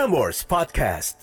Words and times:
Prambors 0.00 0.48
Podcast. 0.48 1.20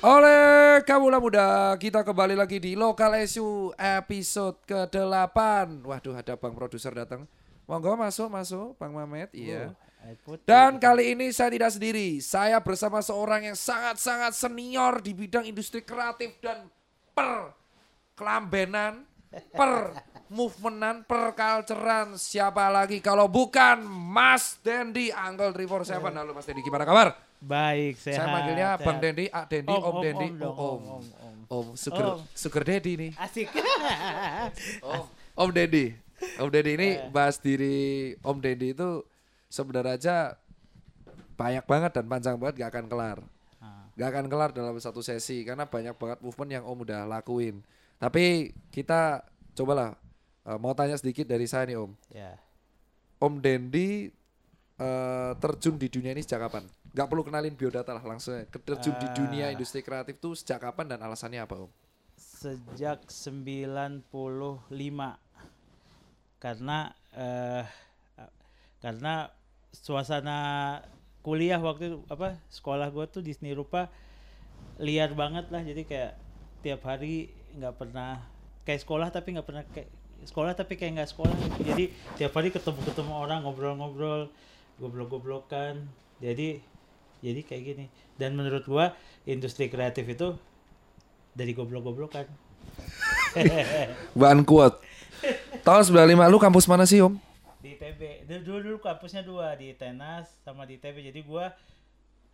Oleh 0.00 0.80
Kamula 0.88 1.20
Muda, 1.20 1.76
kita 1.76 2.00
kembali 2.00 2.32
lagi 2.32 2.56
di 2.56 2.72
Lokal 2.72 3.28
SU 3.28 3.76
episode 3.76 4.56
ke-8. 4.64 5.36
Waduh, 5.84 6.16
ada 6.16 6.32
Bang 6.40 6.56
produser 6.56 6.96
datang. 6.96 7.28
Monggo 7.68 7.92
masuk, 8.00 8.32
masuk, 8.32 8.72
Bang 8.80 8.96
Mamet. 8.96 9.36
Iya. 9.36 9.76
Dan 10.48 10.80
kali 10.80 11.12
ini 11.12 11.28
saya 11.28 11.52
tidak 11.52 11.76
sendiri. 11.76 12.16
Saya 12.24 12.56
bersama 12.56 13.04
seorang 13.04 13.52
yang 13.52 13.58
sangat-sangat 13.60 14.32
senior 14.32 15.04
di 15.04 15.12
bidang 15.12 15.44
industri 15.44 15.84
kreatif 15.84 16.40
dan 16.40 16.72
per 17.12 17.52
kelambenan, 18.16 19.04
per 19.52 19.92
movementan, 20.28 21.04
per 21.04 21.32
culturean. 21.32 22.16
Siapa 22.16 22.68
lagi 22.68 22.98
kalau 22.98 23.28
bukan 23.28 23.82
Mas 23.84 24.56
Dendi, 24.60 25.12
Uncle 25.12 25.52
Trevor 25.52 25.82
Seven. 25.84 26.12
Halo 26.12 26.32
Mas 26.32 26.44
Dendi, 26.44 26.62
gimana 26.62 26.84
kabar? 26.84 27.16
Baik, 27.38 28.00
sehat. 28.00 28.24
Saya 28.24 28.28
manggilnya 28.32 28.68
sehat. 28.76 28.86
Bang 28.88 28.98
Dendi, 29.04 29.24
Ak 29.28 29.44
Dendi, 29.52 29.74
Om, 29.74 29.96
Dendi, 30.00 30.26
om 30.32 30.40
Om. 30.40 30.48
om, 30.48 30.80
om, 30.88 31.04
om. 31.20 31.36
Om, 31.44 31.66
Sugar, 31.76 32.16
Om. 32.16 32.24
Sugar 32.32 32.64
Daddy 32.64 32.92
nih. 32.96 33.12
Asik. 33.20 33.52
Om, 34.88 35.04
Om 35.36 35.50
Dendi. 35.52 35.92
Om 36.40 36.48
Dendi 36.48 36.72
ini 36.72 36.88
Eh. 36.96 37.10
bahas 37.12 37.36
diri 37.36 37.76
Om 38.24 38.40
Dendi 38.40 38.72
itu 38.72 39.04
sebenarnya 39.52 39.94
aja 39.94 40.16
banyak 41.34 41.68
banget 41.68 41.90
dan 41.92 42.06
panjang 42.08 42.36
banget 42.40 42.64
gak 42.64 42.70
akan 42.72 42.86
kelar. 42.88 43.18
Ah. 43.60 43.92
Gak 43.92 44.08
akan 44.08 44.26
kelar 44.32 44.50
dalam 44.56 44.72
satu 44.80 45.04
sesi 45.04 45.44
karena 45.44 45.68
banyak 45.68 45.92
banget 46.00 46.18
movement 46.24 46.50
yang 46.50 46.64
Om 46.64 46.78
udah 46.80 47.04
lakuin. 47.04 47.60
Tapi 48.00 48.56
kita 48.72 49.20
cobalah 49.52 49.92
eh, 50.44 50.58
mau 50.58 50.72
tanya 50.72 50.94
sedikit 50.94 51.24
dari 51.24 51.44
saya 51.44 51.66
nih 51.66 51.76
Om. 51.76 51.92
ya. 52.12 52.32
Om 53.18 53.34
Dendi 53.40 54.10
eh, 54.74 55.32
terjun 55.38 55.78
di 55.78 55.86
dunia 55.88 56.12
ini 56.12 56.20
sejak 56.20 56.44
kapan? 56.44 56.64
Gak 56.94 57.06
perlu 57.10 57.22
kenalin 57.22 57.54
biodata 57.54 57.90
lah 57.90 58.02
langsung 58.02 58.34
terjun 58.46 58.94
di 58.98 59.08
dunia 59.14 59.50
Ah. 59.50 59.54
industri 59.54 59.80
kreatif 59.80 60.18
tuh 60.18 60.34
sejak 60.34 60.60
kapan 60.60 60.94
dan 60.94 60.98
alasannya 61.00 61.40
apa 61.40 61.54
Om? 61.58 61.70
Sejak 62.14 63.08
95 63.08 64.04
karena 66.38 66.92
eh 67.16 67.64
karena 68.78 69.32
suasana 69.72 70.38
kuliah 71.24 71.56
waktu 71.56 72.04
apa 72.06 72.36
sekolah 72.52 72.92
gua 72.92 73.08
tuh 73.08 73.24
di 73.24 73.32
seni 73.32 73.56
rupa 73.56 73.88
liar 74.76 75.16
banget 75.16 75.48
lah 75.48 75.64
jadi 75.64 75.82
kayak 75.88 76.12
tiap 76.60 76.84
hari 76.84 77.32
nggak 77.56 77.74
pernah 77.80 78.20
kayak 78.68 78.84
sekolah 78.84 79.08
tapi 79.08 79.32
nggak 79.32 79.48
pernah 79.48 79.64
kayak 79.72 79.88
sekolah 80.26 80.52
tapi 80.56 80.74
kayak 80.80 81.00
nggak 81.00 81.10
sekolah. 81.10 81.34
Jadi 81.60 81.92
tiap 82.16 82.32
hari 82.34 82.50
ketemu 82.50 82.80
ketemu 82.84 83.12
orang 83.12 83.44
ngobrol-ngobrol 83.44 84.28
goblok-goblokan. 84.80 85.84
Jadi 86.18 86.60
jadi 87.24 87.40
kayak 87.44 87.62
gini. 87.62 87.86
Dan 88.16 88.36
menurut 88.38 88.64
gua 88.66 88.92
industri 89.24 89.68
kreatif 89.68 90.04
itu 90.08 90.36
dari 91.36 91.52
goblok-goblokan. 91.52 92.26
Bahan 94.20 94.46
quote. 94.46 94.80
Tahun 95.64 95.82
95 95.88 96.32
lu 96.32 96.38
kampus 96.38 96.68
mana 96.68 96.84
sih 96.84 97.00
Om? 97.00 97.34
di 97.64 97.80
ITB 97.80 98.28
dulu, 98.28 98.40
dulu 98.44 98.58
dulu 98.60 98.78
kampusnya 98.84 99.24
dua 99.24 99.56
di 99.56 99.72
Tenas 99.72 100.28
sama 100.44 100.68
di 100.68 100.76
ITB 100.76 101.00
jadi 101.08 101.20
gua 101.24 101.56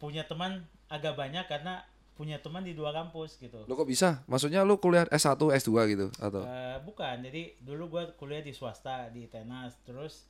punya 0.03 0.27
teman 0.27 0.67
agak 0.91 1.15
banyak 1.15 1.47
karena 1.47 1.87
punya 2.21 2.37
teman 2.37 2.61
di 2.61 2.77
dua 2.77 2.93
kampus 2.93 3.41
gitu 3.41 3.65
Lo 3.65 3.73
kok 3.73 3.89
bisa? 3.89 4.21
Maksudnya 4.27 4.61
lu 4.61 4.77
kuliah 4.77 5.09
S1, 5.09 5.41
S2 5.41 5.73
gitu 5.89 6.07
atau? 6.15 6.45
Eh, 6.45 6.77
bukan 6.83 7.17
jadi 7.23 7.57
dulu 7.59 7.89
gua 7.91 8.05
kuliah 8.13 8.45
di 8.45 8.53
swasta 8.53 9.09
di 9.09 9.25
Tenas 9.25 9.73
terus 9.81 10.29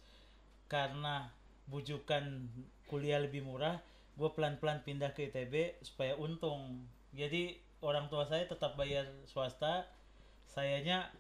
karena 0.65 1.27
bujukan 1.67 2.47
kuliah 2.87 3.19
lebih 3.19 3.43
murah 3.43 3.83
gua 4.15 4.31
pelan-pelan 4.31 4.81
pindah 4.81 5.11
ke 5.11 5.27
ITB 5.27 5.55
supaya 5.81 6.15
untung 6.15 6.87
jadi 7.11 7.59
orang 7.81 8.07
tua 8.07 8.23
saya 8.23 8.45
tetap 8.45 8.75
bayar 8.75 9.11
swasta 9.25 9.91
sayanya 10.47 11.11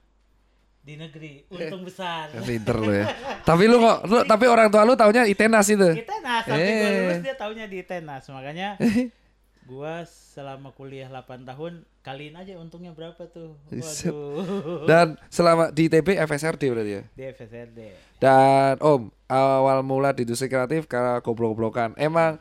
di 0.80 0.94
negeri 0.94 1.44
untung 1.48 1.82
besar 1.82 2.30
Pinter 2.46 2.76
lu 2.76 2.94
ya. 2.94 3.06
tapi 3.42 3.66
lu 3.66 3.78
kok 3.78 3.98
lu, 4.04 4.16
tapi 4.22 4.46
orang 4.46 4.68
tua 4.68 4.82
lu 4.82 4.94
taunya 4.94 5.24
Itenas 5.24 5.66
itu. 5.66 5.88
di 5.92 6.04
Tenas 6.04 6.42
sampai 6.42 6.62
gue 6.62 6.86
Eh. 6.86 6.98
lulus 7.04 7.20
dia 7.20 7.34
taunya 7.34 7.66
di 7.66 7.80
Tenas 7.82 8.22
makanya 8.28 8.78
gua 9.64 10.02
selama 10.08 10.72
kuliah 10.72 11.06
8 11.06 11.44
tahun 11.44 11.84
kaliin 12.00 12.34
aja 12.34 12.56
untungnya 12.56 12.96
berapa 12.96 13.28
tuh 13.28 13.54
waduh 13.68 14.88
Dan 14.88 15.20
selama 15.28 15.68
di 15.70 15.86
ITB 15.86 16.16
FSRD 16.16 16.62
berarti 16.72 16.92
ya. 16.96 17.02
di 17.12 17.22
FSRD 17.28 17.78
Dan 18.18 18.80
Om, 18.80 19.12
awal 19.28 19.84
mula 19.84 20.16
di 20.16 20.24
industri 20.24 20.48
kreatif 20.48 20.84
karena 20.84 21.20
goblok-goblokan. 21.20 21.92
Emang 21.96 22.40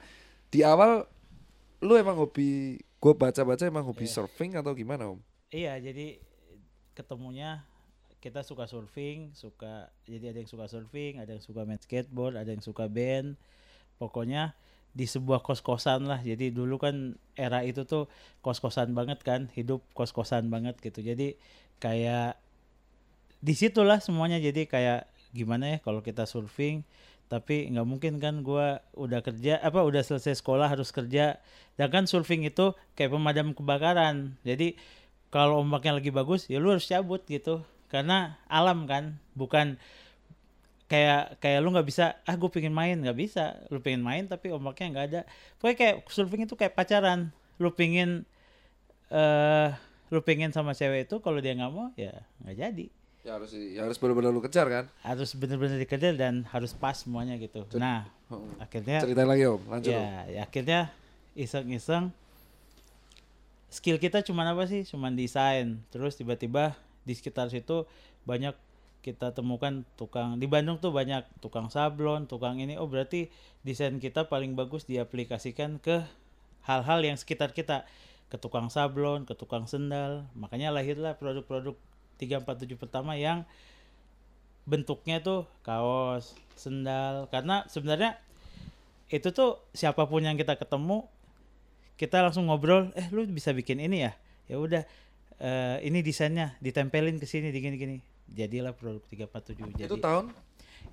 di 0.50 0.64
awal 0.64 1.06
lu 1.80 1.96
emang 1.96 2.18
hobi 2.18 2.76
gue 2.76 3.14
baca-baca 3.16 3.64
emang 3.64 3.88
hobi 3.88 4.04
surfing 4.04 4.60
atau 4.60 4.76
gimana 4.76 5.08
Om? 5.16 5.20
iya 5.50 5.80
jadi 5.80 6.20
ketemunya 6.92 7.64
kita 8.20 8.44
suka 8.44 8.68
surfing 8.68 9.32
suka 9.32 9.88
jadi 10.04 10.36
ada 10.36 10.44
yang 10.44 10.52
suka 10.52 10.68
surfing 10.68 11.24
ada 11.24 11.32
yang 11.40 11.44
suka 11.44 11.64
main 11.64 11.80
skateboard 11.80 12.36
ada 12.36 12.52
yang 12.52 12.60
suka 12.60 12.92
band 12.92 13.40
pokoknya 13.96 14.52
di 14.94 15.06
sebuah 15.06 15.46
kos-kosan 15.46 16.10
lah. 16.10 16.20
Jadi 16.22 16.50
dulu 16.50 16.82
kan 16.82 17.16
era 17.38 17.62
itu 17.62 17.86
tuh 17.86 18.10
kos-kosan 18.42 18.92
banget 18.98 19.22
kan 19.22 19.48
hidup 19.54 19.86
kos-kosan 19.94 20.50
banget 20.50 20.78
gitu. 20.82 21.00
Jadi 21.06 21.38
kayak 21.78 22.38
di 23.40 23.54
situlah 23.56 24.02
semuanya. 24.02 24.42
Jadi 24.42 24.66
kayak 24.66 25.08
gimana 25.32 25.78
ya 25.78 25.80
kalau 25.80 26.02
kita 26.02 26.26
surfing 26.26 26.82
tapi 27.30 27.70
nggak 27.70 27.86
mungkin 27.86 28.18
kan 28.18 28.42
gua 28.42 28.82
udah 28.98 29.22
kerja 29.22 29.62
apa 29.62 29.86
udah 29.86 30.02
selesai 30.02 30.42
sekolah 30.42 30.66
harus 30.66 30.90
kerja. 30.90 31.38
Dan 31.78 31.88
kan 31.94 32.04
surfing 32.10 32.44
itu 32.44 32.74
kayak 32.98 33.14
pemadam 33.14 33.54
kebakaran. 33.54 34.36
Jadi 34.42 34.76
kalau 35.30 35.62
ombaknya 35.62 36.02
lagi 36.02 36.10
bagus 36.10 36.50
ya 36.50 36.58
lu 36.58 36.74
harus 36.74 36.90
cabut 36.90 37.22
gitu. 37.30 37.62
Karena 37.90 38.38
alam 38.50 38.86
kan 38.90 39.18
bukan 39.38 39.78
kayak 40.90 41.38
kayak 41.38 41.62
lu 41.62 41.70
nggak 41.70 41.88
bisa 41.88 42.18
ah 42.26 42.36
gue 42.36 42.50
pengen 42.50 42.74
main. 42.74 42.98
Nggak 42.98 43.18
bisa. 43.18 43.62
Lu 43.70 43.80
pengen 43.80 44.02
main 44.02 44.26
tapi 44.26 44.50
ombaknya 44.50 44.88
nggak 44.92 45.06
ada. 45.14 45.22
Pokoknya 45.62 45.78
kayak 45.78 45.96
surfing 46.10 46.44
itu 46.44 46.58
kayak 46.58 46.74
pacaran. 46.74 47.30
Lu 47.62 47.70
pengen 47.72 48.26
eh 49.14 49.70
lu 50.10 50.26
pengen 50.26 50.50
sama 50.50 50.74
cewek 50.74 51.06
itu 51.06 51.22
kalau 51.22 51.38
dia 51.38 51.54
nggak 51.54 51.72
mau 51.72 51.94
ya 51.94 52.26
nggak 52.42 52.58
jadi. 52.58 52.88
Ya 53.22 53.38
harus 53.38 53.52
ya 53.54 53.86
harus 53.86 53.98
benar-benar 54.02 54.34
lu 54.34 54.42
kejar 54.42 54.66
kan? 54.66 54.86
harus 55.06 55.30
bener-bener 55.38 55.78
dikejar 55.78 56.16
dan 56.18 56.48
harus 56.50 56.74
pas 56.74 56.98
semuanya 56.98 57.38
gitu. 57.38 57.68
Nah 57.78 58.10
akhirnya 58.58 59.06
Ceritain 59.06 59.30
lagi 59.30 59.46
Om, 59.46 59.62
lanjut 59.70 59.92
Om. 59.94 60.02
ya, 60.02 60.14
ya 60.30 60.42
akhirnya 60.46 60.80
iseng-iseng. 61.38 62.10
Skill 63.70 64.02
kita 64.02 64.26
cuman 64.26 64.58
apa 64.58 64.66
sih? 64.66 64.82
Cuman 64.82 65.14
desain. 65.14 65.78
Terus 65.94 66.18
tiba-tiba 66.18 66.74
di 67.06 67.14
sekitar 67.14 67.54
situ 67.54 67.86
banyak 68.26 68.58
kita 69.00 69.32
temukan 69.32 69.88
tukang 69.96 70.36
di 70.36 70.48
Bandung 70.48 70.76
tuh 70.84 70.92
banyak 70.92 71.24
tukang 71.40 71.72
sablon 71.72 72.28
tukang 72.28 72.60
ini. 72.60 72.76
Oh 72.76 72.88
berarti 72.88 73.32
desain 73.64 73.96
kita 73.98 74.28
paling 74.28 74.60
bagus 74.60 74.84
diaplikasikan 74.84 75.80
ke 75.80 76.04
hal-hal 76.68 77.00
yang 77.04 77.16
sekitar 77.16 77.56
kita. 77.56 77.88
Ke 78.30 78.38
tukang 78.38 78.68
sablon 78.70 79.24
ke 79.24 79.34
tukang 79.34 79.66
sendal. 79.66 80.28
Makanya 80.36 80.70
lahirlah 80.76 81.16
produk-produk 81.16 81.80
347 82.20 82.76
pertama 82.76 83.16
yang 83.16 83.48
bentuknya 84.68 85.24
tuh 85.24 85.48
kaos 85.64 86.36
sendal. 86.60 87.32
Karena 87.32 87.64
sebenarnya 87.72 88.20
itu 89.10 89.32
tuh 89.32 89.64
siapa 89.74 90.06
pun 90.06 90.22
yang 90.22 90.38
kita 90.38 90.60
ketemu 90.60 91.08
kita 92.00 92.24
langsung 92.24 92.48
ngobrol 92.48 92.96
eh 92.96 93.08
lu 93.12 93.26
bisa 93.32 93.56
bikin 93.56 93.80
ini 93.80 94.06
ya? 94.06 94.12
Ya 94.46 94.60
udah 94.60 94.84
eh, 95.40 95.78
ini 95.88 96.04
desainnya 96.04 96.60
ditempelin 96.60 97.18
ke 97.18 97.26
sini 97.26 97.50
di 97.50 97.60
gini 97.64 97.80
gini 97.80 97.98
jadilah 98.34 98.74
produk 98.76 99.02
347 99.08 99.80
jadi 99.80 99.90
Itu 99.90 99.98
tahun? 99.98 100.34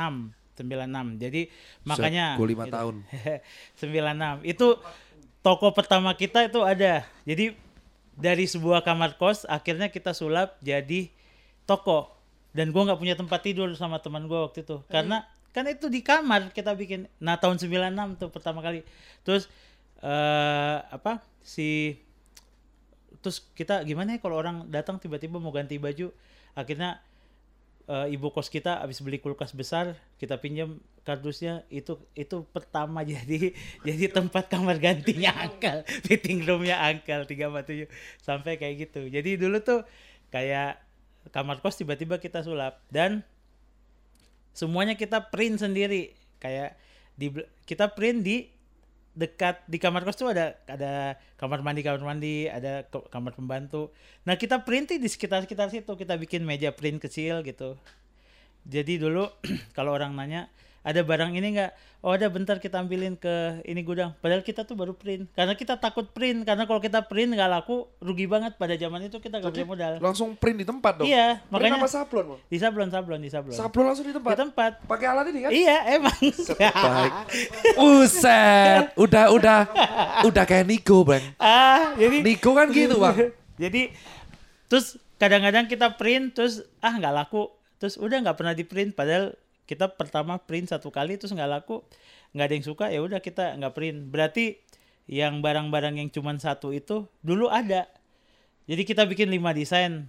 96 0.59 1.23
jadi 1.23 1.43
makanya 1.87 2.34
gue 2.34 2.48
lima 2.51 2.66
itu. 2.66 2.75
tahun. 2.75 2.95
96 3.78 4.42
itu 4.42 4.66
toko 5.42 5.71
pertama 5.71 6.10
kita 6.19 6.51
itu 6.51 6.60
ada. 6.66 7.07
Jadi 7.22 7.54
dari 8.19 8.45
sebuah 8.51 8.83
kamar 8.83 9.15
kos 9.15 9.47
akhirnya 9.47 9.89
kita 9.89 10.10
sulap 10.10 10.59
jadi 10.59 11.09
toko. 11.65 12.10
Dan 12.51 12.75
gua 12.75 12.91
nggak 12.91 12.98
punya 12.98 13.15
tempat 13.15 13.41
tidur 13.45 13.71
sama 13.78 14.03
teman 14.03 14.27
gua 14.27 14.51
waktu 14.51 14.66
itu. 14.66 14.83
Karena 14.91 15.22
kan 15.54 15.65
itu 15.71 15.87
di 15.87 16.03
kamar 16.03 16.51
kita 16.51 16.75
bikin. 16.75 17.07
Nah 17.22 17.39
tahun 17.39 17.63
96 17.63 18.19
tuh 18.19 18.28
pertama 18.34 18.59
kali. 18.59 18.83
Terus 19.22 19.47
eh 20.03 20.78
apa 20.91 21.22
si 21.42 21.98
terus 23.20 23.42
kita 23.54 23.82
gimana 23.82 24.16
ya 24.16 24.18
kalau 24.22 24.38
orang 24.38 24.66
datang 24.70 24.97
tiba-tiba 25.03 25.38
mau 25.42 25.50
ganti 25.50 25.76
baju? 25.76 26.15
Akhirnya 26.54 27.03
eh, 27.88 28.15
ibu 28.15 28.28
kos 28.30 28.53
kita 28.53 28.84
habis 28.84 29.00
beli 29.00 29.18
kulkas 29.18 29.56
besar 29.56 29.97
kita 30.20 30.38
pinjam 30.38 30.78
kardusnya. 31.03 31.65
Itu 31.72 31.98
itu 32.12 32.44
pertama 32.53 33.03
jadi 33.09 33.54
jadi 33.82 34.04
tempat 34.12 34.53
kamar 34.53 34.76
gantinya 34.78 35.34
angkel 35.48 35.82
fitting 36.06 36.44
roomnya 36.44 36.78
angkel 36.78 37.24
347 37.24 37.88
sampai 38.20 38.60
kayak 38.60 38.88
gitu. 38.88 39.09
Jadi 39.09 39.41
dulu 39.41 39.59
tuh 39.65 39.80
kayak 40.28 40.78
kamar 41.32 41.65
kos 41.65 41.80
tiba-tiba 41.80 42.20
kita 42.20 42.44
sulap. 42.44 42.84
Dan 42.92 43.24
semuanya 44.53 44.94
kita 44.94 45.32
print 45.32 45.62
sendiri. 45.65 46.12
Kayak 46.38 46.78
di 47.18 47.34
kita 47.66 47.91
print 47.91 48.22
di 48.22 48.58
dekat 49.18 49.66
di 49.66 49.82
kamar 49.82 50.06
kos 50.06 50.15
tuh 50.15 50.30
ada 50.30 50.54
ada 50.70 51.18
kamar 51.34 51.59
mandi 51.66 51.82
kamar 51.82 51.98
mandi 52.06 52.47
ada 52.47 52.86
kamar 52.86 53.34
pembantu. 53.34 53.91
Nah 54.22 54.38
kita 54.38 54.62
print 54.62 54.94
di 54.94 55.09
sekitar 55.10 55.42
sekitar 55.42 55.74
situ. 55.74 55.91
Kita 55.98 56.15
bikin 56.15 56.47
meja 56.47 56.70
print 56.70 57.03
kecil 57.03 57.42
gitu. 57.42 57.74
Jadi 58.62 59.03
dulu 59.03 59.26
kalau 59.76 59.91
orang 59.98 60.15
nanya 60.15 60.47
ada 60.86 61.01
barang 61.03 61.34
ini 61.34 61.59
nggak? 61.59 61.72
Oh 61.98 62.15
ada 62.15 62.30
bentar 62.30 62.63
kita 62.63 62.78
ambilin 62.78 63.19
ke 63.19 63.59
ini 63.66 63.83
gudang. 63.83 64.15
Padahal 64.22 64.47
kita 64.47 64.63
tuh 64.63 64.78
baru 64.78 64.95
print. 64.95 65.27
Karena 65.34 65.59
kita 65.59 65.75
takut 65.75 66.07
print. 66.15 66.47
Karena 66.47 66.63
kalau 66.63 66.78
kita 66.78 67.03
print 67.03 67.34
nggak 67.34 67.51
laku 67.51 67.91
rugi 67.98 68.30
banget. 68.30 68.54
Pada 68.54 68.78
zaman 68.78 69.10
itu 69.10 69.19
kita 69.19 69.42
nggak 69.42 69.51
punya 69.51 69.66
modal. 69.66 69.92
langsung 69.98 70.39
print 70.39 70.63
di 70.63 70.66
tempat 70.66 71.03
dong. 71.03 71.10
iya 71.10 71.42
Print 71.42 71.51
makanya 71.51 71.83
apa 71.83 71.91
sablon, 71.91 72.39
di 72.47 72.59
sablon 72.63 72.89
sablon 72.95 73.19
di 73.19 73.30
sablon. 73.30 73.57
Sablon 73.59 73.84
langsung 73.91 74.07
di 74.07 74.15
di 74.15 74.16
tempat. 74.16 74.34
tempat 74.39 74.72
Pakai 74.86 75.07
alat 75.10 75.27
ini 75.34 75.41
kan? 75.42 75.51
iya 75.51 75.77
emang. 75.98 76.19
Baik. 76.86 77.13
Uset, 77.83 78.95
udah 78.95 79.25
udah. 79.34 79.60
Udah 80.22 80.45
kayak 80.47 80.71
Niko, 80.71 81.03
Bang. 81.03 81.22
ah 81.42 81.98
jadi 81.98 82.22
Niko 82.22 82.54
kan 82.54 82.71
gitu, 82.71 83.03
Bang. 83.03 83.19
jadi 83.63 83.91
terus 84.71 85.03
kadang-kadang 85.19 85.66
kita 85.66 85.98
print 85.98 86.39
terus 86.39 86.63
ah 86.78 86.95
nggak 86.95 87.15
laku. 87.27 87.51
Terus 87.83 87.98
udah 87.98 88.22
nggak 88.22 88.39
pernah 88.39 88.54
di 88.54 88.63
print 88.63 88.95
padahal 88.95 89.34
kita 89.68 89.92
pertama 89.92 90.41
print 90.41 90.72
satu 90.72 90.88
kali 90.88 91.20
terus 91.20 91.36
nggak 91.36 91.50
laku 91.60 91.84
nggak 92.32 92.47
ada 92.48 92.54
yang 92.56 92.65
suka 92.65 92.84
ya 92.88 93.04
udah 93.04 93.20
kita 93.20 93.53
nggak 93.60 93.76
print. 93.76 94.09
Berarti 94.09 94.56
yang 95.04 95.44
barang-barang 95.44 96.00
yang 96.00 96.09
cuman 96.09 96.41
satu 96.41 96.72
itu 96.72 97.04
dulu 97.20 97.53
ada. 97.53 97.84
Jadi 98.65 98.88
kita 98.88 99.04
bikin 99.04 99.28
lima 99.28 99.53
desain. 99.53 100.09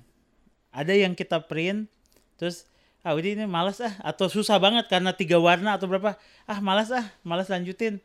Ada 0.72 0.96
yang 0.96 1.12
kita 1.12 1.44
print 1.44 1.92
terus 2.40 2.64
ah 3.04 3.12
udah 3.12 3.30
ini 3.36 3.44
malas 3.44 3.84
ah. 3.84 3.92
Atau 4.00 4.32
susah 4.32 4.56
banget 4.64 4.88
karena 4.88 5.12
tiga 5.12 5.36
warna 5.36 5.76
atau 5.76 5.92
berapa. 5.92 6.16
Ah 6.48 6.64
malas 6.64 6.96
ah 6.96 7.04
malas 7.28 7.52
lanjutin. 7.52 8.00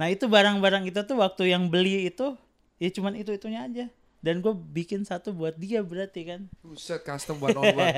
Nah 0.00 0.08
itu 0.08 0.24
barang-barang 0.24 0.88
itu 0.88 1.00
tuh 1.04 1.20
waktu 1.20 1.52
yang 1.52 1.68
beli 1.68 2.08
itu 2.08 2.36
ya 2.80 2.88
cuman 2.88 3.20
itu 3.20 3.36
itunya 3.36 3.68
aja. 3.68 3.86
Dan 4.24 4.40
gue 4.42 4.50
bikin 4.52 5.04
satu 5.04 5.30
buat 5.30 5.54
dia 5.60 5.84
berarti 5.84 6.24
kan. 6.24 6.40
Buset, 6.64 7.04
custom 7.04 7.36
one 7.38 7.54
on 7.54 7.68
one. 7.78 7.94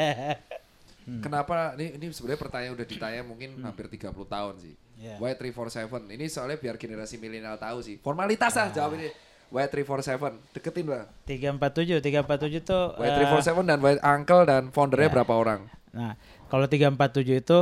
Kenapa 1.25 1.73
ini 1.81 1.97
ini 1.97 2.07
sebenarnya 2.13 2.41
pertanyaan 2.41 2.73
udah 2.77 2.87
ditanya 2.87 3.23
mungkin 3.25 3.57
hampir 3.65 3.89
30 3.89 4.13
tahun 4.13 4.55
sih. 4.61 4.75
Yeah. 5.01 5.17
Y347. 5.17 6.13
Ini 6.13 6.25
soalnya 6.29 6.59
biar 6.61 6.77
generasi 6.77 7.17
milenial 7.17 7.57
tahu 7.57 7.81
sih. 7.81 7.97
Formalitas 8.03 8.53
lah 8.53 8.69
jawab 8.69 9.01
ini. 9.01 9.09
Y347. 9.49 10.53
Deketin 10.53 10.85
lah. 10.85 11.09
347 11.25 12.05
347 12.05 12.69
tuh 12.69 12.93
eh, 13.01 13.09
Y347 13.09 13.65
dan 13.65 13.79
Y 13.81 13.97
Uncle 14.05 14.43
dan 14.45 14.63
foundernya 14.69 15.09
berapa 15.09 15.33
orang? 15.33 15.61
Nah, 15.97 16.13
kalau 16.53 16.69
347 16.69 17.41
itu 17.41 17.59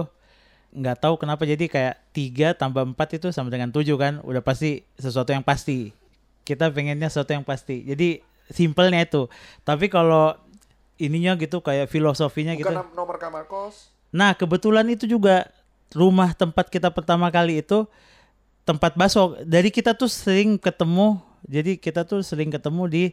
nggak 0.77 0.99
tahu 0.99 1.15
kenapa 1.17 1.47
jadi 1.47 1.65
kayak 1.71 1.95
3 2.13 2.59
tambah 2.59 2.83
4 2.83 3.19
itu 3.23 3.29
sama 3.31 3.49
dengan 3.55 3.71
7 3.71 3.87
kan. 3.95 4.19
Udah 4.27 4.43
pasti 4.43 4.83
sesuatu 4.99 5.31
yang 5.31 5.47
pasti. 5.47 5.95
Kita 6.43 6.67
pengennya 6.75 7.07
sesuatu 7.07 7.31
yang 7.31 7.47
pasti. 7.47 7.87
Jadi 7.87 8.19
simpelnya 8.51 9.07
itu. 9.07 9.31
Tapi 9.63 9.87
kalau 9.87 10.35
ininya 10.97 11.37
gitu 11.37 11.61
kayak 11.61 11.89
filosofinya 11.89 12.57
gitu. 12.57 12.69
Bukan 12.69 12.97
nomor 12.97 13.17
kamar 13.21 13.45
kos. 13.49 13.93
Nah, 14.13 14.33
kebetulan 14.33 14.89
itu 14.89 15.05
juga 15.05 15.49
rumah 15.93 16.33
tempat 16.33 16.73
kita 16.73 16.89
pertama 16.89 17.29
kali 17.29 17.61
itu 17.61 17.85
tempat 18.67 18.97
bakso. 18.97 19.37
Dari 19.45 19.69
kita 19.69 19.95
tuh 19.95 20.09
sering 20.09 20.57
ketemu, 20.57 21.21
jadi 21.47 21.77
kita 21.79 22.09
tuh 22.09 22.25
sering 22.25 22.51
ketemu 22.51 22.83
di 22.89 23.05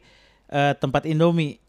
eh, 0.49 0.73
tempat 0.79 1.05
Indomie 1.05 1.59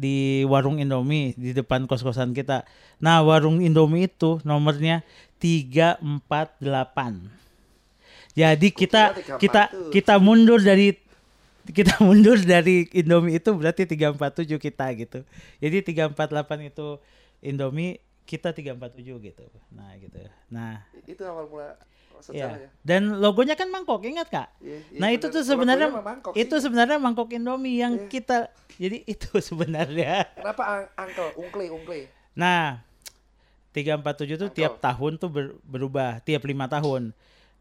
di 0.00 0.48
warung 0.48 0.80
Indomie 0.80 1.36
di 1.36 1.52
depan 1.52 1.84
kos-kosan 1.84 2.32
kita. 2.32 2.64
Nah, 3.04 3.20
warung 3.20 3.60
Indomie 3.60 4.08
itu 4.08 4.40
nomornya 4.48 5.04
348. 5.38 6.60
Jadi 8.30 8.68
kita 8.72 9.12
kira 9.12 9.36
347. 9.36 9.42
kita 9.42 9.62
kita 9.90 10.14
mundur 10.22 10.62
dari 10.62 10.94
kita 11.68 12.00
mundur 12.04 12.38
dari 12.38 12.88
Indomie 12.90 13.36
itu 13.36 13.50
berarti 13.52 13.84
347 13.84 14.56
kita 14.56 14.86
gitu. 14.94 15.20
Jadi 15.58 15.76
348 15.84 16.16
itu 16.66 16.86
Indomie, 17.40 17.98
kita 18.24 18.50
347 18.50 19.00
gitu. 19.22 19.44
Nah, 19.70 19.90
gitu. 19.96 20.20
Nah, 20.48 20.84
Itu 21.04 21.22
awal 21.24 21.46
mula 21.46 21.76
ya. 22.28 22.68
Dan 22.80 23.16
logonya 23.16 23.56
kan 23.56 23.68
mangkok, 23.68 24.04
ingat 24.04 24.28
Kak? 24.28 24.48
Iya, 24.60 24.76
iya, 24.86 24.98
nah, 25.00 25.08
itu 25.08 25.26
tuh 25.26 25.40
sebenarnya 25.40 25.88
mangkok 25.88 26.36
itu 26.36 26.52
sih. 26.52 26.62
sebenarnya 26.62 27.00
mangkok 27.00 27.32
Indomie 27.32 27.80
yang 27.80 27.96
Iya. 27.96 28.08
kita 28.08 28.36
jadi 28.76 28.98
itu 29.16 29.40
sebenarnya. 29.40 30.28
Kenapa 30.36 30.62
ang- 30.62 30.90
Uncle? 31.00 31.32
Ungkle, 31.34 31.72
ungkle. 31.72 32.12
Nah, 32.36 32.84
347 33.72 34.04
tuh 34.36 34.46
Mangkok. 34.46 34.52
tiap 34.52 34.74
tahun 34.78 35.12
tuh 35.16 35.30
ber- 35.30 35.56
berubah, 35.62 36.20
tiap 36.20 36.44
lima 36.44 36.66
tahun. 36.66 37.16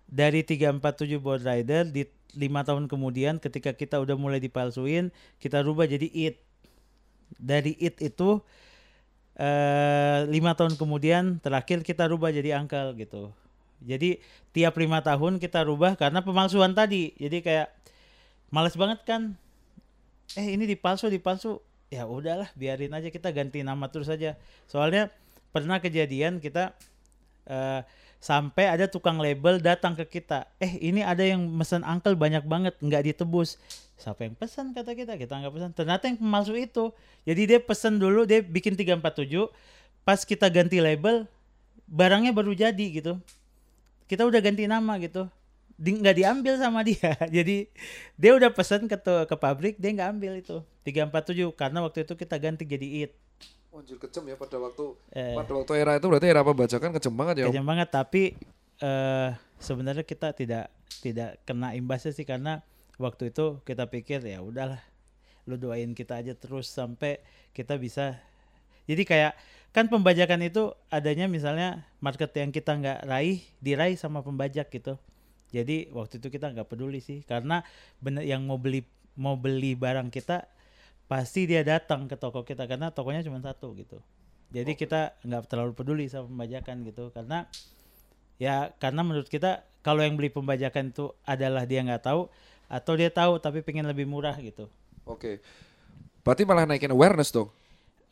Dari 0.06 0.42
347 0.42 1.16
Board 1.18 1.46
Rider 1.46 1.86
di 1.86 2.04
lima 2.38 2.62
tahun 2.62 2.86
kemudian 2.86 3.42
ketika 3.42 3.74
kita 3.74 3.98
udah 3.98 4.14
mulai 4.14 4.38
dipalsuin, 4.38 5.10
kita 5.42 5.66
rubah 5.66 5.90
jadi 5.90 6.06
IT. 6.06 6.38
Dari 7.40 7.78
IT 7.78 8.02
itu 8.02 8.42
eh 9.40 10.28
lima 10.28 10.52
tahun 10.58 10.76
kemudian 10.76 11.40
terakhir 11.40 11.82
kita 11.86 12.10
rubah 12.12 12.30
jadi 12.34 12.60
Uncle 12.60 12.98
gitu. 13.00 13.32
Jadi 13.80 14.20
tiap 14.52 14.76
lima 14.76 15.00
tahun 15.00 15.40
kita 15.40 15.64
rubah 15.64 15.96
karena 15.96 16.20
pemalsuan 16.20 16.76
tadi. 16.76 17.16
Jadi 17.16 17.40
kayak 17.40 17.72
males 18.52 18.76
banget 18.76 19.00
kan. 19.08 19.40
Eh 20.36 20.54
ini 20.54 20.68
dipalsu 20.68 21.08
dipalsu. 21.08 21.64
Ya 21.90 22.06
udahlah 22.06 22.52
biarin 22.54 22.94
aja 22.94 23.10
kita 23.10 23.34
ganti 23.34 23.64
nama 23.66 23.90
terus 23.90 24.12
aja. 24.12 24.38
Soalnya 24.70 25.10
pernah 25.50 25.82
kejadian 25.82 26.38
kita 26.44 26.76
eh 27.50 27.82
sampai 28.20 28.68
ada 28.68 28.86
tukang 28.86 29.18
label 29.18 29.58
datang 29.60 29.96
ke 29.96 30.20
kita. 30.20 30.48
Eh 30.60 30.80
ini 30.80 31.04
ada 31.04 31.24
yang 31.24 31.40
mesen 31.40 31.82
Uncle 31.88 32.16
banyak 32.16 32.44
banget 32.44 32.76
nggak 32.80 33.16
ditebus. 33.16 33.56
Siapa 34.00 34.28
yang 34.28 34.36
pesan 34.36 34.72
kata 34.72 34.96
kita? 34.96 35.16
Kita 35.20 35.40
nggak 35.40 35.54
pesan. 35.56 35.70
Ternyata 35.76 36.08
yang 36.08 36.20
pemalsu 36.20 36.56
itu. 36.56 36.92
Jadi 37.24 37.42
dia 37.56 37.60
pesan 37.60 38.00
dulu 38.00 38.24
dia 38.24 38.40
bikin 38.44 38.76
347. 38.76 39.48
Pas 40.08 40.24
kita 40.24 40.48
ganti 40.48 40.80
label 40.80 41.28
barangnya 41.90 42.32
baru 42.32 42.54
jadi 42.54 42.86
gitu 42.94 43.18
kita 44.06 44.26
udah 44.26 44.40
ganti 44.42 44.70
nama 44.70 45.02
gitu 45.02 45.26
di, 45.74 45.98
nggak 45.98 46.16
diambil 46.22 46.54
sama 46.62 46.86
dia 46.86 47.18
jadi 47.36 47.66
dia 48.14 48.32
udah 48.38 48.54
pesan 48.54 48.86
ke 48.86 48.98
ke 49.02 49.36
pabrik 49.36 49.76
dia 49.82 49.90
nggak 49.98 50.10
ambil 50.14 50.34
itu 50.38 50.62
347 50.86 51.50
karena 51.58 51.80
waktu 51.82 52.06
itu 52.06 52.14
kita 52.14 52.36
ganti 52.38 52.64
jadi 52.64 52.88
it 53.10 53.12
Anjir 53.70 54.02
kejem 54.02 54.26
ya 54.26 54.36
pada 54.36 54.58
waktu 54.58 54.98
Eh. 55.14 55.38
pada 55.38 55.52
waktu 55.54 55.72
era 55.78 55.94
itu 55.96 56.08
berarti 56.10 56.28
era 56.28 56.42
pembajakan 56.42 56.90
kejem 56.92 57.14
banget 57.14 57.36
ya. 57.38 57.46
Om. 57.46 57.52
kejam 57.54 57.68
banget 57.68 57.90
tapi 57.90 58.24
eh 58.80 59.30
sebenarnya 59.60 60.04
kita 60.04 60.34
tidak 60.34 60.74
tidak 61.00 61.38
kena 61.46 61.76
imbasnya 61.76 62.12
sih 62.12 62.26
karena 62.26 62.66
waktu 62.98 63.30
itu 63.30 63.62
kita 63.64 63.86
pikir 63.88 64.20
ya 64.24 64.42
udahlah 64.42 64.82
lu 65.46 65.56
doain 65.56 65.94
kita 65.94 66.20
aja 66.20 66.34
terus 66.34 66.68
sampai 66.68 67.22
kita 67.54 67.78
bisa 67.78 68.18
jadi 68.90 69.04
kayak 69.06 69.34
kan 69.70 69.86
pembajakan 69.86 70.42
itu 70.42 70.74
adanya 70.90 71.30
misalnya 71.30 71.86
market 72.02 72.34
yang 72.34 72.50
kita 72.50 72.74
nggak 72.74 73.06
raih 73.06 73.40
diraih 73.62 73.94
sama 73.96 74.26
pembajak 74.26 74.68
gitu 74.74 74.98
jadi 75.50 75.90
waktu 75.94 76.18
itu 76.18 76.28
kita 76.30 76.50
nggak 76.50 76.68
peduli 76.68 76.98
sih 77.00 77.22
karena 77.22 77.62
bener 78.02 78.26
yang 78.26 78.42
mau 78.46 78.58
beli 78.58 78.82
mau 79.14 79.38
beli 79.38 79.78
barang 79.78 80.10
kita 80.10 80.50
pasti 81.10 81.50
dia 81.50 81.66
datang 81.66 82.06
ke 82.06 82.14
toko 82.16 82.46
kita 82.46 82.70
karena 82.70 82.94
tokonya 82.94 83.26
cuma 83.26 83.42
satu 83.42 83.74
gitu 83.74 83.98
jadi 84.54 84.78
kita 84.78 85.18
nggak 85.26 85.50
terlalu 85.50 85.74
peduli 85.74 86.06
sama 86.06 86.30
pembajakan 86.30 86.86
gitu 86.86 87.10
karena 87.10 87.50
ya 88.38 88.70
karena 88.78 89.02
menurut 89.02 89.26
kita 89.26 89.66
kalau 89.82 90.06
yang 90.06 90.14
beli 90.16 90.30
pembajakan 90.30 90.94
itu 90.94 91.10
adalah 91.26 91.66
dia 91.66 91.82
nggak 91.82 92.06
tahu 92.06 92.30
atau 92.70 92.94
dia 92.94 93.10
tahu 93.10 93.42
tapi 93.42 93.66
pengen 93.66 93.90
lebih 93.90 94.06
murah 94.06 94.38
gitu 94.38 94.70
Oke. 95.10 95.42
Berarti 96.22 96.46
malah 96.46 96.70
naikin 96.70 96.94
awareness 96.94 97.34
dong. 97.34 97.50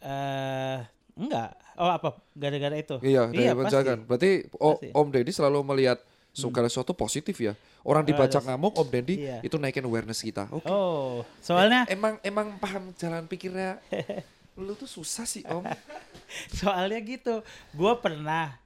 eh 0.02 0.82
enggak 1.18 1.54
oh 1.78 1.90
apa 1.94 2.18
gara-gara 2.34 2.74
itu 2.74 2.98
Iya, 3.02 3.30
dari 3.30 3.54
pasti. 3.54 3.90
Berarti 4.06 4.32
o- 4.58 4.78
Pasti. 4.78 4.90
Om 4.94 5.08
Deddy 5.14 5.32
selalu 5.34 5.60
melihat 5.62 6.02
segala 6.38 6.68
sesuatu 6.68 6.94
positif 6.94 7.34
ya. 7.36 7.58
Orang 7.82 8.04
dibajak 8.04 8.40
Ada- 8.40 8.54
ngamuk 8.54 8.78
Om 8.78 8.88
Deddy 8.88 9.16
Iya. 9.20 9.38
itu 9.42 9.58
naikin 9.58 9.82
awareness 9.84 10.22
kita. 10.22 10.46
Oke. 10.48 10.70
oh 10.70 11.26
soalnya 11.40 11.84
Eh, 11.86 11.98
emang 11.98 12.22
emang 12.22 12.54
paham 12.58 12.94
jalan 12.94 13.26
pikirnya 13.26 13.82
lu 14.56 14.74
tuh 14.74 14.86
susah 14.86 15.26
sih 15.26 15.42
Om. 15.44 15.66
soalnya 16.58 17.00
gitu 17.00 17.42
gue 17.72 17.94
pernah 17.98 18.58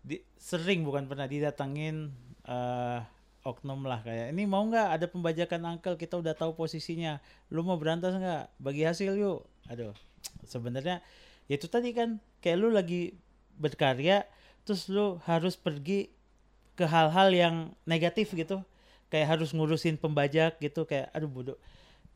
di, 0.00 0.20
sering 0.36 0.84
bukan 0.84 1.06
pernah 1.06 1.24
didatengin 1.24 2.12
eh 2.44 3.00
oknum 3.42 3.86
lah 3.86 4.02
kayak 4.02 4.34
ini 4.34 4.42
mau 4.42 4.62
nggak 4.62 4.88
ada 4.90 5.06
pembajakan 5.06 5.62
angkel 5.68 5.94
kita 5.94 6.18
udah 6.18 6.34
tahu 6.34 6.52
posisinya 6.52 7.22
lu 7.48 7.62
mau 7.62 7.78
berantas 7.78 8.12
nggak 8.12 8.58
bagi 8.58 8.82
hasil 8.82 9.14
yuk 9.14 9.46
aduh 9.66 9.94
sebenarnya 10.42 10.98
ya 11.46 11.54
itu 11.54 11.66
tadi 11.66 11.94
kan 11.94 12.18
kayak 12.40 12.58
lu 12.58 12.68
lagi 12.70 13.14
berkarya 13.54 14.26
terus 14.66 14.90
lu 14.90 15.22
harus 15.24 15.54
pergi 15.54 16.10
ke 16.76 16.84
hal-hal 16.84 17.28
yang 17.32 17.54
negatif 17.88 18.30
gitu 18.36 18.60
kayak 19.08 19.36
harus 19.36 19.50
ngurusin 19.56 19.96
pembajak 19.96 20.60
gitu 20.60 20.84
kayak 20.84 21.08
aduh 21.16 21.30
bodoh 21.30 21.58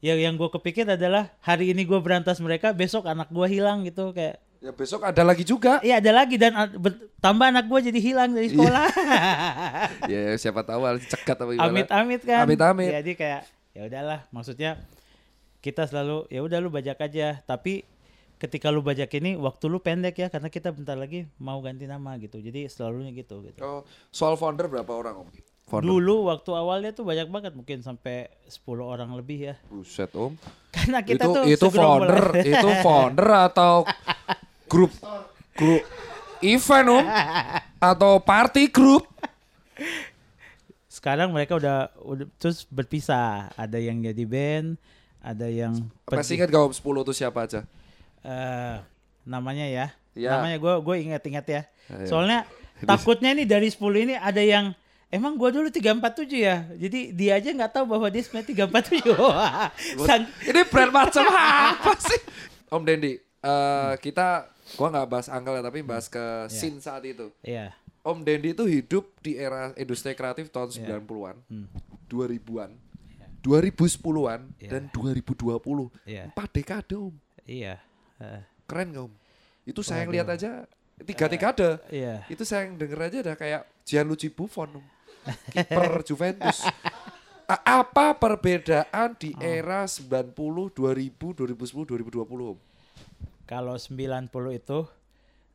ya 0.05 0.17
yang 0.17 0.37
gue 0.37 0.49
kepikir 0.53 0.85
adalah 0.85 1.33
hari 1.41 1.73
ini 1.73 1.85
gue 1.89 1.99
berantas 1.99 2.39
mereka 2.39 2.77
besok 2.77 3.09
anak 3.09 3.33
gue 3.33 3.47
hilang 3.49 3.83
gitu 3.89 4.13
kayak 4.13 4.39
Ya 4.61 4.77
besok 4.77 5.09
ada 5.09 5.25
lagi 5.25 5.41
juga. 5.41 5.81
Iya 5.81 6.05
ada 6.05 6.13
lagi 6.13 6.37
dan 6.37 6.53
ber- 6.77 7.09
tambah 7.17 7.49
anak 7.49 7.65
gue 7.65 7.81
jadi 7.81 7.97
hilang 7.97 8.37
dari 8.37 8.53
sekolah. 8.53 8.93
ya 10.13 10.37
siapa 10.37 10.61
tahu 10.61 10.85
harus 10.85 11.09
cekat 11.09 11.33
apa 11.33 11.57
gimana. 11.57 11.73
Amit-amit 11.73 12.21
kan. 12.21 12.45
Amit-amit. 12.45 12.93
Jadi 12.93 13.13
kayak 13.17 13.49
ya 13.73 13.89
udahlah, 13.89 14.21
maksudnya 14.29 14.77
kita 15.65 15.89
selalu 15.89 16.29
ya 16.29 16.45
udah 16.45 16.61
lu 16.61 16.69
bajak 16.69 17.01
aja, 17.01 17.41
tapi 17.49 17.89
ketika 18.41 18.73
lu 18.73 18.81
bajak 18.81 19.13
ini 19.21 19.37
waktu 19.37 19.69
lu 19.69 19.85
pendek 19.85 20.17
ya 20.17 20.33
karena 20.33 20.49
kita 20.49 20.73
bentar 20.73 20.97
lagi 20.97 21.29
mau 21.37 21.61
ganti 21.61 21.85
nama 21.85 22.17
gitu. 22.17 22.41
Jadi 22.41 22.65
selalunya 22.73 23.13
gitu 23.13 23.45
gitu. 23.45 23.61
Oh, 23.61 23.85
soal 24.09 24.41
founder 24.41 24.65
berapa 24.65 24.89
orang 24.89 25.23
om? 25.23 25.29
Founder. 25.69 25.87
Dulu 25.87 26.33
waktu 26.33 26.51
awalnya 26.57 26.91
tuh 26.97 27.05
banyak 27.05 27.29
banget 27.29 27.53
mungkin 27.55 27.85
sampai 27.85 28.33
10 28.49 28.65
orang 28.81 29.13
lebih 29.13 29.53
ya. 29.53 29.55
Buset 29.69 30.09
om. 30.17 30.35
Karena 30.73 31.05
kita 31.05 31.29
itu 31.29 31.37
tuh 31.37 31.45
itu 31.45 31.67
founder, 31.69 32.27
itu 32.41 32.69
founder 32.81 33.29
atau 33.53 33.85
grup 34.67 34.91
grup 35.55 35.85
event 36.41 36.89
om 36.89 37.07
atau 37.77 38.19
party 38.25 38.73
group? 38.73 39.05
Sekarang 40.89 41.31
mereka 41.31 41.61
udah 41.61 41.93
udah 42.03 42.27
terus 42.41 42.65
berpisah. 42.67 43.53
Ada 43.53 43.79
yang 43.79 44.01
jadi 44.01 44.25
band, 44.25 44.81
ada 45.21 45.47
yang 45.47 45.77
Masih 46.09 46.41
ingat 46.41 46.49
gak 46.49 46.67
om 46.67 46.73
10 46.73 47.05
itu 47.05 47.13
siapa 47.15 47.45
aja? 47.45 47.63
Eh 48.23 48.77
namanya 49.23 49.67
ya. 49.67 49.87
Iya. 50.13 50.37
Namanya 50.37 50.57
gue 50.57 50.75
gue 50.81 50.97
ingat-ingat 51.03 51.47
ya. 51.47 51.63
Ayo. 51.89 52.07
Soalnya 52.07 52.45
takutnya 52.91 53.31
nih 53.33 53.47
dari 53.47 53.69
10 53.69 53.79
ini 54.01 54.15
ada 54.15 54.41
yang 54.41 54.73
emang 55.09 55.35
gue 55.35 55.51
dulu 55.51 55.69
347 55.69 56.01
ya. 56.37 56.57
Jadi 56.73 57.13
dia 57.13 57.37
aja 57.37 57.51
nggak 57.51 57.73
tahu 57.73 57.85
bahwa 57.89 58.07
dia 58.07 58.21
sebenarnya 58.21 58.67
347. 58.67 59.11
Sang- 60.07 60.31
Ini 60.43 60.61
brand 60.67 60.93
macam 60.93 61.25
apa 61.27 61.93
sih? 61.99 62.21
Om 62.69 62.83
Dendi, 62.83 63.13
eh, 63.19 63.93
kita 63.99 64.47
gua 64.75 64.89
nggak 64.89 65.09
bahas 65.09 65.27
angkel 65.27 65.59
ya, 65.59 65.65
tapi 65.65 65.83
bahas 65.83 66.07
ke 66.07 66.23
scene 66.47 66.79
saat 66.79 67.03
itu. 67.03 67.35
Iya. 67.43 67.75
Om 68.01 68.23
Dendi 68.23 68.55
itu 68.55 68.63
hidup 68.63 69.11
di 69.19 69.35
era 69.35 69.75
industri 69.75 70.15
kreatif 70.15 70.49
tahun 70.49 70.71
Iya. 70.73 71.03
90-an, 71.03 71.37
Hmm. 71.51 71.67
2000-an, 72.07 72.71
2010-an, 73.41 74.41
Iya. 74.57 74.71
dan 74.71 74.83
2020. 74.89 75.91
Iya. 76.05 76.31
Empat 76.31 76.49
dekade 76.53 76.95
om. 76.95 77.15
Iya. 77.43 77.77
Eh, 77.77 77.90
Keren 78.65 78.89
om? 78.99 79.13
Itu 79.63 79.81
saya 79.81 80.05
yang 80.05 80.13
lihat 80.13 80.29
aja 80.29 80.65
tiga 81.01 81.27
dekade. 81.27 81.81
iya. 81.89 82.23
Itu 82.27 82.45
saya 82.45 82.65
yang 82.65 82.77
denger 82.77 83.01
aja 83.03 83.19
udah 83.23 83.35
kayak 83.35 83.63
Gianluigi 83.83 84.29
Buffon. 84.29 84.81
Kiper 85.49 86.01
Juventus. 86.09 86.65
A- 87.45 87.83
apa 87.83 88.15
perbedaan 88.15 89.17
di 89.17 89.33
Oh. 89.33 89.43
era 89.43 89.83
90, 89.85 90.31
2000, 90.71 91.35
2010, 91.35 91.83
2020 91.83 92.55
om? 92.55 92.59
Kalau 93.43 93.75
90 93.75 94.31
itu 94.55 94.79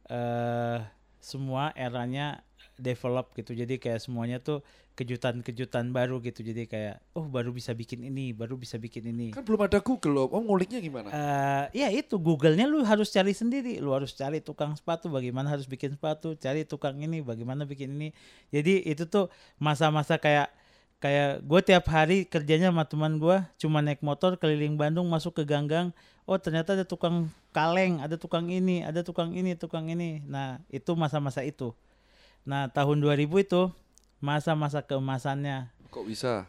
eh 0.06 0.80
semua 1.18 1.74
eranya 1.74 2.44
develop 2.76 3.32
gitu. 3.36 3.56
Jadi 3.56 3.80
kayak 3.80 4.04
semuanya 4.04 4.44
tuh 4.44 4.60
kejutan-kejutan 4.96 5.92
baru 5.92 6.20
gitu. 6.24 6.44
Jadi 6.44 6.68
kayak 6.68 7.04
oh 7.16 7.28
baru 7.28 7.52
bisa 7.52 7.76
bikin 7.76 8.04
ini, 8.08 8.32
baru 8.32 8.56
bisa 8.56 8.80
bikin 8.80 9.12
ini. 9.12 9.32
Kan 9.36 9.44
belum 9.44 9.68
ada 9.68 9.80
Google 9.84 10.28
om, 10.28 10.40
om 10.40 10.44
nguliknya 10.48 10.80
gimana? 10.80 11.10
eh 11.12 11.86
ya 11.86 11.88
itu 11.92 12.16
Google-nya 12.20 12.68
lu 12.68 12.84
harus 12.84 13.12
cari 13.12 13.36
sendiri. 13.36 13.80
Lu 13.80 13.92
harus 13.92 14.16
cari 14.16 14.40
tukang 14.40 14.76
sepatu 14.76 15.12
bagaimana 15.12 15.52
harus 15.52 15.68
bikin 15.68 15.96
sepatu, 15.96 16.36
cari 16.40 16.64
tukang 16.64 17.00
ini 17.00 17.20
bagaimana 17.24 17.68
bikin 17.68 17.96
ini. 17.96 18.10
Jadi 18.52 18.84
itu 18.88 19.04
tuh 19.08 19.32
masa-masa 19.60 20.16
kayak 20.20 20.52
kayak 21.04 21.44
gue 21.44 21.62
tiap 21.62 21.86
hari 21.92 22.24
kerjanya 22.26 22.72
sama 22.72 22.88
teman 22.88 23.20
gue 23.20 23.38
cuma 23.60 23.84
naik 23.84 24.00
motor 24.00 24.40
keliling 24.40 24.80
Bandung 24.80 25.08
masuk 25.12 25.38
ke 25.38 25.44
ganggang. 25.44 25.92
Oh 26.26 26.42
ternyata 26.42 26.74
ada 26.74 26.82
tukang 26.88 27.30
kaleng, 27.54 28.02
ada 28.02 28.18
tukang 28.18 28.50
ini, 28.50 28.82
ada 28.82 29.06
tukang 29.06 29.30
ini, 29.38 29.54
tukang 29.54 29.86
ini. 29.92 30.26
Nah 30.26 30.58
itu 30.74 30.92
masa-masa 30.98 31.46
itu. 31.46 31.76
Nah 32.46 32.70
tahun 32.70 33.02
2000 33.02 33.26
itu 33.42 33.62
masa-masa 34.22 34.82
keemasannya 34.82 35.70
Kok 35.90 36.06
bisa? 36.06 36.46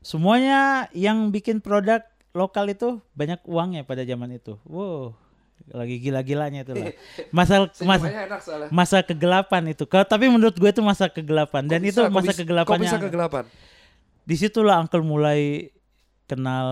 semuanya 0.00 0.86
yang 0.94 1.34
bikin 1.34 1.58
produk 1.58 2.06
lokal 2.30 2.70
itu 2.70 3.02
banyak 3.12 3.42
uangnya 3.42 3.82
pada 3.82 4.06
zaman 4.06 4.30
itu. 4.30 4.54
Wow, 4.62 5.18
lagi 5.72 5.98
gila-gilanya 5.98 6.62
itu 6.62 6.78
lah. 6.78 6.94
Masa 7.36 7.66
masa 7.82 8.06
masa 8.70 8.96
kegelapan 9.02 9.66
itu. 9.66 9.82
Kalau 9.82 10.06
tapi 10.06 10.30
menurut 10.30 10.54
gue 10.54 10.70
itu 10.70 10.78
masa 10.78 11.10
kegelapan 11.10 11.66
dan 11.66 11.82
Kok 11.82 11.90
itu 11.90 11.98
bisa? 11.98 12.06
Kok 12.06 12.14
masa 12.14 12.26
bisa- 12.30 12.38
kegelapannya. 12.38 12.86
Kok 12.86 12.94
bisa 12.94 12.98
kegelapan? 13.02 13.44
Di 14.22 14.34
situlah 14.38 14.78
Uncle 14.78 15.02
mulai 15.02 15.74
kenal 16.30 16.68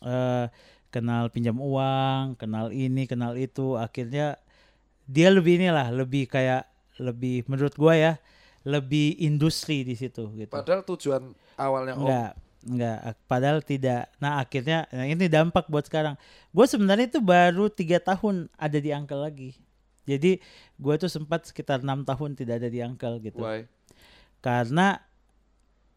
eh 0.00 0.46
kenal 0.88 1.28
pinjam 1.28 1.56
uang, 1.56 2.40
kenal 2.40 2.72
ini, 2.72 3.04
kenal 3.04 3.36
itu. 3.36 3.76
Akhirnya 3.76 4.40
dia 5.04 5.28
lebih 5.28 5.60
inilah, 5.60 5.92
lebih 5.92 6.32
kayak 6.32 6.64
lebih 7.02 7.42
menurut 7.50 7.74
gua 7.74 7.98
ya, 7.98 8.12
lebih 8.62 9.18
industri 9.18 9.82
di 9.82 9.98
situ 9.98 10.30
gitu. 10.38 10.54
Padahal 10.54 10.86
tujuan 10.86 11.34
awalnya 11.58 11.98
om 11.98 12.06
Enggak, 12.06 12.30
enggak. 12.62 12.98
ak- 13.02 13.22
Padahal 13.26 13.58
tidak. 13.60 14.06
Nah 14.22 14.38
akhirnya 14.38 14.86
nah 14.88 15.02
ini 15.02 15.26
dampak 15.26 15.66
buat 15.66 15.82
sekarang. 15.82 16.14
Gue 16.54 16.70
sebenarnya 16.70 17.10
itu 17.10 17.18
baru 17.18 17.66
tiga 17.66 17.98
tahun 17.98 18.46
ada 18.54 18.78
di 18.78 18.94
Angkel 18.94 19.18
lagi. 19.18 19.50
Jadi 20.06 20.38
gue 20.78 20.94
tuh 20.96 21.10
sempat 21.10 21.42
sekitar 21.46 21.82
enam 21.82 22.02
tahun 22.02 22.38
tidak 22.38 22.62
ada 22.62 22.68
di 22.70 22.78
Angkel 22.78 23.18
gitu. 23.18 23.42
Why? 23.42 23.66
Karena 24.38 24.98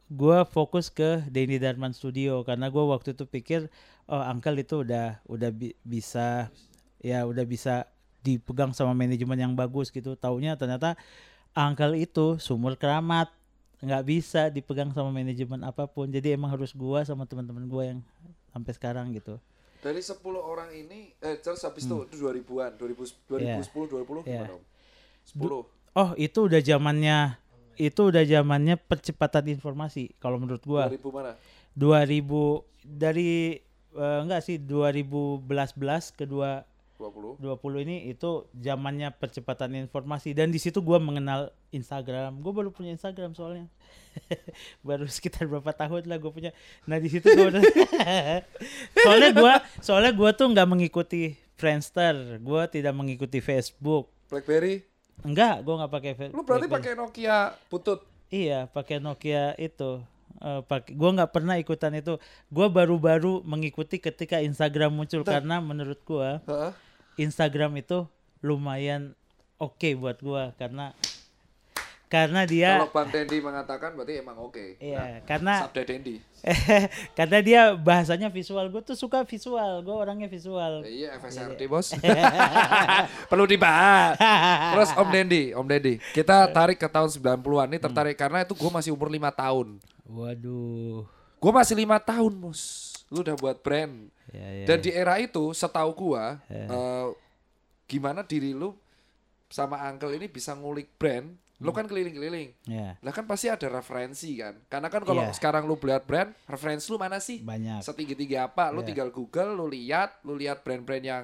gue 0.05 0.38
fokus 0.45 0.93
ke 0.93 1.25
Denny 1.25 1.57
Darman 1.57 1.89
Studio 1.89 2.45
karena 2.45 2.69
gue 2.69 2.83
waktu 2.85 3.17
itu 3.17 3.25
pikir 3.25 3.65
oh 4.05 4.21
Angkel 4.21 4.62
itu 4.62 4.85
udah 4.85 5.17
udah 5.25 5.50
bi- 5.50 5.74
bisa 5.81 6.53
ya 7.01 7.25
udah 7.25 7.41
bisa 7.41 7.89
dipegang 8.25 8.74
sama 8.74 8.98
manajemen 8.98 9.38
yang 9.38 9.53
bagus 9.53 9.94
gitu. 9.94 10.17
Taunya 10.17 10.58
ternyata 10.58 10.98
Angkel 11.53 12.01
itu 12.01 12.41
sumur 12.41 12.75
keramat 12.75 13.29
nggak 13.79 14.03
bisa 14.03 14.50
dipegang 14.50 14.89
sama 14.91 15.13
manajemen 15.13 15.62
apa 15.62 15.86
pun. 15.86 16.10
Jadi 16.10 16.34
emang 16.34 16.50
harus 16.50 16.74
gua 16.74 17.05
sama 17.05 17.29
teman-teman 17.29 17.70
gua 17.70 17.84
yang 17.94 18.00
sampai 18.50 18.74
sekarang 18.74 19.13
gitu. 19.13 19.38
Dari 19.79 20.01
10 20.01 20.17
orang 20.41 20.74
ini, 20.74 21.13
eh 21.22 21.38
terus 21.38 21.62
habis 21.62 21.86
itu 21.86 21.94
itu 22.10 22.17
2000-an, 22.17 22.74
2000, 22.74 23.13
2010, 23.29 23.86
2020 23.86 24.25
Hmm. 24.25 24.25
Iya. 24.25 24.41
gimana 24.41 24.53
om? 24.58 24.63
10. 25.29 25.70
Oh 25.96 26.10
itu 26.17 26.39
udah 26.50 26.60
zamannya 26.60 27.17
itu 27.75 28.01
udah 28.08 28.24
zamannya 28.25 28.75
percepatan 28.79 29.46
informasi 29.53 30.12
kalau 30.17 30.41
menurut 30.41 30.63
gua. 30.65 30.89
2000 30.89 31.13
mana? 31.13 31.32
2000 31.77 32.65
dari 32.82 33.62
eh, 33.96 34.20
enggak 34.24 34.41
sih 34.44 34.58
2011 34.60 35.46
ke 36.12 36.27
2 36.27 36.75
20. 36.95 37.43
20 37.43 37.83
ini 37.83 38.07
itu 38.07 38.47
zamannya 38.55 39.11
percepatan 39.11 39.75
informasi 39.75 40.31
dan 40.31 40.47
di 40.47 40.57
situ 40.57 40.79
gua 40.79 40.95
mengenal 40.95 41.51
Instagram. 41.69 42.39
Gue 42.39 42.55
baru 42.55 42.71
punya 42.71 42.95
Instagram 42.95 43.35
soalnya. 43.35 43.67
baru 44.87 45.03
sekitar 45.05 45.43
berapa 45.43 45.71
tahun 45.71 46.07
lah 46.07 46.17
gue 46.17 46.31
punya. 46.31 46.51
Nah 46.87 46.95
di 46.95 47.11
situ 47.11 47.27
gua 47.29 47.51
udah 47.51 47.63
soalnya 49.03 49.31
gua 49.35 49.53
soalnya 49.79 50.11
gua 50.11 50.31
tuh 50.31 50.47
nggak 50.47 50.67
mengikuti 50.67 51.35
Friendster, 51.55 52.39
gua 52.39 52.67
tidak 52.67 52.91
mengikuti 52.91 53.39
Facebook. 53.39 54.11
Blackberry? 54.27 54.83
Enggak, 55.23 55.63
gua 55.63 55.83
nggak 55.83 55.91
pakai 55.91 56.11
Fe- 56.15 56.31
Lu 56.31 56.43
berarti 56.43 56.67
pakai 56.67 56.91
Nokia 56.95 57.55
butut. 57.67 58.03
Iya, 58.27 58.67
pakai 58.67 58.99
Nokia 58.99 59.55
itu. 59.55 59.99
Eh 60.35 60.59
pakai 60.63 60.91
gua 60.91 61.15
nggak 61.15 61.31
pernah 61.31 61.55
ikutan 61.55 61.95
itu. 61.95 62.19
Gua 62.47 62.67
baru-baru 62.67 63.39
mengikuti 63.43 63.99
ketika 63.99 64.39
Instagram 64.39 64.91
muncul 64.91 65.23
karena 65.23 65.63
menurut 65.63 65.99
gua 66.03 66.43
Heeh. 66.43 66.71
Instagram 67.15 67.79
itu 67.79 68.05
lumayan 68.43 69.15
oke 69.57 69.95
buat 69.95 70.19
gua 70.19 70.51
karena 70.60 70.91
karena 72.05 72.45
dia 72.45 72.77
Kalau 72.79 72.93
Bang 72.93 73.10
Dendi 73.10 73.41
mengatakan 73.41 73.98
berarti 73.98 74.22
emang 74.22 74.38
oke. 74.38 74.77
iya 74.77 75.19
karena 75.25 75.65
Sabda 75.65 75.84
Dendi. 75.84 76.22
karena 77.17 77.38
dia 77.41 77.62
bahasanya 77.74 78.29
visual 78.29 78.69
gue 78.69 78.81
tuh 78.86 78.93
suka 78.93 79.25
visual 79.25 79.81
gue 79.81 79.95
orangnya 79.98 80.29
visual 80.29 80.86
Ya, 80.86 80.91
iya 80.93 81.10
FSRD 81.17 81.65
bos. 81.65 81.98
Perlu 83.34 83.50
dibahas. 83.50 84.15
Terus 84.77 84.89
Om 84.93 85.10
Dendi, 85.10 85.43
Om 85.57 85.65
Dendi. 85.65 85.98
Kita 86.13 86.45
tarik 86.53 86.77
ke 86.77 86.86
tahun 86.86 87.10
90-an 87.10 87.67
ini 87.74 87.79
tertarik 87.81 88.15
karena 88.15 88.45
itu 88.45 88.53
gue 88.53 88.69
masih 88.72 88.93
umur 88.93 89.10
5 89.10 89.25
tahun. 89.34 89.67
waduh 90.05 91.10
Gue 91.45 91.51
masih 91.53 91.77
lima 91.77 92.01
tahun, 92.01 92.34
Mus. 92.34 92.94
Lu 93.15 93.24
udah 93.24 93.39
buat 93.39 93.63
brand. 93.63 94.12
ya, 94.27 94.43
ya, 94.43 94.65
Dan 94.67 94.84
di 94.84 94.91
era 94.91 95.15
itu, 95.15 95.55
setahu 95.55 95.95
gua, 95.95 96.43
eh, 96.50 97.07
gimana 97.88 98.19
diri 98.22 98.51
lu 98.51 98.75
sama 99.48 99.79
Uncle 99.88 100.12
ini 100.12 100.27
bisa 100.27 100.51
ngulik 100.51 100.91
brand? 101.00 101.31
Lu 101.63 101.72
kan 101.72 101.88
keliling-keliling. 101.88 102.51
ya 102.67 103.00
Lah 103.00 103.15
kan 103.15 103.24
pasti 103.24 103.48
ada 103.48 103.72
referensi 103.72 104.36
kan. 104.36 104.60
Karena 104.67 104.91
kan 104.91 105.07
kalau 105.07 105.24
Iya. 105.24 105.31
sekarang 105.31 105.63
lu 105.63 105.79
beliat 105.79 106.03
brand, 106.03 106.36
referensi 106.43 106.91
lu 106.91 107.00
mana 107.00 107.24
sih? 107.24 107.39
banyak 107.39 107.79
Setinggi-tinggi 107.79 108.36
apa? 108.36 108.75
Lu 108.75 108.84
Iya. 108.84 108.91
tinggal 108.91 109.07
Google, 109.07 109.55
lu 109.55 109.72
lihat, 109.72 110.19
lu 110.27 110.36
lihat 110.36 110.67
brand-brand 110.67 111.05
yang 111.05 111.24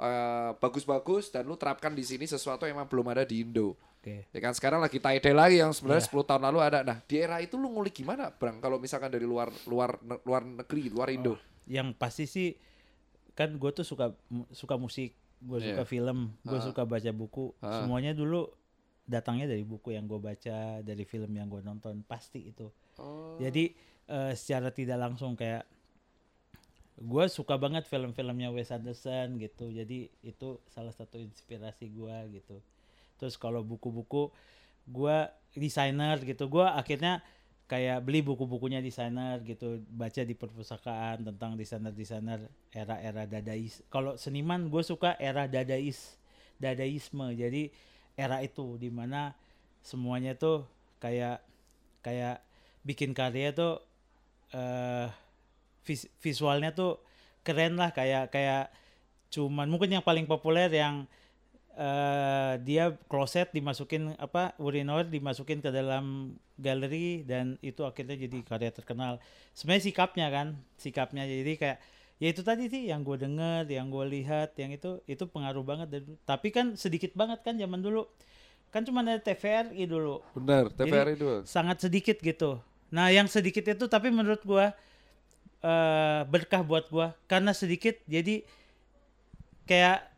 eh, 0.00 0.50
bagus-bagus 0.56 1.28
dan 1.28 1.44
lu 1.44 1.60
terapkan 1.60 1.92
di 1.92 2.00
sini 2.00 2.24
sesuatu 2.24 2.64
yang 2.64 2.80
emang 2.80 2.88
belum 2.88 3.12
ada 3.12 3.20
di 3.22 3.44
Indo. 3.44 3.76
Oke 4.00 4.32
Ya 4.32 4.40
kan 4.40 4.52
sekarang 4.52 4.80
lagi 4.80 4.96
tie 4.96 5.20
dye 5.20 5.30
lagi 5.30 5.56
yang 5.56 5.70
sebenarnya 5.70 6.08
Iya. 6.08 6.12
10 6.16 6.24
tahun 6.24 6.42
lalu 6.42 6.58
ada. 6.58 6.78
Nah, 6.80 6.98
di 7.00 7.16
era 7.16 7.36
itu 7.38 7.54
lu 7.54 7.68
ngulik 7.68 7.92
gimana, 7.94 8.32
Bang? 8.32 8.56
Kalau 8.58 8.76
misalkan 8.76 9.08
dari 9.08 9.24
luar 9.24 9.52
luar 9.64 10.00
luar 10.24 10.42
negeri, 10.42 10.88
luar 10.88 11.08
Indo. 11.08 11.36
yang 11.68 11.92
pasti 11.92 12.24
sih 12.24 12.56
kan 13.30 13.54
gue 13.54 13.70
tuh 13.70 13.84
suka 13.84 14.10
suka 14.50 14.74
musik 14.74 15.14
gue 15.38 15.56
Iya. 15.56 15.72
suka 15.72 15.84
film, 15.84 16.18
gue 16.42 16.56
Ah. 16.56 16.64
suka 16.64 16.82
baca 16.82 17.10
buku. 17.10 17.52
Ah. 17.60 17.80
Semuanya 17.80 18.10
dulu 18.10 18.48
datangnya 19.04 19.46
dari 19.46 19.62
buku 19.62 19.90
yang 19.90 20.04
gue 20.04 20.18
baca, 20.18 20.58
dari 20.80 21.04
film 21.04 21.30
yang 21.30 21.46
gue 21.46 21.60
nonton, 21.60 22.00
pasti 22.02 22.48
itu. 22.48 22.68
Oh. 22.96 23.36
Jadi 23.36 23.72
eh, 24.06 24.32
secara 24.34 24.68
tidak 24.68 24.98
langsung 24.98 25.32
kayak 25.34 25.62
gue 27.00 27.24
suka 27.28 27.56
banget 27.56 27.86
film-filmnya 27.86 28.50
Wes 28.50 28.68
Anderson 28.68 29.38
gitu. 29.38 29.70
Jadi 29.70 30.10
itu 30.20 30.48
salah 30.66 30.90
satu 30.90 31.16
inspirasi 31.16 31.88
gue 31.88 32.16
gitu. 32.34 32.60
Terus 33.20 33.36
kalau 33.36 33.60
buku-buku 33.62 34.32
gue 34.88 35.18
desainer 35.54 36.16
gitu. 36.24 36.48
Gue 36.50 36.66
akhirnya 36.66 37.22
kayak 37.70 38.02
beli 38.02 38.20
buku-bukunya 38.26 38.82
desainer 38.82 39.38
gitu, 39.46 39.78
baca 39.94 40.22
di 40.26 40.34
perpustakaan 40.34 41.22
tentang 41.22 41.54
desainer-desainer 41.54 42.40
era-era 42.74 43.24
dadais. 43.30 43.84
Kalau 43.92 44.18
seniman 44.18 44.66
gue 44.72 44.82
suka 44.82 45.14
era 45.22 45.46
dadais, 45.46 46.18
dadaisme. 46.58 47.30
Jadi 47.38 47.70
era 48.18 48.42
itu 48.42 48.74
di 48.80 48.90
mana 48.90 49.32
semuanya 49.86 50.34
tuh 50.34 50.66
kayak 50.98 51.40
kayak 52.04 52.42
bikin 52.84 53.12
karya 53.16 53.52
tuh 53.54 53.80
eh 54.54 55.08
vis- 55.86 56.10
visualnya 56.24 56.70
tuh 56.74 57.00
keren 57.46 57.78
lah 57.80 57.90
kayak 57.94 58.32
kayak 58.34 58.70
cuman 59.34 59.66
mungkin 59.70 59.90
yang 59.94 60.04
paling 60.04 60.26
populer 60.28 60.68
yang 60.72 61.06
eh 61.80 62.60
dia 62.60 62.92
kloset 63.08 63.56
dimasukin 63.56 64.12
apa 64.20 64.52
urinoir 64.60 65.08
dimasukin 65.08 65.64
ke 65.64 65.72
dalam 65.72 66.36
galeri 66.60 67.24
dan 67.24 67.56
itu 67.64 67.88
akhirnya 67.88 68.20
jadi 68.20 68.44
karya 68.44 68.68
terkenal. 68.68 69.16
Sebenarnya 69.56 69.84
sikapnya 69.88 70.28
kan 70.28 70.46
sikapnya. 70.76 71.24
Jadi 71.24 71.56
kayak 71.56 71.80
ya 72.20 72.28
itu 72.28 72.44
tadi 72.44 72.68
sih 72.68 72.92
yang 72.92 73.00
gue 73.00 73.16
denger 73.16 73.64
yang 73.72 73.88
gue 73.88 74.04
lihat 74.12 74.52
yang 74.60 74.76
itu 74.76 75.00
itu 75.08 75.24
pengaruh 75.24 75.64
banget 75.64 75.88
dan 75.88 76.04
tapi 76.28 76.52
kan 76.52 76.76
sedikit 76.76 77.16
banget 77.16 77.40
kan 77.40 77.56
zaman 77.56 77.80
dulu. 77.80 78.04
Kan 78.68 78.84
cuma 78.84 79.00
ada 79.00 79.16
TVRI 79.16 79.88
dulu. 79.88 80.20
Benar, 80.36 80.68
TVRI 80.76 81.16
Jadi, 81.16 81.22
dulu. 81.24 81.36
sangat 81.48 81.80
sedikit 81.80 82.20
gitu. 82.20 82.60
Nah, 82.92 83.08
yang 83.08 83.24
sedikit 83.24 83.64
itu 83.64 83.88
tapi 83.88 84.12
menurut 84.12 84.44
gua 84.44 84.76
eh 85.64 86.20
berkah 86.28 86.60
buat 86.60 86.92
gua. 86.92 87.16
Karena 87.24 87.56
sedikit 87.56 87.96
jadi 88.04 88.44
kayak 89.64 90.09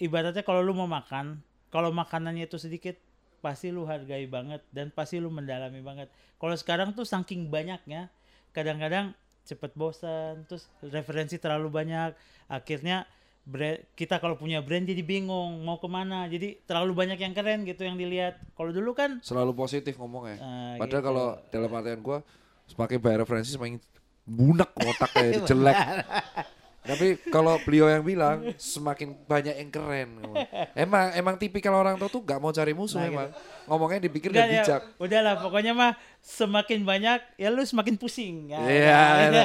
ibaratnya 0.00 0.42
kalau 0.42 0.64
lu 0.64 0.72
mau 0.72 0.88
makan, 0.88 1.38
kalau 1.68 1.92
makanannya 1.92 2.48
itu 2.48 2.56
sedikit 2.56 2.96
pasti 3.40 3.72
lu 3.72 3.84
hargai 3.84 4.24
banget 4.26 4.60
dan 4.68 4.88
pasti 4.90 5.16
lu 5.16 5.28
mendalami 5.28 5.80
banget. 5.80 6.08
Kalau 6.36 6.56
sekarang 6.56 6.92
tuh 6.92 7.04
saking 7.04 7.48
banyaknya 7.48 8.08
kadang-kadang 8.50 9.12
cepet 9.44 9.72
bosan, 9.72 10.44
terus 10.44 10.68
referensi 10.82 11.40
terlalu 11.40 11.72
banyak, 11.72 12.12
akhirnya 12.46 13.08
brand, 13.42 13.80
kita 13.96 14.20
kalau 14.20 14.36
punya 14.36 14.60
brand 14.60 14.84
jadi 14.84 15.00
bingung 15.00 15.64
mau 15.64 15.80
ke 15.80 15.88
mana, 15.88 16.28
jadi 16.28 16.60
terlalu 16.68 16.92
banyak 16.92 17.18
yang 17.18 17.32
keren 17.32 17.64
gitu 17.64 17.82
yang 17.88 17.96
dilihat. 17.96 18.36
Kalau 18.52 18.70
dulu 18.70 18.92
kan 18.92 19.18
Selalu 19.24 19.52
positif 19.56 19.96
ngomongnya. 19.96 20.36
eh, 20.36 20.76
Padahal 20.76 21.00
gitu. 21.00 21.08
kalau 21.08 21.26
dalam 21.48 21.70
artian 21.72 22.00
gua 22.00 22.18
semakin 22.68 22.98
bayar 23.00 23.18
referensi 23.24 23.50
semakin 23.50 23.80
bunek 24.28 24.70
otaknya 24.76 25.30
jelek. 25.48 25.78
Tapi 26.80 27.20
kalau 27.28 27.60
beliau 27.60 27.86
yang 27.86 28.00
bilang 28.00 28.40
semakin 28.56 29.12
banyak 29.24 29.52
yang 29.52 29.68
keren. 29.68 30.08
Emang 30.72 31.12
emang 31.12 31.34
tipikal 31.36 31.72
orang 31.72 31.94
tua 31.94 32.08
tuh 32.08 32.20
gak 32.20 32.40
mau 32.40 32.50
cari 32.50 32.72
musuh 32.72 32.96
Nah, 32.96 33.06
emang. 33.06 33.28
Ngomongnya 33.64 34.00
dipikir 34.02 34.32
Enggak 34.32 34.40
dan 34.42 34.50
ya, 34.50 34.62
bijak. 34.64 34.80
udahlah 34.96 35.34
pokoknya 35.38 35.72
mah 35.72 35.92
semakin 36.18 36.80
banyak 36.82 37.20
ya 37.36 37.48
lu 37.48 37.60
semakin 37.60 37.94
pusing. 37.94 38.48
Ya, 38.48 38.58
Iya, 38.60 39.00
ya. 39.28 39.44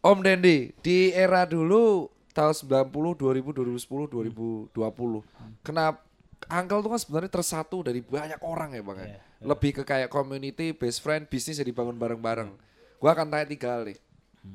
Om 0.00 0.18
Dendi, 0.22 0.70
di 0.80 1.10
era 1.10 1.42
dulu 1.44 2.08
tahun 2.30 2.54
90, 2.54 3.16
2000, 3.18 3.52
2010, 3.52 4.06
2020. 4.06 5.20
Kenapa 5.60 6.00
Uncle 6.46 6.80
tuh 6.80 6.90
kan 6.92 7.00
sebenarnya 7.00 7.32
tersatu 7.32 7.82
dari 7.82 8.00
banyak 8.00 8.38
orang 8.38 8.70
ya 8.72 8.82
Bang 8.84 8.98
ya. 8.98 9.08
Iya, 9.08 9.20
Lebih 9.42 9.70
ke 9.72 9.82
kayak 9.82 10.08
community, 10.08 10.70
best 10.70 11.02
friend, 11.02 11.26
bisnis 11.26 11.58
yang 11.58 11.66
dibangun 11.66 11.96
bareng-bareng. 11.96 12.50
Gua 12.96 13.10
akan 13.12 13.28
tanya 13.28 13.44
tiga 13.44 13.68
hal 13.76 13.84
nih. 13.84 13.98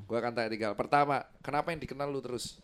Gua 0.06 0.17
akan 0.19 0.32
tanya 0.32 0.49
tiga 0.49 0.65
hal. 0.69 0.75
Pertama, 0.75 1.23
kenapa 1.39 1.71
yang 1.71 1.80
dikenal 1.80 2.08
lu 2.08 2.19
terus? 2.19 2.60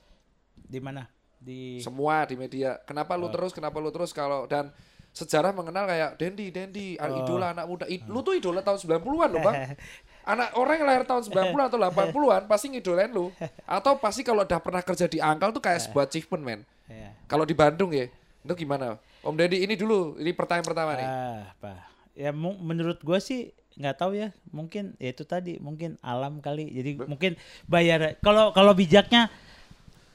Di 0.58 0.80
mana? 0.80 1.08
Di 1.38 1.80
Semua 1.80 2.24
di 2.24 2.36
media. 2.36 2.82
Kenapa 2.84 3.14
lu 3.14 3.30
terus? 3.30 3.52
Kenapa 3.52 3.78
lu 3.78 3.90
terus 3.90 4.12
kalau 4.12 4.46
dan 4.46 4.74
sejarah 5.10 5.50
mengenal 5.50 5.86
kayak 5.86 6.12
Dendi, 6.16 6.50
Dendi, 6.50 6.88
al- 6.96 7.24
idola 7.24 7.50
anak 7.50 7.66
muda. 7.66 7.86
I- 7.88 8.06
Lu 8.06 8.22
tuh 8.22 8.38
idola 8.38 8.62
tahun 8.62 8.78
90-an 8.78 9.30
loh, 9.32 9.42
Bang. 9.42 9.56
Anak 10.28 10.60
orang 10.60 10.76
yang 10.78 10.88
lahir 10.92 11.04
tahun 11.08 11.24
90 11.24 11.56
atau 11.56 11.80
80-an 11.80 12.44
pasti 12.46 12.68
ngidolain 12.68 13.08
lu. 13.10 13.32
Atau 13.64 13.96
pasti 13.96 14.22
kalau 14.22 14.44
udah 14.44 14.60
pernah 14.60 14.84
kerja 14.84 15.08
di 15.08 15.24
Angkal 15.24 15.56
tuh 15.56 15.64
kayak 15.64 15.88
sebuah 15.88 16.04
achievement, 16.06 16.44
men. 16.44 16.62
ya. 16.86 17.16
Kalau 17.26 17.48
di 17.48 17.56
Bandung 17.56 17.96
ya, 17.96 18.12
itu 18.44 18.54
gimana? 18.54 19.00
Om 19.24 19.34
Dendi 19.34 19.64
ini 19.64 19.74
dulu, 19.74 20.20
ini 20.20 20.36
pertanyaan 20.36 20.68
pertama 20.68 20.92
nih. 20.94 21.08
Ah, 21.08 21.40
apa? 21.50 21.72
Ya 22.12 22.36
menurut 22.36 23.00
gua 23.00 23.18
sih 23.18 23.56
nggak 23.78 23.96
tahu 23.96 24.18
ya 24.18 24.34
mungkin 24.50 24.98
ya 24.98 25.14
itu 25.14 25.22
tadi 25.22 25.62
mungkin 25.62 26.02
alam 26.02 26.42
kali 26.42 26.66
jadi 26.74 26.98
mungkin 27.06 27.38
bayar 27.70 28.18
kalau 28.26 28.50
kalau 28.50 28.74
bijaknya 28.74 29.30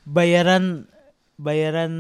bayaran 0.02 0.86
bayaran 1.38 1.92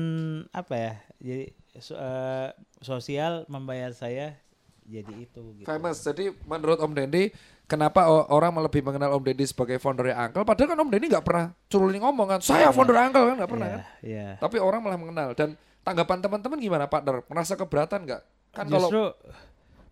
apa 0.50 0.74
ya 0.74 0.92
jadi 1.22 1.44
so- 1.78 1.96
eh, 1.96 2.50
sosial 2.82 3.46
membayar 3.46 3.94
saya 3.94 4.34
jadi 4.82 5.14
itu 5.14 5.40
gitu. 5.62 5.66
Famous. 5.66 6.02
Jadi 6.02 6.34
menurut 6.42 6.74
Om 6.82 6.90
Dendi, 6.90 7.30
kenapa 7.70 8.02
orang 8.10 8.50
lebih 8.58 8.82
mengenal 8.82 9.14
Om 9.14 9.22
Dendi 9.22 9.46
sebagai 9.46 9.78
foundernya 9.78 10.18
Angkal? 10.18 10.42
Padahal 10.42 10.74
kan 10.74 10.78
Om 10.82 10.90
Dendi 10.90 11.06
nggak 11.06 11.22
pernah 11.22 11.54
curulin 11.70 12.02
ngomong 12.02 12.26
kan, 12.26 12.40
saya 12.42 12.74
founder 12.74 12.98
Angkal 12.98 13.30
kan 13.30 13.36
nggak 13.38 13.50
pernah 13.50 13.68
Iya, 13.70 13.78
kan? 13.78 13.84
iya. 14.02 14.28
Tapi 14.42 14.56
orang 14.58 14.82
malah 14.82 14.98
mengenal 14.98 15.28
dan 15.38 15.54
tanggapan 15.86 16.18
teman-teman 16.18 16.58
gimana 16.58 16.84
partner? 16.90 17.22
Merasa 17.30 17.54
keberatan 17.54 18.10
nggak? 18.10 18.22
Kan 18.52 18.66
kalau 18.68 19.14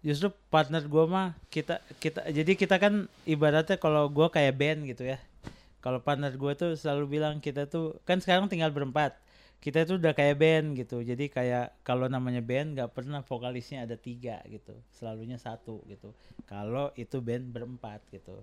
justru 0.00 0.32
partner 0.48 0.80
gua 0.88 1.04
mah 1.04 1.28
kita 1.52 1.84
kita 2.00 2.24
jadi 2.32 2.52
kita 2.56 2.80
kan 2.80 3.04
ibaratnya 3.28 3.76
kalau 3.76 4.08
gua 4.08 4.32
kayak 4.32 4.56
band 4.56 4.80
gitu 4.88 5.04
ya. 5.04 5.20
Kalau 5.80 6.00
partner 6.00 6.32
gua 6.36 6.52
tuh 6.56 6.76
selalu 6.76 7.20
bilang 7.20 7.40
kita 7.40 7.68
tuh 7.68 7.96
kan 8.04 8.20
sekarang 8.20 8.48
tinggal 8.48 8.72
berempat. 8.72 9.16
Kita 9.60 9.84
tuh 9.84 10.00
udah 10.00 10.16
kayak 10.16 10.40
band 10.40 10.66
gitu. 10.76 11.04
Jadi 11.04 11.28
kayak 11.28 11.84
kalau 11.84 12.08
namanya 12.08 12.40
band 12.40 12.80
nggak 12.80 12.96
pernah 12.96 13.20
vokalisnya 13.20 13.84
ada 13.84 13.96
tiga 13.96 14.40
gitu. 14.48 14.72
Selalunya 14.96 15.36
satu 15.36 15.84
gitu. 15.84 16.16
Kalau 16.48 16.92
itu 16.96 17.20
band 17.20 17.52
berempat 17.52 18.00
gitu. 18.08 18.40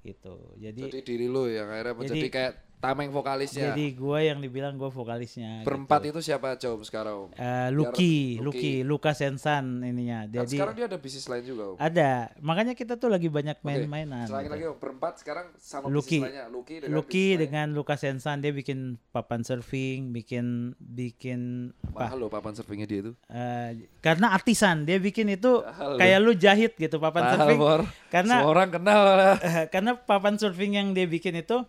Gitu. 0.00 0.36
Jadi 0.56 0.88
jadi 0.88 1.00
diri 1.04 1.26
lu 1.28 1.52
yang 1.52 1.68
akhirnya 1.68 1.94
menjadi 2.00 2.16
Jadi- 2.16 2.32
kayak 2.32 2.52
tameng 2.78 3.10
vokalisnya. 3.10 3.70
jadi 3.70 3.86
gua 3.92 4.18
yang 4.20 4.38
dibilang 4.38 4.74
gua 4.74 4.86
vokalisnya 4.86 5.62
Berempat 5.62 5.98
gitu. 6.00 6.16
itu 6.16 6.30
siapa 6.30 6.54
Om 6.54 6.82
sekarang 6.82 7.14
Om? 7.26 7.30
Biar- 7.32 7.70
Lucky, 7.70 8.38
Lucky. 8.38 8.40
Lucky, 8.40 8.74
Luka 8.82 9.12
Sensan 9.12 9.82
ininya. 9.82 10.24
Kan 10.24 10.46
Jadi 10.46 10.56
sekarang 10.56 10.74
dia 10.74 10.86
ada 10.86 10.96
bisnis 10.96 11.26
lain 11.26 11.42
juga 11.42 11.62
Om. 11.72 11.76
ada, 11.76 12.10
makanya 12.38 12.72
kita 12.72 12.94
tuh 12.94 13.08
lagi 13.08 13.26
banyak 13.26 13.58
main-mainan. 13.60 14.26
Selagi 14.26 14.44
gitu. 14.44 14.54
lagi 14.54 14.64
Om, 14.66 14.76
berempat 14.78 15.12
sekarang 15.16 15.46
sama 15.56 15.86
Lucky. 15.86 16.18
bisnis 16.18 16.30
lainnya. 16.30 16.46
Lucky 16.48 16.74
dengan 16.78 16.94
Lucky 16.94 17.26
dengan 17.36 17.66
Luka 17.72 17.94
Sensan 17.94 18.36
dia 18.38 18.50
bikin 18.50 18.78
papan 19.10 19.42
surfing, 19.42 20.10
bikin 20.10 20.46
bikin 20.78 21.40
apa? 21.84 22.08
Mahal 22.08 22.18
loh 22.18 22.28
papan 22.28 22.52
surfingnya 22.52 22.86
dia 22.86 23.00
itu. 23.00 23.12
eh, 23.28 23.68
karena 23.98 24.30
artisan 24.30 24.82
dia 24.82 24.96
bikin 24.96 25.26
itu 25.28 25.60
Mahal 25.60 25.98
kayak 25.98 26.18
lu 26.18 26.32
jahit 26.32 26.72
gitu 26.74 26.96
papan 26.96 27.22
Mahal, 27.24 27.34
surfing. 27.36 27.58
Bor. 27.58 27.80
Karena 28.08 28.34
Semua 28.38 28.50
orang 28.50 28.68
kenal 28.70 29.00
lah. 29.04 29.36
eh, 29.44 29.66
karena 29.66 29.92
papan 29.94 30.34
surfing 30.34 30.72
yang 30.74 30.88
dia 30.92 31.04
bikin 31.04 31.34
itu 31.34 31.60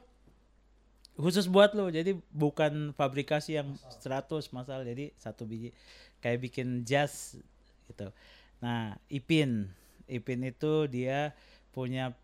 khusus 1.19 1.51
buat 1.51 1.75
lu. 1.75 1.91
Jadi 1.91 2.15
bukan 2.31 2.95
fabrikasi 2.95 3.59
yang 3.59 3.75
100 3.99 4.31
masal 4.55 4.87
jadi 4.87 5.11
satu 5.19 5.43
biji 5.43 5.75
kayak 6.23 6.39
bikin 6.49 6.87
jas 6.87 7.35
gitu. 7.91 8.09
Nah, 8.63 8.95
Ipin. 9.11 9.67
Ipin 10.07 10.41
itu 10.47 10.87
dia 10.87 11.35
punya 11.75 12.15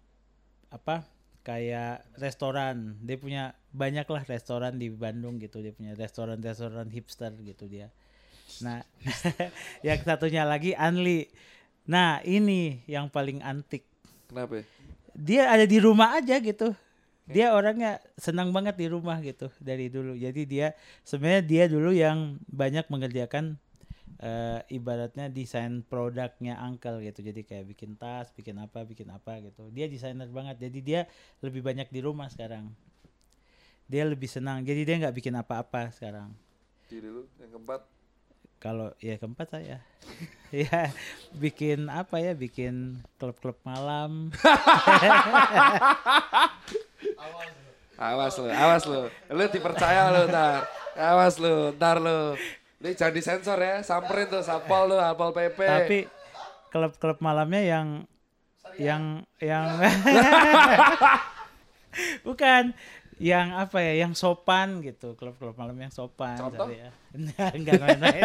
apa? 0.72 1.06
kayak 1.46 2.02
restoran. 2.18 2.98
Dia 3.06 3.22
punya 3.22 3.54
banyak 3.70 4.10
lah 4.10 4.26
restoran 4.26 4.82
di 4.82 4.90
Bandung 4.90 5.38
gitu. 5.38 5.62
Dia 5.62 5.72
punya 5.78 5.94
restoran-restoran 5.94 6.90
hipster 6.90 7.38
gitu 7.46 7.70
dia. 7.70 7.94
Nah, 8.66 8.82
yang 9.86 10.02
satunya 10.02 10.42
lagi 10.42 10.74
Anli. 10.74 11.30
Nah, 11.86 12.18
ini 12.26 12.82
yang 12.90 13.14
paling 13.14 13.46
antik 13.46 13.86
Kenapa? 14.26 14.58
ya? 14.58 14.64
dia 15.14 15.44
ada 15.54 15.70
di 15.70 15.78
rumah 15.78 16.18
aja 16.18 16.42
gitu. 16.42 16.74
Dia 17.26 17.58
orangnya 17.58 17.98
senang 18.22 18.54
banget 18.54 18.78
di 18.78 18.86
rumah 18.86 19.18
gitu 19.26 19.50
dari 19.58 19.90
dulu. 19.90 20.14
Jadi 20.14 20.46
dia 20.46 20.78
sebenarnya 21.02 21.42
dia 21.42 21.64
dulu 21.66 21.90
yang 21.90 22.38
banyak 22.46 22.86
mengerjakan 22.86 23.58
eh, 24.22 24.62
ibaratnya 24.70 25.26
desain 25.34 25.82
produknya 25.82 26.62
Uncle 26.62 27.02
gitu. 27.02 27.26
Jadi 27.26 27.42
kayak 27.42 27.66
bikin 27.74 27.98
tas, 27.98 28.30
bikin 28.30 28.62
apa, 28.62 28.86
bikin 28.86 29.10
apa 29.10 29.42
gitu. 29.42 29.74
Dia 29.74 29.90
desainer 29.90 30.30
banget. 30.30 30.70
Jadi 30.70 30.80
dia 30.86 31.02
lebih 31.42 31.66
banyak 31.66 31.90
di 31.90 32.06
rumah 32.06 32.30
sekarang. 32.30 32.70
Dia 33.90 34.06
lebih 34.06 34.30
senang. 34.30 34.62
Jadi 34.62 34.86
dia 34.86 34.96
nggak 35.02 35.18
bikin 35.18 35.34
apa-apa 35.34 35.90
sekarang. 35.98 36.30
Diri 36.86 37.10
lu 37.10 37.26
yang 37.42 37.58
keempat. 37.58 37.90
Kalau 38.56 38.96
ya 38.98 39.20
keempat 39.20 39.52
saya, 39.52 39.84
ya 40.54 40.90
bikin 41.38 41.86
apa 41.92 42.18
ya, 42.18 42.34
bikin 42.34 42.98
klub-klub 43.20 43.60
malam. 43.62 44.32
Awas 47.96 48.36
lu, 48.36 48.52
awas 48.52 48.84
lu. 48.84 49.02
Lu 49.32 49.44
dipercaya 49.48 50.12
lu 50.12 50.28
ntar. 50.28 50.68
Awas 50.94 51.40
lu, 51.40 51.72
ntar 51.74 51.98
lu. 51.98 52.36
Ini 52.84 52.92
jangan 52.92 53.16
disensor 53.16 53.58
ya, 53.58 53.80
samperin 53.82 54.28
tuh 54.28 54.44
Sapol 54.44 54.92
lu, 54.92 54.98
Apol 55.00 55.32
PP. 55.32 55.60
Tapi 55.64 56.00
klub-klub 56.70 57.24
malamnya 57.24 57.64
yang 57.64 57.88
yang 58.76 59.24
yang 59.40 59.80
bukan 62.28 62.76
yang 63.16 63.56
apa 63.56 63.80
ya 63.80 64.04
yang 64.04 64.12
sopan 64.12 64.84
gitu 64.84 65.16
klub-klub 65.16 65.56
malam 65.56 65.80
yang 65.80 65.88
sopan 65.88 66.36
Contoh? 66.36 66.68
ya 66.68 66.92
enggak 67.16 67.52
enggak 67.56 67.74
main-main. 67.80 68.24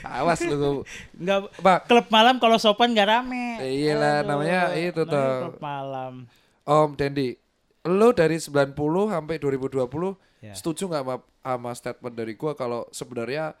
Awas 0.00 0.40
lu. 0.48 0.88
enggak 1.12 1.52
Pak, 1.60 1.78
klub 1.84 2.08
malam 2.08 2.40
kalau 2.40 2.56
sopan 2.56 2.96
gak 2.96 3.12
rame 3.12 3.60
Iya 3.60 3.92
lah, 4.00 4.14
Aduh, 4.24 4.28
namanya 4.32 4.60
itu 4.72 5.04
tuh. 5.04 5.52
klub 5.52 5.60
malam 5.60 6.24
Om 6.64 6.96
Dendi, 6.96 7.36
lu 7.84 8.08
dari 8.12 8.38
90 8.38 8.74
sampai 9.08 9.36
2020 9.38 10.14
Ya. 10.42 10.58
setuju 10.58 10.90
nggak 10.90 11.04
sama, 11.06 11.16
sama 11.38 11.70
statement 11.70 12.14
dari 12.14 12.34
gua 12.34 12.50
kalau 12.52 12.82
sebenarnya 12.90 13.54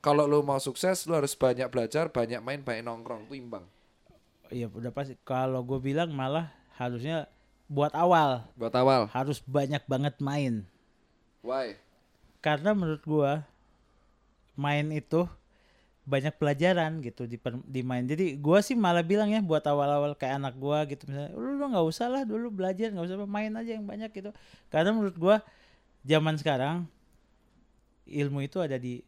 kalau 0.00 0.24
lu 0.24 0.40
mau 0.40 0.56
sukses 0.56 1.04
lu 1.04 1.12
harus 1.12 1.36
banyak 1.36 1.68
belajar, 1.68 2.08
banyak 2.08 2.40
main, 2.40 2.64
banyak 2.64 2.80
nongkrong, 2.80 3.28
itu 3.28 3.36
imbang. 3.36 3.68
iya 4.48 4.64
udah 4.66 4.88
pasti 4.88 5.20
kalau 5.20 5.60
gue 5.60 5.76
bilang 5.76 6.08
malah 6.10 6.48
harusnya 6.74 7.28
buat 7.68 7.92
awal 7.92 8.48
Buat 8.56 8.72
awal. 8.74 9.12
harus 9.12 9.44
banyak 9.44 9.84
banget 9.84 10.16
main 10.18 10.64
Why? 11.40 11.76
karena 12.40 12.72
menurut 12.72 13.04
gua 13.04 13.44
main 14.56 14.88
itu 14.90 15.28
banyak 16.10 16.34
pelajaran 16.34 16.98
gitu 17.06 17.30
di 17.30 17.38
di 17.70 17.80
main. 17.86 18.02
Jadi 18.02 18.34
gua 18.34 18.58
sih 18.58 18.74
malah 18.74 19.06
bilang 19.06 19.30
ya 19.30 19.38
buat 19.38 19.62
awal-awal 19.62 20.18
kayak 20.18 20.42
anak 20.42 20.54
gua 20.58 20.82
gitu 20.90 21.06
misalnya 21.06 21.30
lu 21.38 21.54
lu 21.54 21.64
nggak 21.70 21.86
usah 21.86 22.10
lah 22.10 22.22
dulu 22.26 22.50
belajar 22.50 22.90
nggak 22.90 23.06
usah 23.06 23.16
main 23.30 23.54
aja 23.54 23.78
yang 23.78 23.86
banyak 23.86 24.10
gitu. 24.10 24.34
Karena 24.74 24.90
menurut 24.90 25.14
gua 25.14 25.36
zaman 26.02 26.34
sekarang 26.34 26.90
ilmu 28.10 28.42
itu 28.42 28.58
ada 28.58 28.74
di 28.74 29.06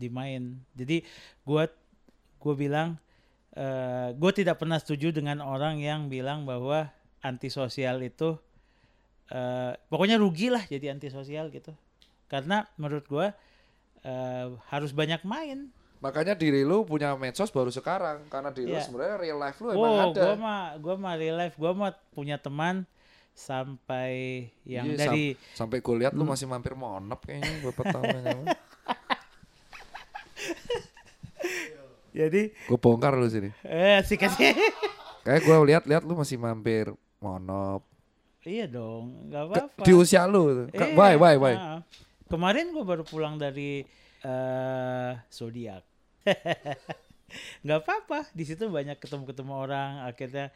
di 0.00 0.08
main. 0.08 0.56
Jadi 0.72 1.04
gua 1.44 1.68
gua 2.40 2.54
bilang 2.56 2.88
eh 3.52 4.14
gue 4.14 4.32
tidak 4.32 4.62
pernah 4.62 4.78
setuju 4.78 5.10
dengan 5.10 5.42
orang 5.42 5.82
yang 5.82 6.06
bilang 6.06 6.46
bahwa 6.46 6.88
antisosial 7.20 8.00
itu 8.00 8.38
eh 9.28 9.76
pokoknya 9.92 10.16
rugi 10.16 10.48
lah 10.48 10.64
jadi 10.64 10.96
antisosial 10.96 11.52
gitu. 11.52 11.76
Karena 12.30 12.64
menurut 12.80 13.04
gua 13.04 13.36
eh 14.00 14.48
harus 14.72 14.96
banyak 14.96 15.20
main. 15.28 15.76
Makanya 15.98 16.32
diri 16.32 16.62
lu 16.62 16.82
punya 16.82 17.12
medsos 17.14 17.48
baru 17.48 17.68
sekarang 17.68 18.22
karena 18.26 18.48
diri 18.48 18.68
lu 18.68 18.74
Iya. 18.74 18.82
sebenarnya 18.82 19.16
real 19.18 19.36
life 19.36 19.58
lu 19.58 19.68
emang 19.68 19.82
Wow, 19.82 20.06
ada. 20.08 20.22
gua 20.22 20.34
mah 20.36 20.62
gua 20.76 20.94
mah 20.96 21.14
real 21.14 21.36
life, 21.36 21.54
gua 21.54 21.72
mah 21.72 21.90
punya 22.08 22.36
teman 22.36 22.86
sampai 23.32 24.12
yang 24.62 24.84
Iya, 24.84 24.98
dari 25.00 25.24
sam- 25.54 25.64
sampai 25.64 25.78
gue 25.78 25.94
lihat 25.96 26.10
lu 26.12 26.22
masih 26.22 26.44
mampir 26.44 26.74
monop 26.74 27.22
kayaknya 27.22 27.50
beberapa 27.60 27.82
tahun 27.88 28.50
jadi 32.10 32.42
Gue 32.64 32.74
bongkar 32.76 33.14
lu 33.14 33.26
sini. 33.26 33.54
eh 33.62 34.02
sih 34.02 34.16
kasih. 34.16 34.54
Kayak 35.22 35.40
gue 35.40 35.56
lihat-lihat 35.66 36.02
lu 36.02 36.14
masih 36.14 36.34
mampir 36.34 36.90
monop. 37.18 37.84
iya 38.42 38.64
dong, 38.64 39.28
nggak 39.28 39.42
apa-apa. 39.44 39.82
di 39.82 39.92
usia 39.92 40.24
lu. 40.24 40.66
Iya, 40.66 40.96
Why, 40.96 41.14
why, 41.14 41.34
why? 41.36 41.54
nah. 41.54 41.80
Kemarin 42.26 42.72
gua 42.72 42.84
baru 42.86 43.04
pulang 43.04 43.36
dari 43.36 43.84
eh 44.22 45.12
zodiak. 45.30 45.84
nggak 47.64 47.78
apa-apa, 47.84 48.28
di 48.32 48.44
situ 48.48 48.66
banyak 48.68 48.96
ketemu-ketemu 48.98 49.52
orang. 49.54 49.90
Akhirnya 50.08 50.48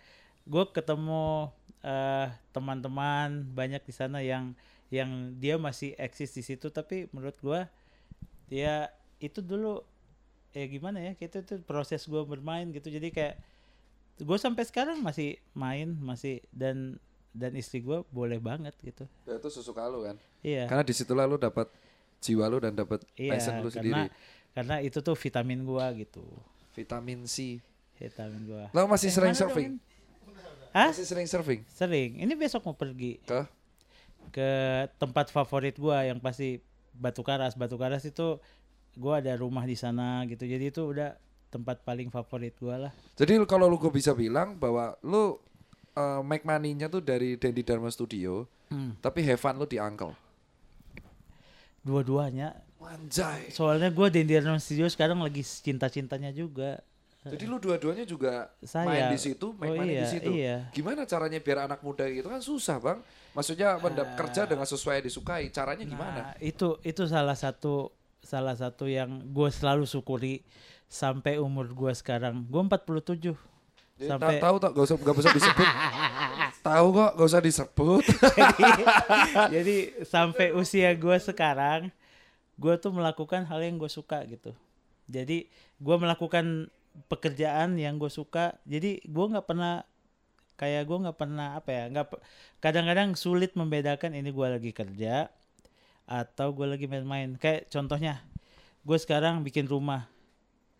gue 0.42 0.64
ketemu 0.72 1.52
eh 1.82 2.28
teman-teman 2.54 3.42
banyak 3.54 3.82
di 3.82 3.94
sana 3.94 4.22
yang 4.22 4.54
yang 4.92 5.34
dia 5.40 5.56
masih 5.58 5.96
eksis 5.98 6.30
di 6.30 6.44
situ 6.44 6.68
tapi 6.68 7.08
menurut 7.10 7.34
gua 7.40 7.66
dia 8.46 8.86
itu 9.18 9.40
dulu 9.40 9.80
ya 10.52 10.68
gimana 10.68 11.00
ya 11.00 11.16
itu 11.16 11.42
itu 11.42 11.58
proses 11.64 12.04
gua 12.06 12.22
bermain 12.22 12.68
gitu 12.70 12.86
jadi 12.92 13.08
kayak 13.08 13.34
gue 14.20 14.38
sampai 14.38 14.62
sekarang 14.68 15.00
masih 15.00 15.40
main 15.56 15.96
masih 15.96 16.44
dan 16.52 17.00
dan 17.32 17.56
istri 17.56 17.80
gua 17.80 18.04
boleh 18.12 18.36
banget 18.38 18.76
gitu 18.84 19.08
Ya, 19.24 19.40
itu 19.40 19.48
sesuka 19.50 19.88
lu 19.88 20.04
kan. 20.06 20.20
iya 20.44 20.68
Karena 20.68 20.84
di 20.84 20.92
situlah 20.94 21.24
lu 21.26 21.40
dapat 21.40 21.66
jiwa 22.22 22.46
lu 22.46 22.56
dan 22.56 22.72
dapat 22.72 23.02
iya 23.14 23.34
passion 23.34 23.58
lu 23.58 23.66
karena 23.66 23.74
sendiri. 23.74 24.02
karena 24.52 24.76
itu 24.78 24.98
tuh 24.98 25.12
vitamin 25.12 25.60
gua 25.62 25.90
gitu 25.92 26.22
Vitamin 26.72 27.26
C. 27.26 27.58
vitamin 27.94 28.42
gua 28.44 28.64
Lo 28.70 28.86
masih 28.86 29.10
Eh, 29.10 29.12
sering 29.12 29.34
surfing? 29.34 29.70
dong? 29.74 29.90
Hah? 30.72 30.88
Masih 30.88 31.04
sering 31.04 31.26
surfing? 31.26 31.60
sering 31.68 32.16
ini 32.16 32.32
besok 32.32 32.62
mau 32.62 32.72
pergi 32.72 33.18
Ke? 33.20 33.44
ke 34.30 34.50
tempat 34.96 35.28
favorit 35.28 35.76
gua 35.76 36.00
yang 36.02 36.16
pasti 36.16 36.62
Batu 36.92 37.20
Karas. 37.20 37.52
Batu 37.52 37.74
Karas 37.74 38.04
itu 38.04 38.38
gua 38.94 39.18
ada 39.18 39.32
rumah 39.34 39.62
di 39.62 39.74
sana 39.74 40.22
gitu. 40.24 40.44
Jadi 40.44 40.68
itu 40.68 40.82
udah 40.86 41.16
tempat 41.48 41.80
paling 41.82 42.08
favorit 42.08 42.56
gua 42.56 42.76
lah. 42.78 42.92
Jadi 43.12 43.36
kalau 43.44 43.66
lu 43.66 43.76
gue 43.76 43.88
bisa 43.90 44.12
bilang 44.12 44.54
bahwa 44.54 44.96
lu 45.00 45.36
uh, 45.92 46.20
make 46.22 46.42
money-nya 46.42 46.86
tuh 46.86 47.00
dari 47.00 47.36
Dendi 47.36 47.60
Dharma 47.60 47.88
Studio, 47.88 48.44
Hmm. 48.68 48.96
tapi 48.98 49.20
have 49.20 49.36
fun 49.36 49.52
lu 49.54 49.64
di 49.64 49.76
Uncle. 49.76 50.16
Dua-duanya. 51.82 52.54
Anjay. 52.82 53.50
Soalnya 53.50 53.88
gua 53.90 54.10
di 54.10 54.22
Indian 54.22 54.58
Studio 54.58 54.86
sekarang 54.86 55.18
lagi 55.18 55.42
cinta-cintanya 55.42 56.30
juga. 56.30 56.82
Jadi 57.22 57.46
lu 57.46 57.62
dua-duanya 57.62 58.02
juga 58.02 58.50
Saya. 58.58 58.82
main 58.82 59.14
di 59.14 59.18
situ, 59.22 59.54
make 59.54 59.70
Oh 59.70 59.78
money 59.78 59.94
iya, 59.94 60.02
di 60.02 60.08
situ. 60.10 60.30
iya. 60.34 60.56
Gimana 60.74 61.06
caranya 61.06 61.38
biar 61.38 61.70
anak 61.70 61.78
muda 61.78 62.02
gitu 62.10 62.26
kan 62.26 62.42
susah, 62.42 62.82
Bang. 62.82 62.98
Maksudnya 63.30 63.78
mendap 63.78 64.18
kerja 64.18 64.42
dengan 64.42 64.66
sesuai 64.66 64.98
yang 64.98 65.06
disukai. 65.06 65.46
Caranya 65.48 65.86
gimana? 65.86 66.18
Nah, 66.18 66.34
itu 66.42 66.82
itu 66.82 67.06
salah 67.06 67.38
satu 67.38 67.94
salah 68.18 68.58
satu 68.58 68.90
yang 68.90 69.22
gue 69.30 69.48
selalu 69.54 69.86
syukuri 69.86 70.42
sampai 70.90 71.38
umur 71.38 71.70
gua 71.70 71.94
sekarang. 71.94 72.42
Gue 72.42 72.58
47. 72.58 73.38
Jadi, 73.94 74.10
sampai- 74.10 74.42
ta- 74.42 74.50
tahu 74.50 74.56
tak 74.58 74.70
gak 74.74 74.82
usah 74.82 74.96
gak 74.98 75.14
usah 75.14 75.30
disebut. 75.30 75.66
tahu 76.62 76.86
kok 76.94 77.12
gak 77.18 77.28
usah 77.28 77.42
disebut. 77.42 78.02
jadi, 78.38 78.82
jadi 79.50 79.76
sampai 80.06 80.54
usia 80.54 80.94
gue 80.94 81.16
sekarang 81.18 81.90
gue 82.56 82.74
tuh 82.78 82.94
melakukan 82.94 83.42
hal 83.50 83.60
yang 83.60 83.76
gue 83.76 83.90
suka 83.90 84.22
gitu. 84.30 84.54
Jadi 85.10 85.50
gue 85.82 85.96
melakukan 85.98 86.70
pekerjaan 87.10 87.74
yang 87.76 87.98
gue 87.98 88.08
suka. 88.08 88.56
Jadi 88.64 89.02
gue 89.02 89.24
nggak 89.26 89.44
pernah 89.44 89.82
kayak 90.54 90.86
gue 90.86 90.98
nggak 91.02 91.18
pernah 91.18 91.58
apa 91.58 91.70
ya 91.74 91.84
nggak 91.90 92.06
kadang-kadang 92.62 93.18
sulit 93.18 93.50
membedakan 93.58 94.14
ini 94.14 94.30
gue 94.30 94.46
lagi 94.46 94.70
kerja 94.70 95.26
atau 96.06 96.54
gue 96.54 96.66
lagi 96.70 96.86
main-main. 96.86 97.34
Kayak 97.36 97.68
contohnya 97.74 98.22
gue 98.86 98.98
sekarang 98.98 99.42
bikin 99.42 99.66
rumah. 99.66 100.06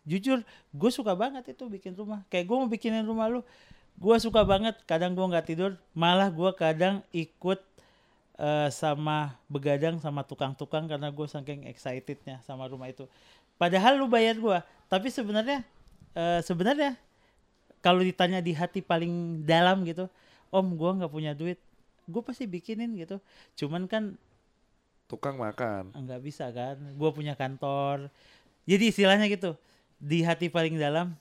Jujur 0.06 0.46
gue 0.70 0.90
suka 0.94 1.18
banget 1.18 1.50
itu 1.50 1.66
bikin 1.66 1.98
rumah. 1.98 2.22
Kayak 2.30 2.46
gue 2.46 2.56
mau 2.56 2.70
bikinin 2.70 3.02
rumah 3.06 3.26
lu 3.26 3.42
gue 4.02 4.16
suka 4.18 4.42
banget 4.42 4.74
kadang 4.82 5.14
gue 5.14 5.22
nggak 5.22 5.46
tidur 5.46 5.78
malah 5.94 6.26
gue 6.26 6.50
kadang 6.58 7.06
ikut 7.14 7.62
eh, 8.42 8.68
sama 8.74 9.38
begadang 9.46 10.02
sama 10.02 10.26
tukang-tukang 10.26 10.90
karena 10.90 11.14
gue 11.14 11.26
saking 11.30 11.70
excitednya 11.70 12.42
sama 12.42 12.66
rumah 12.66 12.90
itu. 12.90 13.06
Padahal 13.54 13.94
lu 13.94 14.10
bayar 14.10 14.34
gue 14.34 14.58
tapi 14.90 15.06
sebenarnya 15.06 15.62
eh, 16.18 16.40
sebenarnya 16.42 16.98
kalau 17.78 18.02
ditanya 18.02 18.42
di 18.42 18.50
hati 18.50 18.82
paling 18.82 19.46
dalam 19.46 19.86
gitu 19.86 20.10
om 20.50 20.66
gue 20.74 20.90
nggak 20.98 21.12
punya 21.12 21.32
duit 21.38 21.62
gue 22.10 22.22
pasti 22.26 22.50
bikinin 22.50 22.98
gitu. 22.98 23.22
Cuman 23.54 23.86
kan 23.86 24.18
Tukang 25.06 25.38
makan. 25.38 25.94
nggak 25.94 26.20
bisa 26.26 26.50
kan 26.50 26.74
gue 26.74 27.10
punya 27.14 27.38
kantor. 27.38 28.10
Jadi 28.66 28.90
istilahnya 28.90 29.30
gitu 29.30 29.54
di 30.02 30.26
hati 30.26 30.50
paling 30.50 30.74
dalam 30.74 31.14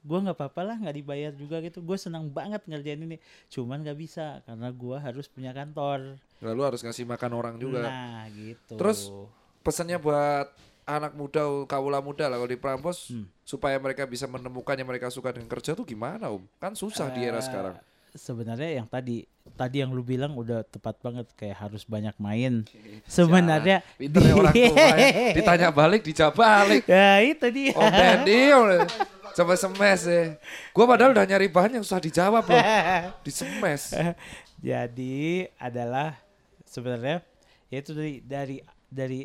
gue 0.00 0.18
nggak 0.18 0.32
apa-apa 0.34 0.62
lah 0.64 0.76
nggak 0.76 0.96
dibayar 0.96 1.28
juga 1.30 1.60
gitu 1.60 1.78
gue 1.78 1.94
senang 1.94 2.24
banget 2.26 2.64
ngerjain 2.64 2.96
ini 2.98 3.16
cuman 3.46 3.80
nggak 3.80 3.98
bisa 3.98 4.40
karena 4.42 4.68
gue 4.68 4.96
harus 4.96 5.26
punya 5.26 5.50
kantor 5.50 6.16
Lalu 6.40 6.60
harus 6.64 6.80
ngasih 6.80 7.04
makan 7.04 7.30
orang 7.32 7.54
juga. 7.56 7.84
nah 7.84 8.24
gitu 8.30 8.74
Terus, 8.74 9.12
Pesannya 9.60 9.96
buat 9.96 10.48
anak 10.82 11.12
muda, 11.12 11.44
kawula 11.64 12.00
muda 12.00 12.24
lah 12.24 12.34
kalau 12.34 12.48
di 12.48 12.56
Prampos 12.56 13.12
Hmm. 13.12 13.28
supaya 13.42 13.76
mereka 13.76 14.02
bisa 14.04 14.24
menemukan 14.24 14.72
yang 14.72 14.86
mereka 14.86 15.06
suka 15.06 15.30
dengan 15.30 15.46
kerja 15.46 15.72
tuh 15.72 15.84
gimana, 15.84 16.26
Om? 16.26 16.48
Kan 16.56 16.72
susah 16.72 17.06
di 17.08 17.20
era 17.20 17.36
Eh, 17.36 17.44
sekarang. 17.44 17.76
sebenarnya 18.10 18.70
yang 18.74 18.86
tadi 18.86 19.22
tadi 19.52 19.78
yang 19.78 19.92
lu 19.92 20.00
bilang 20.00 20.32
udah 20.32 20.64
tepat 20.64 20.96
banget 20.98 21.28
kayak 21.34 21.60
harus 21.60 21.84
banyak 21.84 22.16
main 22.16 22.64
sebenarnya 23.04 23.84
Pinternya 23.94 24.34
orang 24.34 24.54
tua 24.56 24.86
ya. 24.96 25.10
Ditanya 25.38 25.68
balik, 25.70 26.00
dijawab 26.02 26.34
balik. 26.34 26.82
ya 26.86 27.20
itu 27.20 27.46
dia 27.50 27.70
Om 27.70 27.90
Dendi, 27.92 28.40
Om. 28.50 28.66
coba 29.40 29.56
semes 29.56 30.00
ya. 30.04 30.36
Gua 30.76 30.84
padahal 30.84 31.16
udah 31.16 31.24
nyari 31.24 31.48
bahan 31.48 31.80
yang 31.80 31.84
susah 31.84 32.04
dijawab 32.04 32.44
loh. 32.44 32.60
Di 33.26 33.32
semes. 33.32 33.96
Jadi 34.60 35.48
adalah 35.56 36.20
sebenarnya 36.68 37.24
ya 37.72 37.80
itu 37.80 37.96
dari 37.96 38.20
dari 38.20 38.56
dari 38.92 39.20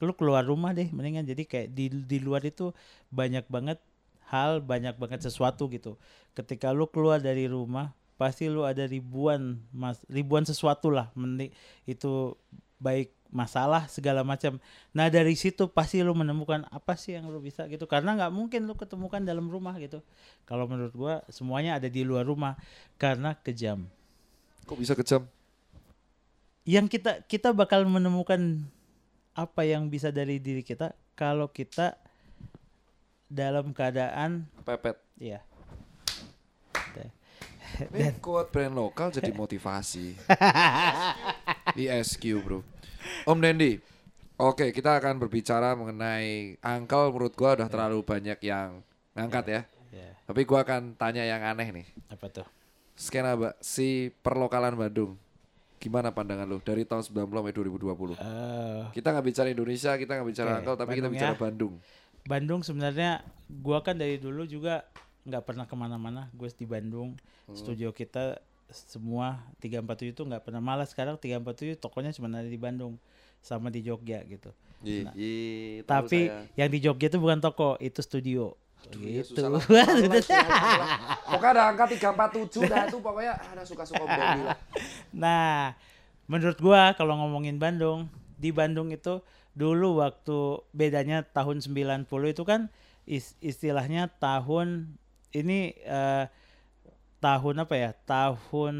lu 0.00 0.16
keluar 0.16 0.42
rumah 0.42 0.74
deh 0.74 0.90
mendingan 0.90 1.22
jadi 1.22 1.46
kayak 1.46 1.68
di 1.70 1.86
di 1.92 2.18
luar 2.18 2.42
itu 2.42 2.74
banyak 3.14 3.46
banget 3.46 3.78
hal 4.32 4.64
banyak 4.64 4.96
banget 4.96 5.28
sesuatu 5.28 5.68
gitu. 5.68 6.00
Ketika 6.32 6.72
lu 6.72 6.88
keluar 6.88 7.20
dari 7.20 7.44
rumah 7.44 7.92
pasti 8.16 8.48
lu 8.48 8.64
ada 8.64 8.88
ribuan 8.88 9.60
mas 9.74 10.00
ribuan 10.08 10.46
sesuatu 10.46 10.88
lah 10.88 11.10
Mending 11.12 11.52
itu 11.84 12.32
baik 12.80 13.12
masalah 13.32 13.88
segala 13.88 14.20
macam 14.22 14.60
nah 14.92 15.08
dari 15.08 15.32
situ 15.34 15.64
pasti 15.72 16.04
lu 16.04 16.12
menemukan 16.12 16.68
apa 16.68 16.94
sih 17.00 17.16
yang 17.16 17.32
lu 17.32 17.40
bisa 17.40 17.64
gitu 17.66 17.88
karena 17.88 18.12
nggak 18.12 18.32
mungkin 18.32 18.68
lu 18.68 18.76
ketemukan 18.76 19.24
dalam 19.24 19.48
rumah 19.48 19.72
gitu 19.80 20.04
kalau 20.44 20.68
menurut 20.68 20.92
gua 20.92 21.14
semuanya 21.32 21.80
ada 21.80 21.88
di 21.88 22.04
luar 22.04 22.28
rumah 22.28 22.54
karena 23.00 23.32
kejam 23.40 23.88
Kok 24.68 24.76
bisa 24.78 24.92
kejam? 24.94 25.24
yang 26.62 26.86
kita 26.86 27.26
kita 27.26 27.50
bakal 27.50 27.82
menemukan 27.88 28.62
apa 29.34 29.64
yang 29.66 29.88
bisa 29.90 30.12
dari 30.12 30.38
diri 30.38 30.62
kita 30.62 30.92
kalau 31.18 31.48
kita 31.50 31.96
dalam 33.26 33.72
keadaan 33.72 34.44
Pepet. 34.62 35.00
ya 35.18 35.40
Ini 37.72 38.20
quote 38.20 38.52
brand 38.52 38.76
lokal 38.76 39.08
jadi 39.08 39.32
motivasi. 39.32 40.12
ISQ 41.80 42.22
bro. 42.44 42.60
Om 43.28 43.38
Dendi. 43.38 43.78
Oke, 44.40 44.74
kita 44.74 44.98
akan 44.98 45.22
berbicara 45.22 45.78
mengenai 45.78 46.58
angkel 46.58 47.14
menurut 47.14 47.34
gua 47.38 47.54
udah 47.54 47.68
terlalu 47.70 48.02
banyak 48.02 48.38
yang 48.42 48.82
ngangkat 49.14 49.44
ya. 49.46 49.60
ya 49.92 50.10
Tapi 50.26 50.42
gua 50.42 50.66
akan 50.66 50.98
tanya 50.98 51.22
yang 51.22 51.42
aneh 51.44 51.68
nih. 51.70 51.86
apa 52.10 52.26
tuh 52.32 52.46
Skena 52.98 53.38
Mbak, 53.38 53.62
si 53.62 54.12
perlokalan 54.20 54.76
Bandung. 54.76 55.16
Gimana 55.82 56.14
pandangan 56.14 56.46
lu 56.46 56.62
dari 56.62 56.86
tahun 56.86 57.02
90 57.02 57.26
sampai 57.26 57.54
2020? 57.54 58.14
Eh, 58.14 58.82
Kita 58.94 59.10
nggak 59.10 59.26
bicara 59.26 59.48
Indonesia, 59.50 59.90
kita 59.98 60.10
nggak 60.14 60.28
bicara 60.28 60.50
angkel, 60.62 60.74
tapi 60.78 60.92
kita 60.94 61.08
bicara 61.10 61.34
ya. 61.34 61.40
Bandung. 61.40 61.74
Bandung 62.22 62.60
sebenarnya 62.62 63.26
gua 63.50 63.82
kan 63.82 63.98
dari 63.98 64.18
dulu 64.20 64.46
juga 64.46 64.86
nggak 65.22 65.42
pernah 65.46 65.66
ke 65.70 65.74
mana-mana 65.78 66.26
gue 66.34 66.50
di 66.50 66.66
Bandung 66.66 67.14
studio 67.54 67.94
kita 67.94 68.42
semua 68.74 69.28
347 69.58 69.84
itu 70.10 70.22
nggak 70.22 70.42
pernah 70.42 70.58
malas 70.58 70.88
sekarang 70.88 71.14
347 71.14 71.76
tokonya 71.76 72.10
cuma 72.10 72.28
ada 72.28 72.44
di 72.44 72.56
Bandung 72.56 72.96
sama 73.38 73.68
di 73.68 73.80
Jogja 73.80 74.22
gitu 74.22 74.50
Iya, 74.80 75.02
Nah, 75.04 75.14
tahu 75.84 76.04
tapi 76.04 76.20
saya. 76.26 76.42
yang 76.56 76.68
di 76.68 76.78
Jogja 76.80 77.06
itu 77.06 77.16
bukan 77.16 77.38
toko 77.38 77.78
itu 77.78 78.00
studio 78.00 78.58
Iya, 78.92 79.22
gitu 79.22 79.38
susah 79.38 79.46
lah. 79.48 79.62
Susah 79.62 79.84
lah, 79.86 80.18
susah 80.18 80.42
lah. 80.42 80.58
Pokoknya 81.28 81.52
ada 81.52 81.62
angka 81.64 81.84
347 81.86 82.66
dah 82.66 82.82
itu 82.84 82.98
pokoknya 82.98 83.32
ada 83.38 83.62
suka-suka 83.62 84.02
lah. 84.02 84.58
Nah, 85.12 85.78
menurut 86.24 86.58
gua 86.58 86.90
kalau 86.92 87.14
ngomongin 87.16 87.56
Bandung, 87.56 88.10
di 88.36 88.50
Bandung 88.50 88.90
itu 88.90 89.22
dulu 89.52 90.00
waktu 90.00 90.38
bedanya 90.70 91.22
tahun 91.22 91.60
90 91.60 92.02
itu 92.26 92.42
kan 92.42 92.72
is- 93.04 93.38
istilahnya 93.38 94.10
tahun 94.12 94.98
ini 95.30 95.58
eh, 95.78 96.24
tahun 97.22 97.62
apa 97.62 97.74
ya? 97.78 97.90
Tahun 97.94 98.74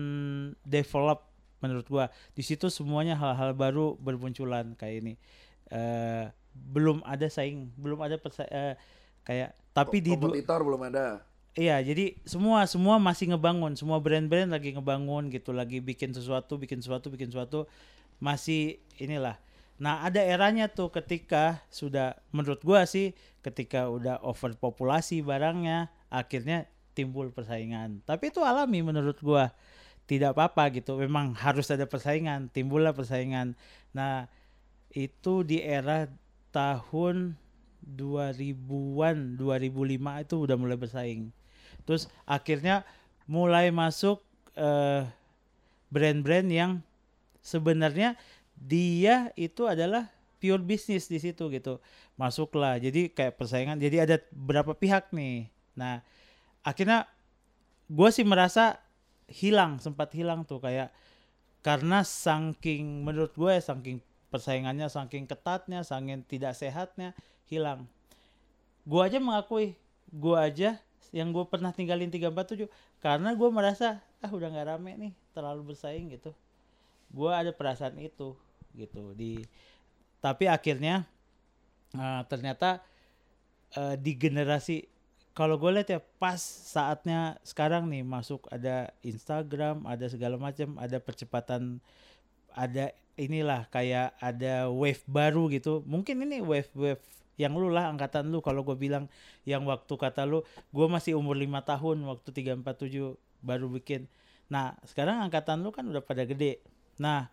develop 0.67 1.31
menurut 1.63 1.87
gua. 1.87 2.11
Di 2.35 2.43
situ 2.43 2.67
semuanya 2.67 3.15
hal-hal 3.15 3.55
baru 3.55 3.95
bermunculan 4.03 4.75
kayak 4.75 4.97
ini. 5.07 5.15
Eh, 5.71 6.27
belum 6.53 7.01
ada 7.07 7.31
saing, 7.31 7.71
belum 7.79 8.03
ada 8.03 8.19
persa- 8.19 8.51
eh, 8.51 8.75
kayak 9.23 9.55
tapi 9.71 10.03
di 10.03 10.19
du- 10.19 10.29
kompetitor 10.29 10.61
belum 10.67 10.91
ada. 10.91 11.23
Iya, 11.53 11.85
jadi 11.85 12.17
semua 12.25 12.65
semua 12.65 12.97
masih 12.97 13.33
ngebangun, 13.33 13.77
semua 13.77 14.01
brand-brand 14.01 14.51
lagi 14.51 14.73
ngebangun 14.73 15.29
gitu, 15.29 15.53
lagi 15.53 15.85
bikin 15.85 16.17
sesuatu, 16.17 16.57
bikin 16.57 16.81
sesuatu, 16.81 17.13
bikin 17.13 17.29
sesuatu, 17.29 17.69
masih 18.19 18.81
inilah. 18.97 19.37
Nah, 19.77 20.01
ada 20.05 20.21
eranya 20.25 20.73
tuh 20.73 20.89
ketika 20.89 21.61
sudah 21.69 22.17
menurut 22.33 22.61
gua 22.65 22.89
sih 22.89 23.13
ketika 23.45 23.89
udah 23.93 24.21
overpopulasi 24.25 25.21
barangnya, 25.21 25.93
akhirnya 26.09 26.72
timbul 26.93 27.33
persaingan. 27.33 28.01
Tapi 28.05 28.31
itu 28.33 28.41
alami 28.45 28.81
menurut 28.85 29.19
gua. 29.21 29.53
Tidak 30.07 30.35
apa-apa 30.35 30.69
gitu. 30.77 30.99
Memang 30.99 31.33
harus 31.39 31.71
ada 31.73 31.87
persaingan, 31.87 32.51
timbullah 32.51 32.93
persaingan. 32.93 33.55
Nah, 33.95 34.29
itu 34.93 35.47
di 35.47 35.63
era 35.63 36.11
tahun 36.53 37.39
2000-an, 37.83 39.41
2005 39.41 40.25
itu 40.25 40.35
udah 40.37 40.57
mulai 40.59 40.77
bersaing. 40.77 41.33
Terus 41.83 42.07
akhirnya 42.29 42.87
mulai 43.27 43.73
masuk 43.73 44.23
eh, 44.55 45.07
brand-brand 45.89 46.49
yang 46.51 46.73
sebenarnya 47.43 48.15
dia 48.55 49.35
itu 49.35 49.67
adalah 49.67 50.07
pure 50.39 50.63
bisnis 50.63 51.11
di 51.11 51.19
situ 51.19 51.51
gitu. 51.51 51.83
Masuklah. 52.15 52.79
Jadi 52.79 53.11
kayak 53.11 53.39
persaingan. 53.39 53.79
Jadi 53.79 53.97
ada 53.99 54.17
berapa 54.31 54.75
pihak 54.75 55.11
nih. 55.11 55.47
Nah, 55.75 56.03
akhirnya 56.63 57.07
gue 57.91 58.09
sih 58.11 58.27
merasa 58.27 58.79
hilang, 59.29 59.79
sempat 59.83 60.11
hilang 60.15 60.47
tuh 60.47 60.63
kayak 60.63 60.91
karena 61.63 62.03
saking 62.03 63.07
menurut 63.07 63.35
gue 63.39 63.55
saking 63.63 64.03
persaingannya, 64.33 64.89
saking 64.91 65.29
ketatnya, 65.29 65.85
saking 65.85 66.25
tidak 66.27 66.57
sehatnya 66.59 67.15
hilang. 67.47 67.87
Gue 68.83 69.05
aja 69.05 69.23
mengakui, 69.23 69.79
gue 70.11 70.37
aja 70.37 70.81
yang 71.13 71.29
gue 71.31 71.45
pernah 71.45 71.71
tinggalin 71.77 72.09
347 72.09 72.67
karena 73.05 73.37
gue 73.37 73.49
merasa 73.53 74.01
ah 74.25 74.33
udah 74.33 74.49
nggak 74.49 74.67
rame 74.73 74.93
nih 74.97 75.13
terlalu 75.37 75.75
bersaing 75.75 76.09
gitu 76.09 76.33
gue 77.13 77.31
ada 77.31 77.53
perasaan 77.53 78.01
itu 78.01 78.33
gitu 78.73 79.13
di 79.13 79.45
tapi 80.25 80.49
akhirnya 80.49 81.05
eh, 81.93 82.23
ternyata 82.33 82.81
eh, 83.77 84.01
di 84.01 84.13
generasi 84.17 84.89
kalau 85.33 85.57
gue 85.57 85.71
lihat 85.73 85.89
ya 85.89 86.01
pas 86.21 86.39
saatnya 86.41 87.41
sekarang 87.41 87.89
nih 87.89 88.05
masuk 88.05 88.45
ada 88.53 88.93
Instagram 89.01 89.89
ada 89.89 90.05
segala 90.09 90.37
macam 90.37 90.77
ada 90.77 91.01
percepatan 91.01 91.81
ada 92.53 92.93
inilah 93.17 93.69
kayak 93.73 94.13
ada 94.21 94.69
wave 94.69 95.01
baru 95.09 95.49
gitu. 95.53 95.81
Mungkin 95.89 96.25
ini 96.29 96.45
wave 96.45 96.69
wave 96.77 97.03
yang 97.41 97.57
lu 97.57 97.73
lah 97.73 97.89
angkatan 97.89 98.29
lu. 98.29 98.45
Kalau 98.45 98.61
gue 98.65 98.77
bilang 98.77 99.09
yang 99.49 99.65
waktu 99.65 99.93
kata 99.97 100.29
lu 100.29 100.45
gue 100.73 100.87
masih 100.89 101.17
umur 101.17 101.37
lima 101.37 101.65
tahun 101.65 102.05
waktu 102.05 102.29
347 102.33 103.17
baru 103.41 103.67
bikin. 103.73 104.09
Nah 104.53 104.77
sekarang 104.85 105.25
angkatan 105.25 105.65
lu 105.65 105.73
kan 105.73 105.89
udah 105.89 106.05
pada 106.05 106.29
gede. 106.29 106.61
Nah 107.01 107.33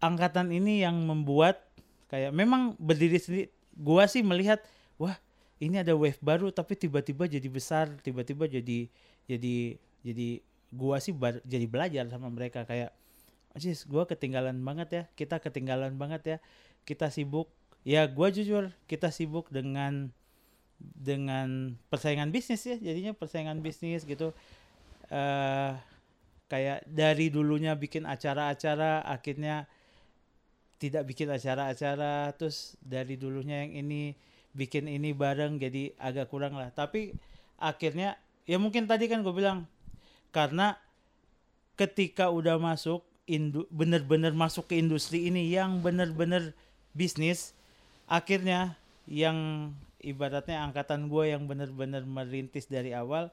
angkatan 0.00 0.48
ini 0.52 0.84
yang 0.84 0.96
membuat 0.96 1.60
kayak 2.08 2.32
memang 2.32 2.76
berdiri 2.76 3.16
sendiri 3.16 3.48
gua 3.74 4.04
sih 4.06 4.20
melihat 4.22 4.60
wah 5.00 5.16
ini 5.62 5.78
ada 5.78 5.94
wave 5.94 6.18
baru 6.18 6.50
tapi 6.50 6.74
tiba-tiba 6.74 7.30
jadi 7.30 7.46
besar 7.46 7.86
tiba-tiba 8.02 8.50
jadi 8.50 8.90
jadi 9.30 9.78
jadi 10.02 10.28
gua 10.74 10.98
sih 10.98 11.14
bar- 11.14 11.44
jadi 11.46 11.66
belajar 11.70 12.04
sama 12.10 12.28
mereka. 12.28 12.66
Kayak 12.66 12.92
Sis, 13.54 13.86
gua 13.86 14.02
ketinggalan 14.02 14.58
banget 14.66 14.88
ya 14.90 15.02
kita 15.14 15.38
ketinggalan 15.38 15.94
banget 15.94 16.22
ya 16.26 16.36
kita 16.82 17.08
sibuk. 17.14 17.46
Ya 17.86 18.02
gua 18.10 18.34
jujur 18.34 18.74
kita 18.90 19.14
sibuk 19.14 19.46
dengan 19.52 20.10
dengan 20.80 21.78
persaingan 21.86 22.34
bisnis 22.34 22.66
ya 22.66 22.76
jadinya 22.76 23.14
persaingan 23.14 23.62
bisnis 23.62 24.02
gitu. 24.02 24.34
Eh 25.08 25.72
kayak 26.50 26.84
dari 26.84 27.32
dulunya 27.32 27.72
bikin 27.72 28.04
acara-acara 28.04 29.06
akhirnya 29.06 29.64
tidak 30.76 31.08
bikin 31.08 31.32
acara-acara 31.32 32.34
terus 32.36 32.76
dari 32.84 33.16
dulunya 33.16 33.64
yang 33.64 33.86
ini 33.86 34.12
bikin 34.54 34.86
ini 34.86 35.12
bareng 35.12 35.58
jadi 35.58 35.92
agak 35.98 36.30
kurang 36.30 36.56
lah. 36.56 36.70
Tapi 36.70 37.14
akhirnya 37.60 38.16
ya 38.48 38.56
mungkin 38.56 38.86
tadi 38.86 39.10
kan 39.10 39.20
gue 39.20 39.34
bilang 39.34 39.66
karena 40.30 40.78
ketika 41.74 42.30
udah 42.30 42.58
masuk 42.58 43.02
indu 43.26 43.66
bener-bener 43.72 44.30
masuk 44.36 44.70
ke 44.70 44.78
industri 44.78 45.26
ini 45.26 45.48
yang 45.48 45.80
bener-bener 45.80 46.52
bisnis 46.92 47.56
akhirnya 48.04 48.76
yang 49.08 49.70
ibaratnya 50.04 50.60
angkatan 50.60 51.08
gue 51.08 51.32
yang 51.32 51.48
bener-bener 51.48 52.04
merintis 52.04 52.68
dari 52.68 52.92
awal 52.92 53.32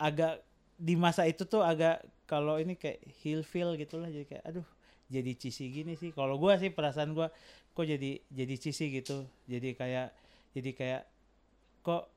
agak 0.00 0.42
di 0.82 0.98
masa 0.98 1.28
itu 1.30 1.46
tuh 1.46 1.62
agak 1.62 2.02
kalau 2.26 2.58
ini 2.58 2.74
kayak 2.74 2.98
heel 3.22 3.46
feel 3.46 3.76
gitulah. 3.78 4.10
Jadi 4.10 4.26
kayak 4.26 4.44
aduh 4.48 4.66
jadi 5.12 5.30
cheesy 5.36 5.70
gini 5.70 5.94
sih. 5.94 6.10
Kalau 6.10 6.40
gua 6.40 6.58
sih 6.58 6.72
perasaan 6.72 7.12
gua 7.12 7.28
kok 7.72 7.84
jadi 7.88 8.20
jadi 8.28 8.54
cheesy 8.56 8.92
gitu. 8.92 9.24
Jadi 9.48 9.74
kayak 9.76 10.12
jadi 10.52 10.70
kayak 10.72 11.02
kok 11.82 12.08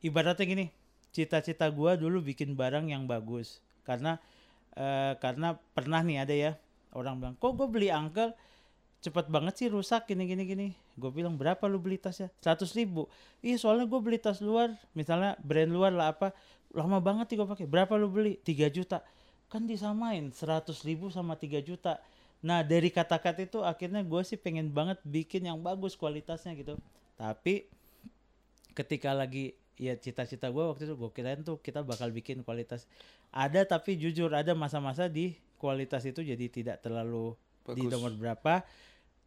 ibaratnya 0.00 0.46
gini 0.46 0.66
cita-cita 1.14 1.70
gua 1.70 1.94
dulu 1.94 2.22
bikin 2.22 2.54
barang 2.58 2.90
yang 2.90 3.06
bagus. 3.06 3.62
Karena 3.86 4.18
eh, 4.74 5.14
karena 5.18 5.58
pernah 5.74 6.00
nih 6.02 6.18
ada 6.22 6.34
ya 6.34 6.52
orang 6.94 7.14
bilang 7.18 7.34
kok 7.38 7.52
gue 7.58 7.68
beli 7.68 7.88
angkel? 7.90 8.32
Cepet 9.04 9.28
banget 9.28 9.60
sih 9.60 9.68
rusak 9.68 10.08
gini 10.08 10.24
gini 10.24 10.42
gini. 10.48 10.68
Gue 10.96 11.12
bilang 11.12 11.36
berapa 11.36 11.60
lu 11.68 11.76
beli 11.76 12.00
tasnya? 12.00 12.32
Seratus 12.40 12.72
ribu. 12.72 13.04
Iya 13.44 13.60
soalnya 13.60 13.84
gue 13.84 14.00
beli 14.00 14.16
tas 14.16 14.40
luar 14.40 14.72
misalnya 14.96 15.36
brand 15.44 15.68
luar 15.68 15.92
lah 15.92 16.16
apa 16.16 16.32
lama 16.72 17.04
banget 17.04 17.34
sih 17.34 17.36
gue 17.36 17.44
pakai. 17.44 17.68
Berapa 17.68 18.00
lu 18.00 18.08
beli? 18.08 18.40
3 18.40 18.72
juta. 18.72 19.04
Kan 19.52 19.68
disamain 19.68 20.32
100 20.32 20.72
ribu 20.88 21.12
sama 21.12 21.36
3 21.36 21.60
juta 21.60 22.00
nah 22.44 22.60
dari 22.60 22.92
kata-kata 22.92 23.48
itu 23.48 23.64
akhirnya 23.64 24.04
gue 24.04 24.20
sih 24.20 24.36
pengen 24.36 24.68
banget 24.68 25.00
bikin 25.00 25.48
yang 25.48 25.56
bagus 25.64 25.96
kualitasnya 25.96 26.52
gitu 26.52 26.76
tapi 27.16 27.64
ketika 28.76 29.16
lagi 29.16 29.56
ya 29.80 29.96
cita-cita 29.96 30.52
gue 30.52 30.60
waktu 30.60 30.84
itu 30.84 30.94
gue 30.94 31.10
kirain 31.16 31.40
tuh 31.40 31.56
kita 31.56 31.80
bakal 31.80 32.12
bikin 32.12 32.44
kualitas 32.44 32.84
ada 33.32 33.64
tapi 33.64 33.96
jujur 33.96 34.28
ada 34.36 34.52
masa-masa 34.52 35.08
di 35.08 35.40
kualitas 35.56 36.04
itu 36.04 36.20
jadi 36.20 36.46
tidak 36.52 36.84
terlalu 36.84 37.32
di 37.72 37.80
Bagus. 37.80 37.92
nomor 37.96 38.12
berapa 38.12 38.60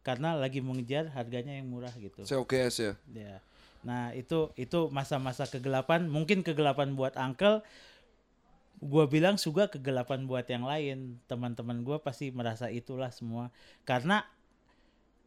karena 0.06 0.38
lagi 0.38 0.62
mengejar 0.62 1.10
harganya 1.12 1.58
yang 1.58 1.66
murah 1.66 1.92
gitu 1.98 2.22
COGS 2.22 2.74
ya. 2.78 2.92
ya 3.12 3.36
nah 3.82 4.14
itu 4.14 4.54
itu 4.54 4.86
masa-masa 4.94 5.50
kegelapan 5.50 6.06
mungkin 6.06 6.46
kegelapan 6.46 6.94
buat 6.94 7.18
uncle 7.18 7.66
gua 8.78 9.04
bilang 9.10 9.36
juga 9.38 9.68
kegelapan 9.70 10.24
buat 10.24 10.46
yang 10.48 10.64
lain. 10.66 11.18
Teman-teman 11.30 11.82
gua 11.82 11.98
pasti 12.02 12.30
merasa 12.30 12.70
itulah 12.72 13.10
semua. 13.12 13.50
Karena 13.84 14.24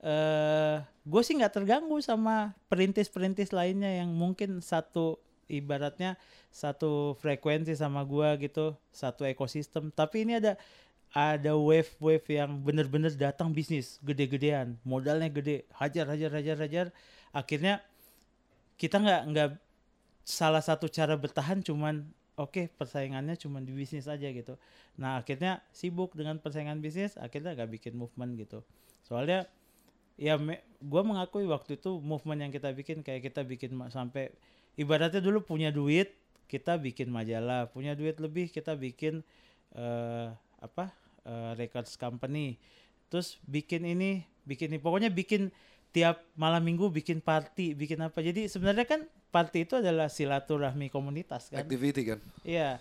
eh 0.01 0.81
gue 1.05 1.21
sih 1.21 1.37
nggak 1.37 1.61
terganggu 1.61 2.01
sama 2.01 2.57
perintis-perintis 2.73 3.53
lainnya 3.53 4.01
yang 4.01 4.09
mungkin 4.09 4.57
satu 4.57 5.21
ibaratnya 5.45 6.17
satu 6.49 7.13
frekuensi 7.21 7.77
sama 7.77 8.01
gua 8.01 8.33
gitu 8.41 8.73
satu 8.89 9.27
ekosistem. 9.29 9.93
Tapi 9.93 10.25
ini 10.25 10.41
ada 10.41 10.57
ada 11.11 11.59
wave-wave 11.59 12.23
yang 12.31 12.63
bener-bener 12.63 13.11
datang 13.13 13.51
bisnis 13.51 13.99
gede-gedean. 13.99 14.79
Modalnya 14.87 15.27
gede. 15.27 15.67
Hajar 15.75 16.07
hajar 16.07 16.31
hajar 16.31 16.57
hajar. 16.63 16.87
Akhirnya 17.35 17.83
kita 18.79 18.97
nggak 18.97 19.21
nggak 19.29 19.49
salah 20.23 20.63
satu 20.63 20.87
cara 20.87 21.19
bertahan 21.19 21.59
cuman 21.59 22.07
oke 22.41 22.73
persaingannya 22.73 23.37
cuman 23.37 23.61
di 23.61 23.71
bisnis 23.77 24.09
aja 24.09 24.25
gitu. 24.33 24.57
Nah 24.97 25.21
akhirnya 25.21 25.61
sibuk 25.69 26.17
dengan 26.17 26.41
persaingan 26.41 26.81
bisnis 26.81 27.13
akhirnya 27.21 27.53
nggak 27.53 27.69
bikin 27.77 27.93
movement 27.93 28.33
gitu. 28.41 28.65
Soalnya 29.05 29.45
ya 30.17 30.37
gue 30.81 31.01
mengakui 31.05 31.45
waktu 31.45 31.77
itu 31.77 32.01
movement 32.01 32.49
yang 32.49 32.51
kita 32.53 32.73
bikin 32.73 33.05
kayak 33.05 33.29
kita 33.29 33.45
bikin 33.45 33.77
sampai 33.93 34.33
ibaratnya 34.75 35.21
dulu 35.21 35.45
punya 35.45 35.69
duit 35.69 36.17
kita 36.49 36.81
bikin 36.81 37.13
majalah. 37.13 37.69
Punya 37.69 37.93
duit 37.93 38.17
lebih 38.17 38.49
kita 38.49 38.73
bikin 38.73 39.21
eh 39.77 40.27
apa 40.59 40.91
eh, 41.23 41.51
records 41.55 41.95
company. 41.95 42.57
Terus 43.07 43.37
bikin 43.45 43.85
ini 43.85 44.25
bikin 44.43 44.73
ini. 44.73 44.79
Pokoknya 44.81 45.13
bikin 45.13 45.53
tiap 45.91 46.23
malam 46.39 46.63
minggu 46.63 46.91
bikin 46.91 47.23
party 47.23 47.77
bikin 47.77 48.03
apa. 48.03 48.19
Jadi 48.19 48.51
sebenarnya 48.51 48.83
kan 48.87 49.07
party 49.31 49.63
itu 49.63 49.79
adalah 49.79 50.07
silaturahmi 50.07 50.87
komunitas 50.87 51.47
kan 51.47 51.63
Activity 51.63 52.03
kan. 52.05 52.19
iya 52.43 52.77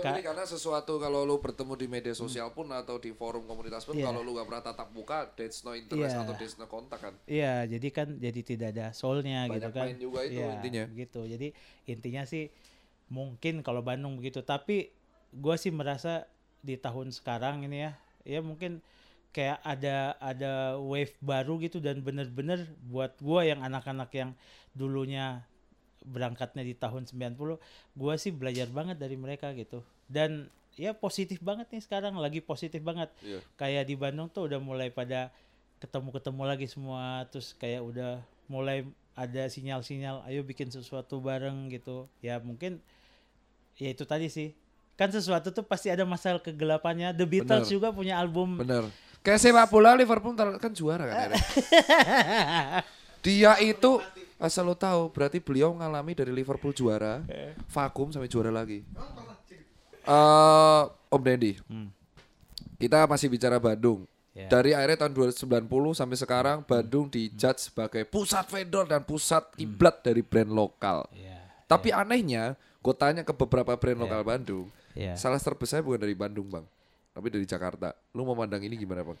Ka- 0.00 0.16
karena 0.16 0.48
sesuatu 0.48 0.96
kalau 0.96 1.20
lu 1.22 1.36
bertemu 1.36 1.76
di 1.76 1.84
media 1.84 2.16
sosial 2.16 2.48
pun 2.48 2.64
atau 2.72 2.96
di 2.96 3.12
forum 3.12 3.44
komunitas 3.44 3.84
pun 3.84 3.92
Iya. 3.92 4.08
kalau 4.08 4.24
lu 4.24 4.32
gak 4.32 4.48
pernah 4.48 4.64
tatap 4.64 4.88
muka, 4.88 5.28
that's 5.36 5.60
no 5.60 5.76
interest 5.76 6.16
Iya. 6.16 6.24
atau 6.24 6.32
that's 6.32 6.56
no 6.56 6.64
kontak 6.64 6.96
kan. 6.98 7.12
Iya, 7.28 7.68
jadi 7.68 7.88
kan 7.92 8.08
jadi 8.16 8.40
tidak 8.40 8.68
ada 8.72 8.86
soulnya 8.90 9.44
Banyak 9.44 9.52
gitu 9.52 9.68
kan. 9.70 9.84
main 9.84 9.98
juga 10.00 10.20
itu 10.24 10.40
Iya, 10.40 10.48
intinya. 10.56 10.84
Gitu. 10.88 11.20
Jadi 11.28 11.48
intinya 11.84 12.22
sih 12.24 12.48
mungkin 13.06 13.60
kalau 13.60 13.84
Bandung 13.84 14.16
begitu, 14.16 14.40
tapi 14.40 14.96
gua 15.30 15.60
sih 15.60 15.68
merasa 15.68 16.24
di 16.60 16.80
tahun 16.80 17.12
sekarang 17.12 17.60
ini 17.60 17.84
ya, 17.84 17.92
ya 18.24 18.40
mungkin 18.40 18.80
kayak 19.30 19.62
ada 19.62 20.18
ada 20.18 20.52
wave 20.76 21.14
baru 21.22 21.62
gitu 21.62 21.78
dan 21.78 22.02
bener-bener 22.02 22.66
buat 22.86 23.14
gua 23.22 23.46
yang 23.46 23.62
anak-anak 23.62 24.10
yang 24.10 24.30
dulunya 24.74 25.46
berangkatnya 26.02 26.64
di 26.64 26.74
tahun 26.74 27.06
90 27.06 27.38
gua 27.94 28.14
sih 28.16 28.32
belajar 28.32 28.66
banget 28.68 28.96
dari 28.96 29.14
mereka 29.14 29.52
gitu 29.52 29.84
dan 30.10 30.48
ya 30.74 30.96
positif 30.96 31.38
banget 31.38 31.68
nih 31.70 31.82
sekarang 31.82 32.16
lagi 32.16 32.40
positif 32.40 32.80
banget 32.80 33.10
Iya. 33.20 33.38
kayak 33.54 33.84
di 33.86 33.94
Bandung 33.94 34.26
tuh 34.26 34.48
udah 34.48 34.58
mulai 34.58 34.88
pada 34.88 35.28
ketemu-ketemu 35.78 36.42
lagi 36.42 36.66
semua 36.66 37.24
terus 37.28 37.52
kayak 37.54 37.84
udah 37.84 38.18
mulai 38.46 38.82
ada 39.14 39.46
sinyal-sinyal 39.46 40.24
ayo 40.26 40.40
bikin 40.40 40.72
sesuatu 40.72 41.20
bareng 41.20 41.68
gitu 41.68 42.08
ya 42.18 42.40
mungkin 42.40 42.80
ya 43.76 43.92
itu 43.92 44.02
tadi 44.04 44.26
sih 44.26 44.56
kan 44.96 45.08
sesuatu 45.08 45.48
tuh 45.50 45.64
pasti 45.64 45.88
ada 45.88 46.04
masalah 46.04 46.40
kegelapannya 46.40 47.12
The 47.12 47.24
Beatles 47.24 47.68
Bener. 47.68 47.72
juga 47.72 47.88
punya 47.92 48.16
album 48.16 48.60
Bener. 48.60 48.88
Kayak 49.20 49.40
sepak 49.40 49.68
bola 49.68 49.92
Liverpool 49.92 50.32
kan 50.56 50.72
juara 50.72 51.04
kan. 51.04 51.30
Dia 53.24 53.60
itu 53.60 54.00
asal 54.40 54.64
lo 54.64 54.72
tahu 54.72 55.12
berarti 55.12 55.44
beliau 55.44 55.76
mengalami 55.76 56.16
dari 56.16 56.32
Liverpool 56.32 56.72
juara, 56.72 57.20
vakum 57.68 58.08
sampai 58.08 58.32
juara 58.32 58.48
lagi. 58.48 58.80
Eh 60.00 60.82
Om 61.10 61.20
Dendi, 61.20 61.58
Hmm. 61.68 61.90
kita 62.78 63.04
masih 63.04 63.28
bicara 63.28 63.60
Bandung. 63.60 64.06
Ya. 64.30 64.46
Dari 64.46 64.72
akhirnya 64.72 65.04
tahun 65.04 65.12
2090 65.12 65.90
sampai 65.92 66.14
sekarang 66.16 66.62
Bandung 66.62 67.10
dijudge 67.10 67.66
sebagai 67.68 68.06
pusat 68.06 68.46
vendor 68.46 68.86
dan 68.86 69.02
pusat 69.02 69.42
kiblat 69.58 70.00
dari 70.00 70.22
brand 70.22 70.48
lokal. 70.48 71.04
ya 71.12 71.34
Tapi 71.66 71.90
anehnya, 71.90 72.54
gue 72.78 72.94
tanya 72.94 73.26
ke 73.26 73.34
beberapa 73.34 73.74
brand 73.74 73.98
lokal 74.00 74.22
Bandung, 74.22 74.66
ya 74.94 75.18
salah 75.18 75.42
terbesar 75.42 75.82
bukan 75.82 75.98
dari 75.98 76.14
Bandung 76.14 76.46
bang, 76.46 76.62
tapi 77.10 77.26
dari 77.28 77.46
Jakarta. 77.46 77.92
Lu 78.14 78.22
memandang 78.24 78.62
ini 78.62 78.76
gimana 78.76 79.02
bang? 79.02 79.18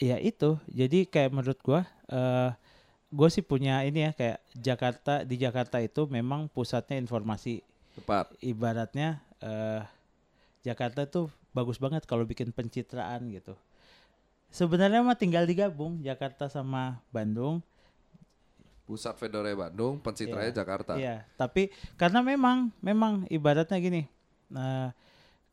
ya 0.00 0.16
itu 0.16 0.56
jadi 0.64 1.04
kayak 1.04 1.28
menurut 1.28 1.60
gua 1.60 1.84
eh 2.08 2.56
gue 3.12 3.28
sih 3.28 3.44
punya 3.44 3.84
ini 3.84 4.08
ya 4.08 4.16
kayak 4.16 4.38
Jakarta 4.56 5.28
di 5.28 5.36
Jakarta 5.36 5.76
itu 5.76 6.08
memang 6.08 6.48
pusatnya 6.48 6.96
informasi 6.96 7.60
Tepat. 8.00 8.32
ibaratnya 8.40 9.20
eh 9.44 9.84
Jakarta 10.64 11.04
tuh 11.04 11.28
bagus 11.52 11.76
banget 11.76 12.08
kalau 12.08 12.24
bikin 12.24 12.48
pencitraan 12.48 13.28
gitu. 13.28 13.52
Sebenarnya 14.48 15.04
mah 15.04 15.20
tinggal 15.20 15.44
digabung 15.44 16.00
Jakarta 16.00 16.48
sama 16.48 17.04
Bandung. 17.12 17.60
Pusat 18.88 19.14
vendornya 19.20 19.54
Bandung, 19.54 19.94
pencitraannya 20.02 20.50
Iya. 20.50 20.58
Jakarta. 20.58 20.92
Iya, 20.96 21.16
tapi 21.36 21.70
karena 21.94 22.24
memang 22.24 22.72
memang 22.82 23.22
ibaratnya 23.30 23.78
gini. 23.78 24.02
Nah, 24.50 24.90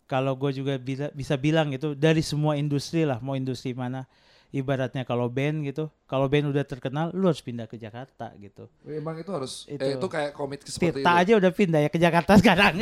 kalau 0.08 0.34
gue 0.34 0.56
juga 0.56 0.80
bisa 0.80 1.12
bisa 1.12 1.36
bilang 1.36 1.70
gitu 1.70 1.94
dari 1.94 2.24
semua 2.24 2.56
industri 2.56 3.04
lah, 3.04 3.20
mau 3.20 3.36
industri 3.36 3.76
mana. 3.76 4.08
Ibaratnya 4.48 5.04
kalau 5.04 5.28
band 5.28 5.68
gitu, 5.68 5.92
kalau 6.08 6.32
band 6.32 6.48
udah 6.56 6.64
terkenal, 6.64 7.12
lu 7.12 7.28
harus 7.28 7.44
pindah 7.44 7.68
ke 7.68 7.76
Jakarta 7.76 8.32
gitu. 8.40 8.72
Emang 8.88 9.20
itu 9.20 9.28
harus, 9.28 9.68
Itu. 9.68 9.84
eh, 9.84 10.00
itu 10.00 10.08
kayak 10.08 10.32
komit 10.32 10.64
seperti 10.64 11.04
Tirta 11.04 11.12
itu. 11.12 11.20
aja 11.20 11.34
udah 11.36 11.52
pindah 11.52 11.80
ya 11.84 11.90
ke 11.92 12.00
Jakarta 12.00 12.32
sekarang. 12.42 12.80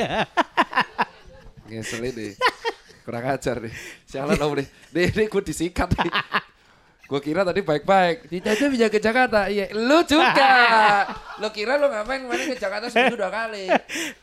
Ngeselin 1.66 2.14
deh. 2.14 2.34
Kurang 3.02 3.26
ajar 3.26 3.66
deh. 3.66 3.74
Sialan 4.06 4.38
om 4.38 4.54
deh. 4.62 4.68
Deh, 4.94 5.10
deh 5.10 5.26
gue 5.26 5.42
disikat 5.42 5.90
nih. 5.98 6.14
Gue 7.06 7.22
kira 7.22 7.46
tadi 7.46 7.62
baik-baik. 7.62 8.26
Tidak 8.26 8.50
aja 8.50 8.66
bisa 8.66 8.90
ke 8.90 8.98
Jakarta. 8.98 9.46
Iya, 9.46 9.70
lu 9.78 10.02
juga. 10.10 10.50
lu 11.42 11.48
kira 11.54 11.78
lu 11.78 11.86
ngapain 11.86 12.26
kemarin 12.26 12.46
ke 12.50 12.58
Jakarta 12.58 12.90
seminggu 12.90 13.14
dua 13.14 13.30
kali. 13.30 13.70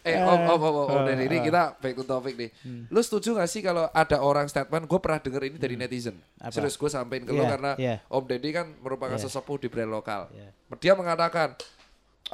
Eh, 0.03 0.19
om, 0.19 0.43
om, 0.51 0.59
om, 0.59 0.75
om, 0.83 0.89
om. 0.91 1.03
dari 1.07 1.31
ini 1.31 1.39
kita 1.47 1.79
back 1.79 1.95
to 1.95 2.03
topic 2.03 2.35
nih. 2.35 2.51
Lu 2.91 2.99
setuju 2.99 3.39
gak 3.39 3.47
sih 3.47 3.63
kalau 3.63 3.87
ada 3.95 4.19
orang 4.19 4.51
statement, 4.51 4.91
gue 4.91 4.99
pernah 4.99 5.23
denger 5.23 5.43
ini 5.47 5.57
dari 5.63 5.79
netizen. 5.79 6.19
Apa? 6.43 6.51
Serius 6.51 6.75
gue 6.75 6.91
sampein 6.91 7.23
ke 7.23 7.31
lu 7.31 7.47
Iya, 7.47 7.51
karena 7.55 7.73
iya. 7.79 7.95
Om 8.11 8.25
Deddy 8.27 8.51
kan 8.51 8.67
merupakan 8.83 9.15
Iya. 9.15 9.31
sesepuh 9.31 9.63
di 9.63 9.71
brand 9.71 9.91
lokal. 9.95 10.27
Iya. 10.35 10.51
Dia 10.83 10.93
mengatakan, 10.99 11.55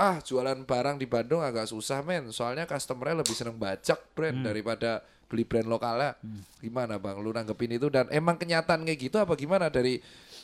ah 0.00 0.16
jualan 0.24 0.64
barang 0.64 0.96
di 0.96 1.04
Bandung 1.10 1.42
agak 1.42 1.66
susah 1.68 2.00
men 2.06 2.30
soalnya 2.30 2.64
customernya 2.70 3.20
lebih 3.20 3.34
seneng 3.34 3.58
bajak 3.58 3.98
brand 4.14 4.46
daripada 4.46 5.02
beli 5.26 5.42
brand 5.42 5.66
lokalnya 5.66 6.14
gimana 6.62 6.96
bang 6.96 7.18
lu 7.18 7.34
nanggepin 7.34 7.76
itu 7.76 7.90
dan 7.90 8.06
emang 8.14 8.38
kenyataan 8.38 8.86
kayak 8.86 8.96
gitu 9.10 9.18
apa 9.18 9.34
gimana 9.34 9.66
dari 9.68 9.98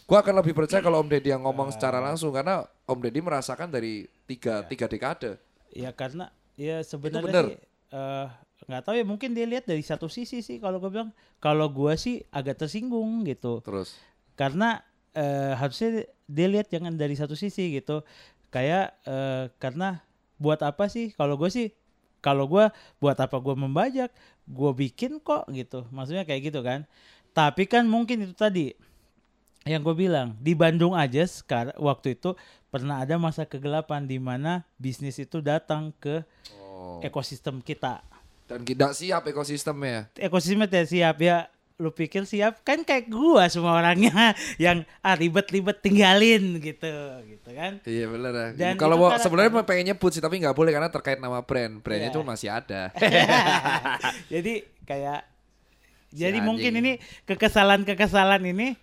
gua 0.04 0.20
akan 0.20 0.34
lebih 0.44 0.52
percaya 0.52 0.84
kalau 0.84 1.00
Om 1.00 1.08
Deddy 1.08 1.32
yang 1.32 1.42
ngomong 1.44 1.72
secara 1.72 2.00
langsung 2.00 2.32
karena 2.32 2.64
Om 2.84 2.98
Deddy 3.00 3.20
merasakan 3.24 3.72
dari 3.72 4.04
tiga 4.28 4.64
tiga 4.68 4.84
dekade. 4.88 5.40
Ya 5.72 5.90
karena 5.90 6.30
ya 6.54 6.84
sebenarnya 6.84 7.58
eh, 7.90 8.26
nggak 8.64 8.82
tahu 8.84 8.94
ya 8.96 9.04
mungkin 9.04 9.32
dia 9.36 9.44
lihat 9.48 9.68
dari 9.68 9.84
satu 9.84 10.08
sisi 10.08 10.40
sih 10.40 10.60
kalau 10.60 10.80
gue 10.80 10.92
bilang. 10.92 11.10
Kalau 11.40 11.68
gua 11.68 11.96
sih 11.96 12.24
agak 12.32 12.64
tersinggung 12.64 13.24
gitu. 13.28 13.60
Terus? 13.64 13.96
Karena 14.36 14.80
eh, 15.16 15.52
harusnya 15.56 16.08
dia 16.24 16.48
lihat 16.48 16.68
jangan 16.72 16.96
dari 16.96 17.16
satu 17.16 17.36
sisi 17.36 17.76
gitu. 17.76 18.04
Kayak 18.52 18.96
eh, 19.08 19.48
karena 19.60 20.04
buat 20.36 20.60
apa 20.60 20.88
sih? 20.88 21.12
Kalau 21.16 21.40
gue 21.40 21.48
sih 21.48 21.72
kalau 22.24 22.48
gua 22.48 22.72
buat 23.00 23.16
apa 23.16 23.36
gua 23.40 23.56
membajak? 23.56 24.12
Gue 24.44 24.72
bikin 24.76 25.20
kok 25.20 25.48
gitu. 25.52 25.88
Maksudnya 25.92 26.24
kayak 26.28 26.52
gitu 26.52 26.60
kan. 26.60 26.84
Tapi 27.34 27.66
kan 27.66 27.84
mungkin 27.88 28.30
itu 28.30 28.36
tadi 28.36 28.76
yang 29.64 29.80
gue 29.80 29.96
bilang 29.96 30.36
di 30.36 30.52
Bandung 30.52 30.92
aja 30.92 31.24
sekarang 31.24 31.72
waktu 31.80 32.12
itu 32.12 32.36
pernah 32.68 33.00
ada 33.00 33.16
masa 33.16 33.48
kegelapan 33.48 34.04
di 34.04 34.20
mana 34.20 34.68
bisnis 34.76 35.16
itu 35.16 35.40
datang 35.40 35.88
ke 35.96 36.20
oh. 36.60 37.00
ekosistem 37.00 37.64
kita. 37.64 38.04
Dan 38.44 38.60
tidak 38.60 38.92
siap 38.92 39.24
ekosistemnya 39.24 40.12
ekosistemnya 40.20 40.68
tidak 40.68 40.88
siap 40.92 41.16
ya. 41.20 41.38
Lu 41.74 41.90
pikir 41.90 42.22
siap? 42.22 42.62
Kan 42.62 42.86
kayak 42.86 43.10
gua 43.10 43.50
semua 43.50 43.74
orangnya 43.74 44.36
yang 44.62 44.86
ah 45.02 45.16
ribet-ribet 45.18 45.82
tinggalin 45.82 46.62
gitu 46.62 46.92
gitu 47.26 47.50
kan? 47.50 47.82
Iya 47.82 48.06
bener 48.06 48.32
ya. 48.36 48.48
Dan 48.54 48.74
kalau 48.78 48.94
mau 49.00 49.10
sebenarnya 49.16 49.50
mau 49.50 49.66
pengen 49.66 49.90
nyebut 49.90 50.14
sih 50.14 50.22
tapi 50.22 50.38
nggak 50.38 50.54
boleh 50.54 50.70
karena 50.70 50.86
terkait 50.92 51.18
nama 51.18 51.42
brand. 51.42 51.82
Brandnya 51.82 52.14
cuma 52.14 52.36
masih 52.36 52.52
ada. 52.52 52.94
Jadi 54.32 54.62
kayak 54.86 55.34
Si 56.14 56.22
jadi 56.22 56.38
mungkin 56.46 56.78
anjing. 56.78 57.02
ini 57.02 57.02
kekesalan-kekesalan 57.26 58.46
ini 58.46 58.78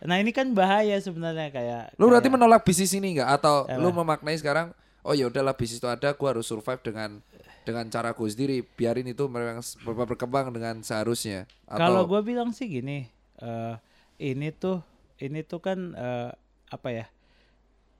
nah 0.00 0.16
ini 0.16 0.30
kan 0.30 0.48
bahaya 0.50 0.96
sebenarnya 0.96 1.48
kayak 1.48 1.82
Lu 1.94 2.08
berarti 2.08 2.26
kayak- 2.26 2.36
menolak 2.36 2.62
bisnis 2.62 2.92
ini 2.92 3.14
nggak 3.14 3.30
atau 3.36 3.68
lu 3.76 3.92
memaknai 3.92 4.34
sekarang 4.34 4.72
oh 5.00 5.12
ya 5.12 5.26
udahlah 5.26 5.52
bisnis 5.52 5.78
itu 5.78 5.86
ada 5.86 6.12
gue 6.12 6.28
harus 6.28 6.44
survive 6.44 6.80
dengan 6.80 7.20
dengan 7.60 7.84
cara 7.86 8.10
gue 8.10 8.24
sendiri 8.26 8.64
biarin 8.64 9.04
itu 9.06 9.28
memang 9.28 9.60
berkembang 9.84 10.48
dengan 10.48 10.80
seharusnya 10.80 11.44
Kalau 11.66 12.04
atau 12.04 12.10
gue 12.10 12.20
bilang 12.26 12.50
sih 12.50 12.66
gini, 12.66 13.04
eh 13.36 13.74
ini 14.18 14.48
tuh 14.50 14.80
ini 15.16 15.44
tuh 15.44 15.60
kan 15.60 15.92
eh, 15.92 16.32
apa 16.66 16.88
ya 16.88 17.06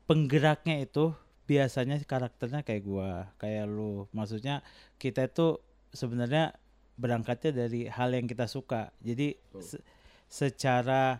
penggeraknya 0.05 0.81
itu 0.81 1.13
biasanya 1.45 1.99
karakternya 2.01 2.63
kayak 2.63 2.83
gua, 2.83 3.11
kayak 3.37 3.67
lu. 3.67 4.07
Maksudnya 4.11 4.63
kita 4.97 5.27
itu 5.27 5.59
sebenarnya 5.91 6.55
berangkatnya 6.95 7.67
dari 7.67 7.87
hal 7.87 8.11
yang 8.11 8.25
kita 8.25 8.47
suka. 8.47 8.95
Jadi 9.01 9.35
se- 9.59 9.83
secara 10.27 11.19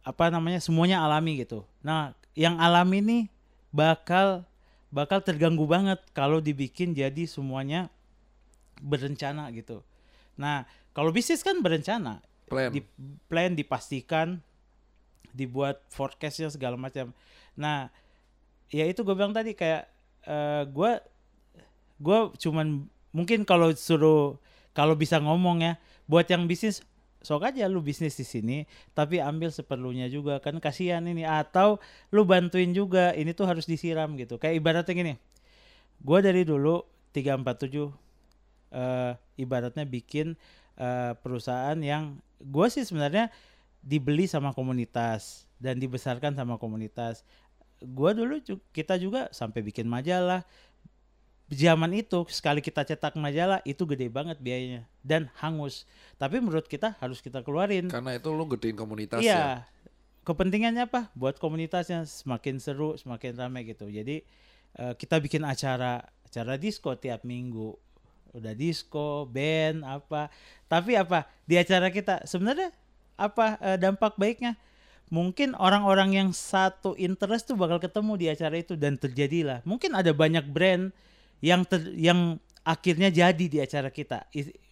apa 0.00 0.32
namanya 0.32 0.58
semuanya 0.62 1.04
alami 1.04 1.44
gitu. 1.44 1.64
Nah, 1.84 2.16
yang 2.32 2.56
alami 2.56 2.98
nih 3.04 3.22
bakal 3.70 4.48
bakal 4.90 5.22
terganggu 5.22 5.62
banget 5.70 6.02
kalau 6.10 6.42
dibikin 6.42 6.96
jadi 6.96 7.28
semuanya 7.28 7.92
berencana 8.82 9.52
gitu. 9.54 9.86
Nah, 10.34 10.66
kalau 10.96 11.14
bisnis 11.14 11.44
kan 11.44 11.62
berencana, 11.62 12.24
plan 12.50 12.72
di 12.74 12.82
plan 13.30 13.52
dipastikan, 13.54 14.42
dibuat 15.30 15.84
forecastnya 15.92 16.50
segala 16.50 16.74
macam. 16.74 17.14
Nah, 17.54 17.92
ya 18.72 18.88
itu 18.88 19.06
gue 19.06 19.14
bilang 19.14 19.36
tadi 19.36 19.54
kayak 19.54 19.86
eh 20.26 20.62
gue 20.68 20.92
gue 22.00 22.18
cuman 22.40 22.88
mungkin 23.12 23.44
kalau 23.44 23.72
suruh 23.76 24.36
kalau 24.72 24.94
bisa 24.94 25.20
ngomong 25.20 25.60
ya 25.64 25.72
buat 26.08 26.26
yang 26.26 26.44
bisnis 26.48 26.82
sok 27.20 27.44
aja 27.44 27.68
lu 27.68 27.84
bisnis 27.84 28.16
di 28.16 28.24
sini 28.24 28.58
tapi 28.96 29.20
ambil 29.20 29.52
seperlunya 29.52 30.08
juga. 30.08 30.40
Kan 30.40 30.58
kasihan 30.58 31.04
ini 31.04 31.22
atau 31.24 31.80
lu 32.10 32.24
bantuin 32.24 32.72
juga 32.72 33.12
ini 33.16 33.36
tuh 33.36 33.48
harus 33.48 33.68
disiram 33.68 34.16
gitu. 34.16 34.40
Kayak 34.40 34.56
ibaratnya 34.60 34.94
gini 34.96 35.14
gue 36.00 36.18
dari 36.24 36.42
dulu 36.48 36.80
347 37.12 37.92
eh 38.70 39.12
ibaratnya 39.34 39.82
bikin 39.82 40.38
eh, 40.78 41.12
perusahaan 41.18 41.76
yang 41.82 42.22
gue 42.38 42.66
sih 42.70 42.86
sebenarnya 42.86 43.28
dibeli 43.82 44.30
sama 44.30 44.54
komunitas 44.54 45.44
dan 45.58 45.76
dibesarkan 45.76 46.38
sama 46.38 46.56
komunitas. 46.56 47.26
Gue 47.80 48.12
dulu 48.12 48.38
kita 48.70 49.00
juga 49.00 49.32
sampai 49.32 49.64
bikin 49.64 49.88
majalah 49.88 50.44
zaman 51.50 51.90
itu 51.98 52.22
sekali 52.30 52.62
kita 52.62 52.86
cetak 52.86 53.18
majalah 53.18 53.58
itu 53.66 53.82
gede 53.82 54.06
banget 54.06 54.38
biayanya 54.38 54.86
dan 55.02 55.26
hangus 55.42 55.82
tapi 56.14 56.38
menurut 56.38 56.70
kita 56.70 56.94
harus 57.02 57.18
kita 57.18 57.42
keluarin 57.42 57.90
karena 57.90 58.14
itu 58.14 58.30
lu 58.30 58.46
gedein 58.46 58.78
komunitas 58.78 59.18
ya 59.18 59.26
Iya. 59.26 59.46
Kepentingannya 60.20 60.84
apa? 60.84 61.08
Buat 61.16 61.40
komunitasnya 61.40 62.04
semakin 62.04 62.60
seru, 62.60 62.92
semakin 63.00 63.40
ramai 63.40 63.64
gitu. 63.64 63.88
Jadi 63.88 64.20
eh, 64.76 64.94
kita 64.94 65.16
bikin 65.16 65.48
acara 65.48 66.04
acara 66.28 66.60
disco 66.60 66.92
tiap 66.94 67.24
minggu. 67.24 67.72
Udah 68.36 68.52
disco, 68.52 69.24
band 69.26 69.82
apa. 69.82 70.28
Tapi 70.68 70.94
apa? 71.00 71.24
Di 71.48 71.56
acara 71.56 71.88
kita 71.88 72.28
sebenarnya 72.28 72.68
apa 73.16 73.56
eh, 73.64 73.78
dampak 73.80 74.20
baiknya? 74.20 74.60
Mungkin 75.10 75.58
orang-orang 75.58 76.14
yang 76.14 76.30
satu 76.30 76.94
interest 76.94 77.50
tuh 77.50 77.58
bakal 77.58 77.82
ketemu 77.82 78.12
di 78.14 78.26
acara 78.30 78.54
itu 78.60 78.78
dan 78.78 78.94
terjadilah. 78.94 79.64
Mungkin 79.66 79.96
ada 79.98 80.14
banyak 80.14 80.46
brand 80.46 80.94
yang 81.40 81.64
ter- 81.64 81.92
yang 81.96 82.36
akhirnya 82.64 83.08
jadi 83.08 83.44
di 83.48 83.58
acara 83.60 83.88
kita. 83.88 84.28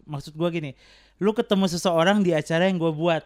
Maksud 0.08 0.36
gua 0.36 0.48
gini, 0.48 0.72
lu 1.20 1.32
ketemu 1.36 1.68
seseorang 1.68 2.24
di 2.24 2.32
acara 2.32 2.68
yang 2.68 2.80
gua 2.80 2.92
buat 2.92 3.24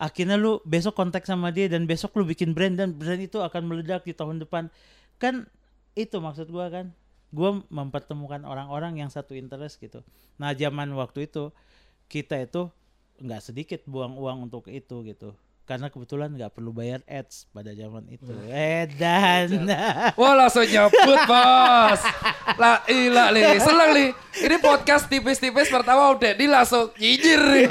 akhirnya 0.00 0.40
lu 0.40 0.62
besok 0.64 0.96
kontak 0.96 1.26
sama 1.28 1.52
dia 1.52 1.68
dan 1.68 1.84
besok 1.84 2.16
lu 2.18 2.24
bikin 2.24 2.56
brand 2.56 2.78
dan 2.78 2.94
brand 2.96 3.20
itu 3.20 3.38
akan 3.38 3.66
meledak 3.66 4.06
di 4.06 4.14
tahun 4.14 4.42
depan. 4.42 4.68
Kan 5.18 5.46
itu 5.98 6.18
maksud 6.18 6.50
gua 6.50 6.68
kan. 6.70 6.90
Gua 7.30 7.62
mempertemukan 7.70 8.42
orang-orang 8.42 8.98
yang 8.98 9.10
satu 9.10 9.38
interest 9.38 9.78
gitu. 9.78 10.02
Nah 10.38 10.50
zaman 10.50 10.90
waktu 10.98 11.30
itu 11.30 11.54
kita 12.10 12.42
itu 12.42 12.66
nggak 13.22 13.42
sedikit 13.44 13.80
buang 13.86 14.16
uang 14.16 14.50
untuk 14.50 14.66
itu 14.72 15.04
gitu 15.06 15.36
karena 15.70 15.86
kebetulan 15.86 16.34
nggak 16.34 16.50
perlu 16.50 16.74
bayar 16.74 16.98
ads 17.06 17.46
pada 17.54 17.70
zaman 17.70 18.02
itu. 18.10 18.26
Eh 18.50 18.90
dan 18.98 19.70
Wah 20.18 20.34
langsung 20.34 20.66
nyebut 20.66 21.20
bos. 21.30 22.02
Lah 22.58 22.82
ilah 22.90 23.30
li. 23.30 23.38
Seneng 23.62 23.90
li. 23.94 24.06
Ini 24.34 24.58
podcast 24.58 25.06
tipis-tipis 25.06 25.70
pertama 25.70 26.10
udah 26.10 26.34
Ini 26.34 26.50
langsung 26.50 26.90
nyinyir. 26.98 27.70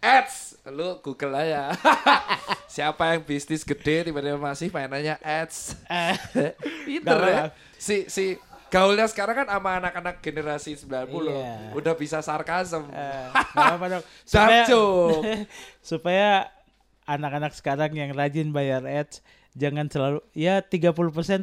Ads. 0.00 0.64
Lu 0.72 0.96
google 1.04 1.36
aja. 1.36 1.76
Siapa 2.72 3.12
yang 3.12 3.28
bisnis 3.28 3.60
gede 3.60 4.08
Tiba-tiba 4.08 4.40
masih 4.40 4.72
mainannya 4.72 5.16
ads? 5.20 5.76
Pinter 6.88 7.20
Nggak 7.20 7.32
ya. 7.36 7.44
Si 7.76 8.08
si 8.08 8.40
Gaulnya 8.68 9.06
sekarang 9.06 9.34
kan 9.36 9.48
sama 9.48 9.70
anak-anak 9.78 10.16
generasi 10.18 10.76
90 10.76 11.08
Iya. 11.24 11.72
Udah 11.72 11.94
bisa 11.94 12.20
sarkasm 12.20 12.88
Eh, 12.88 13.28
dong. 13.90 14.04
Joke. 14.68 15.24
supaya 15.82 16.52
anak-anak 17.04 17.52
sekarang 17.52 17.92
yang 17.92 18.12
rajin 18.12 18.50
bayar 18.50 18.84
ads 18.84 19.24
jangan 19.50 19.88
selalu 19.88 20.22
ya 20.30 20.60
30% 20.60 20.92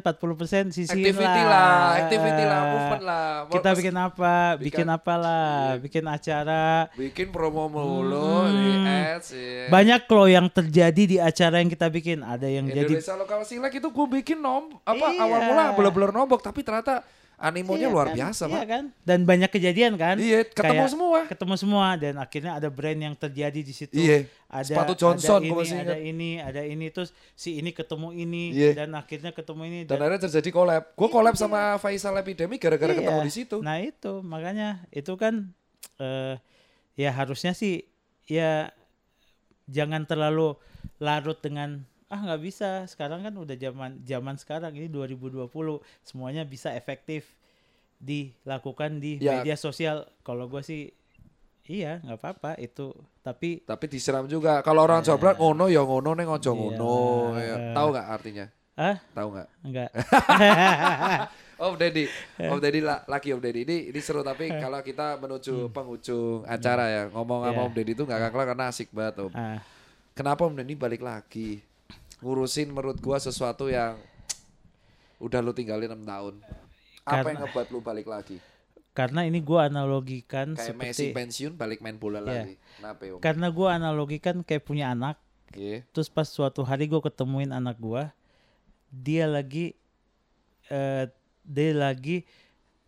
sisihin 0.72 0.88
Activity 1.04 1.42
lah 1.42 2.00
Activity 2.00 2.44
lah 2.44 2.60
Movement 2.64 3.04
lah 3.04 3.26
Kita 3.46 3.70
bikin 3.74 3.92
apa? 3.94 4.34
Bikin 4.56 4.64
Bikin- 4.64 4.88
apalah, 4.88 5.76
bikin 5.76 6.04
acara. 6.06 6.88
bikin 6.94 7.28
promo 7.28 7.66
mulu 7.66 8.46
di 8.46 8.72
Hmm. 8.72 8.86
ads 9.12 9.28
ya. 9.30 9.68
Banyak 9.68 10.06
loh 10.06 10.26
yang 10.26 10.46
terjadi 10.48 11.02
di 11.04 11.16
acara 11.18 11.58
yang 11.58 11.68
kita 11.68 11.86
bikin. 11.88 12.22
Ada 12.22 12.46
yang 12.46 12.64
jadi 12.66 12.88
Indonesia 12.88 13.14
lokal 13.16 13.42
silat 13.42 13.74
itu 13.74 13.84
gue 13.84 14.06
bikin 14.14 14.38
nom 14.38 14.70
apa 14.80 14.96
Iya. 15.04 15.20
awal 15.20 15.40
mula 15.44 15.64
beler-beler 15.74 16.10
nombok 16.10 16.40
tapi 16.40 16.62
ternyata 16.62 17.02
animonya 17.36 17.86
Iya 17.86 17.92
luar 17.92 18.06
kan? 18.08 18.16
biasa 18.16 18.42
Iya 18.42 18.54
pak 18.54 18.64
kan? 18.64 18.84
Dan 19.02 19.18
banyak 19.22 19.50
kejadian 19.50 19.92
kan? 19.94 20.16
iya 20.16 20.40
ketemu 20.42 20.72
Kayak 20.80 20.92
semua 20.92 21.18
Ketemu 21.28 21.54
semua 21.54 21.86
dan 21.94 22.14
akhirnya 22.16 22.52
ada 22.54 22.68
brand 22.68 22.96
yang 22.96 23.12
terjadi 23.12 23.60
di 23.60 23.72
situ. 23.72 23.92
iya 23.92 24.24
Ada 24.46 24.64
sepatu 24.66 24.92
Johnson 24.94 25.38
ada 25.38 25.44
ini, 25.44 25.52
masih 25.52 25.78
ada 25.78 25.96
ini, 25.96 26.30
ada 26.38 26.62
ini 26.62 26.86
terus 26.88 27.10
si 27.32 27.60
ini 27.60 27.70
ketemu 27.70 28.08
ini 28.10 28.44
Iya. 28.50 28.72
dan 28.78 28.88
akhirnya 28.92 29.30
ketemu 29.30 29.62
ini 29.64 29.78
dan 29.84 29.98
akhirnya 29.98 30.22
terjadi 30.24 30.48
collab 30.50 30.82
gue 30.90 31.08
collab 31.08 31.34
sama 31.34 31.76
Faisal 31.76 32.16
Epidemi 32.16 32.56
gara-gara 32.56 32.90
Iya. 32.90 33.00
ketemu 33.04 33.20
di 33.22 33.32
situ 33.34 33.56
Nah 33.60 33.76
itu 33.78 34.22
makanya 34.22 34.84
itu 34.88 35.12
kan 35.14 35.52
eh 35.96 36.40
ya 36.94 37.12
harusnya 37.12 37.52
sih 37.52 37.84
ya 38.24 38.72
jangan 39.66 40.04
terlalu 40.04 40.56
larut 40.96 41.36
dengan 41.36 41.84
ah 42.06 42.20
nggak 42.20 42.38
bisa 42.40 42.68
sekarang 42.86 43.20
kan 43.20 43.34
udah 43.34 43.54
zaman 43.54 43.98
zaman 44.00 44.34
sekarang 44.34 44.70
ini 44.72 44.86
2020 44.86 45.50
semuanya 46.00 46.42
bisa 46.42 46.70
efektif 46.70 47.34
dilakukan 47.96 48.96
di 48.96 49.18
Ya. 49.18 49.40
media 49.40 49.54
sosial 49.54 50.06
kalau 50.20 50.46
gue 50.46 50.60
sih 50.60 50.82
iya 51.64 51.98
nggak 51.98 52.14
apa-apa 52.16 52.50
itu 52.56 52.94
tapi 53.20 53.58
tapi 53.60 53.84
disiram 53.88 54.24
juga 54.24 54.60
kalau 54.60 54.82
orang 54.82 55.02
Jawa 55.02 55.16
Barat 55.16 55.36
ngono 55.36 55.66
ya 55.66 55.80
ngono 55.80 56.10
neng 56.12 56.28
ojo 56.28 56.46
Iya. 56.46 56.54
ngono 56.54 56.94
ya. 57.36 57.56
tahu 57.72 57.88
nggak 57.90 58.06
artinya 58.08 58.46
ah 58.76 58.96
tahu 59.10 59.28
nggak 59.32 59.48
enggak 59.62 59.90
Om 61.58 61.72
Deddy, 61.74 62.04
Eh. 62.36 62.52
Om 62.52 62.60
Deddy 62.60 62.80
la- 62.80 63.00
lagi 63.06 63.32
Om 63.32 63.40
Deddy 63.40 63.64
ini 63.64 63.76
ini 63.88 63.96
seru 63.98 64.20
tapi 64.20 64.52
kalau 64.52 64.76
kita 64.78 65.16
menuju 65.16 65.72
penghujung 65.72 66.44
acara 66.44 66.84
ya 66.86 67.02
ngomong 67.08 67.40
sama 67.42 67.48
Hmm. 67.48 67.56
Iya. 67.56 67.64
Om 67.64 67.72
Deddy 67.72 67.92
itu 67.92 68.02
nggak 68.04 68.20
kelar 68.28 68.46
karena 68.46 68.64
asik 68.68 68.88
banget 68.92 69.14
Om. 69.18 69.32
ah 69.32 69.58
Kenapa 70.12 70.44
Om 70.44 70.54
Deddy 70.54 70.74
balik 70.76 71.00
lagi 71.00 71.64
ngurusin 72.26 72.68
menurut 72.68 72.98
gua 72.98 73.22
sesuatu 73.22 73.70
yang 73.70 73.94
udah 75.16 75.38
lu 75.38 75.54
tinggalin 75.54 75.86
6 75.88 76.02
tahun. 76.02 76.34
Apa 76.42 76.50
Karena- 77.06 77.30
yang 77.30 77.40
ngebuat 77.46 77.66
lu 77.70 77.78
balik 77.80 78.10
lagi? 78.10 78.38
karena 78.92 79.28
ini 79.28 79.44
gue 79.44 79.60
analogikan 79.60 80.56
Kayak 80.56 80.72
Messi 80.72 81.12
seperti 81.12 81.12
pensiun 81.12 81.52
balik 81.52 81.84
main 81.84 82.00
bola 82.00 82.16
Iya. 82.16 82.48
lagi. 82.48 82.54
Kenapa 82.80 83.02
Om? 83.06 83.20
karena 83.20 83.46
gue 83.52 83.68
analogikan 83.68 84.36
kayak 84.40 84.64
punya 84.64 84.88
anak 84.88 85.20
Iya. 85.52 85.84
terus 85.92 86.08
pas 86.08 86.24
suatu 86.24 86.64
hari 86.64 86.88
gue 86.88 86.96
ketemuin 86.98 87.52
anak 87.52 87.76
gua 87.76 88.16
dia 88.88 89.28
lagi 89.28 89.76
eh 90.72 91.12
dia 91.44 91.70
lagi 91.76 92.24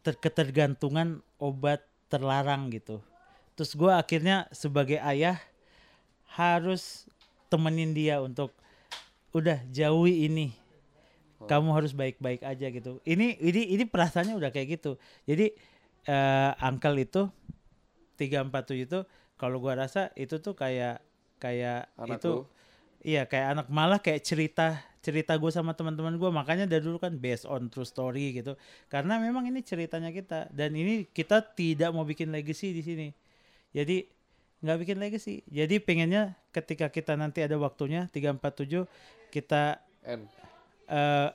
ter- 0.00 0.16
ketergantungan 0.16 1.20
obat 1.36 1.84
terlarang 2.08 2.72
gitu 2.72 3.04
terus 3.52 3.76
gua 3.76 4.00
akhirnya 4.00 4.48
sebagai 4.48 4.96
ayah 5.04 5.36
harus 6.32 7.04
temenin 7.48 7.92
dia 7.92 8.24
untuk 8.24 8.56
udah 9.32 9.58
jauhi 9.72 10.28
ini. 10.28 10.54
Kamu 11.38 11.70
harus 11.70 11.94
baik-baik 11.94 12.42
aja 12.42 12.66
gitu. 12.66 12.98
Ini 13.06 13.38
ini 13.38 13.78
ini 13.78 13.84
perasaannya 13.86 14.34
udah 14.34 14.50
kayak 14.50 14.78
gitu. 14.80 14.98
Jadi 15.22 15.54
eh 16.08 16.52
angkel 16.58 17.06
itu 17.06 17.30
347 18.18 18.86
itu 18.88 18.98
kalau 19.38 19.62
gua 19.62 19.78
rasa 19.78 20.10
itu 20.18 20.42
tuh 20.42 20.58
kayak 20.58 20.98
kayak 21.38 21.94
Anak 21.94 22.18
itu 22.18 22.42
lu. 22.42 22.42
Iya 22.98 23.30
kayak 23.30 23.46
anak 23.54 23.66
malah 23.70 24.02
kayak 24.02 24.26
cerita 24.26 24.82
cerita 24.98 25.38
gue 25.38 25.50
sama 25.54 25.72
teman-teman 25.78 26.18
gue 26.18 26.30
makanya 26.34 26.66
dari 26.66 26.82
dulu 26.82 26.98
kan 26.98 27.14
based 27.14 27.46
on 27.46 27.70
true 27.70 27.86
story 27.86 28.34
gitu. 28.42 28.58
Karena 28.90 29.22
memang 29.22 29.46
ini 29.46 29.62
ceritanya 29.62 30.10
kita. 30.10 30.50
Dan 30.50 30.74
ini 30.74 31.06
kita 31.06 31.38
tidak 31.54 31.94
mau 31.94 32.02
bikin 32.02 32.34
legacy 32.34 32.74
di 32.74 32.82
sini. 32.82 33.08
Jadi 33.70 34.02
nggak 34.58 34.78
bikin 34.82 34.98
legacy 34.98 35.46
jadi 35.46 35.78
pengennya 35.78 36.34
ketika 36.50 36.90
kita 36.90 37.14
nanti 37.14 37.42
ada 37.44 37.54
waktunya 37.56 38.10
347 38.10 38.84
kita 39.30 39.78
N. 40.02 40.26
eh 40.88 41.30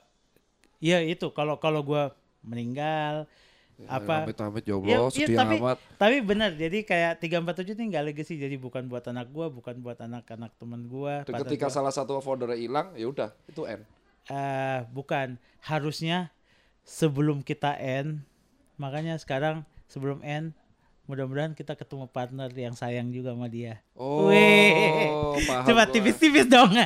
Iya 0.84 1.00
itu 1.00 1.32
kalau 1.32 1.56
kalau 1.56 1.80
gua 1.80 2.12
meninggal 2.44 3.24
apa 3.88 4.22
Amit 4.28 4.38
amit 4.38 4.64
ya 4.68 4.76
Ya, 4.84 5.00
ya, 5.10 5.26
tapi 5.34 5.56
amat. 5.58 5.80
tapi 5.98 6.16
benar 6.22 6.52
jadi 6.54 6.84
kayak 6.84 7.24
347 7.24 7.74
ini 7.74 7.84
nggak 7.90 8.04
legacy 8.12 8.36
jadi 8.36 8.54
bukan 8.60 8.86
buat 8.86 9.02
anak 9.08 9.32
gua 9.32 9.48
bukan 9.48 9.80
buat 9.80 9.96
anak-anak 9.98 10.52
teman 10.60 10.84
partner 10.86 11.24
ketika 11.24 11.66
gua. 11.66 11.74
salah 11.74 11.90
satu 11.90 12.20
founder 12.20 12.52
hilang, 12.54 12.92
ya 12.94 13.08
udah, 13.10 13.32
itu 13.50 13.64
end. 13.66 13.82
Eh, 14.30 14.80
bukan 14.94 15.40
harusnya 15.64 16.30
sebelum 16.84 17.40
kita 17.40 17.74
end 17.80 18.22
makanya 18.76 19.16
sekarang 19.18 19.64
sebelum 19.88 20.20
end 20.22 20.52
mudah-mudahan 21.04 21.52
kita 21.52 21.74
ketemu 21.74 22.08
partner 22.08 22.48
yang 22.50 22.72
sayang 22.72 23.08
juga 23.08 23.32
sama 23.32 23.46
dia 23.46 23.80
Oh, 23.92 24.28
Wih. 24.28 25.10
paham 25.44 25.64
coba 25.64 25.84
tipis-tipis 25.86 26.46
dong 26.46 26.72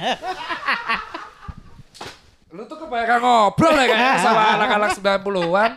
Lu 2.48 2.64
tuh 2.64 2.80
kebanyakan 2.80 3.18
ngobrol 3.20 3.76
ya 3.76 3.84
kayaknya 3.86 4.12
sama 4.24 4.42
anak-anak 4.56 4.90
90-an. 4.96 5.70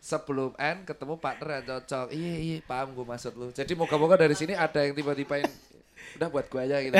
Sebelum 0.00 0.52
end 0.56 0.84
ketemu 0.84 1.16
partner 1.16 1.48
yang 1.54 1.64
cocok. 1.64 2.06
Iya, 2.12 2.34
iya, 2.36 2.56
paham 2.60 2.92
gue 2.92 3.04
maksud 3.04 3.32
lu. 3.36 3.48
Jadi 3.52 3.72
moga-moga 3.72 4.16
dari 4.16 4.32
sini 4.32 4.52
ada 4.52 4.80
yang 4.80 4.92
tiba-tiba 4.92 5.44
udah 6.16 6.28
buat 6.28 6.48
gue 6.48 6.60
aja 6.60 6.76
gitu. 6.80 6.96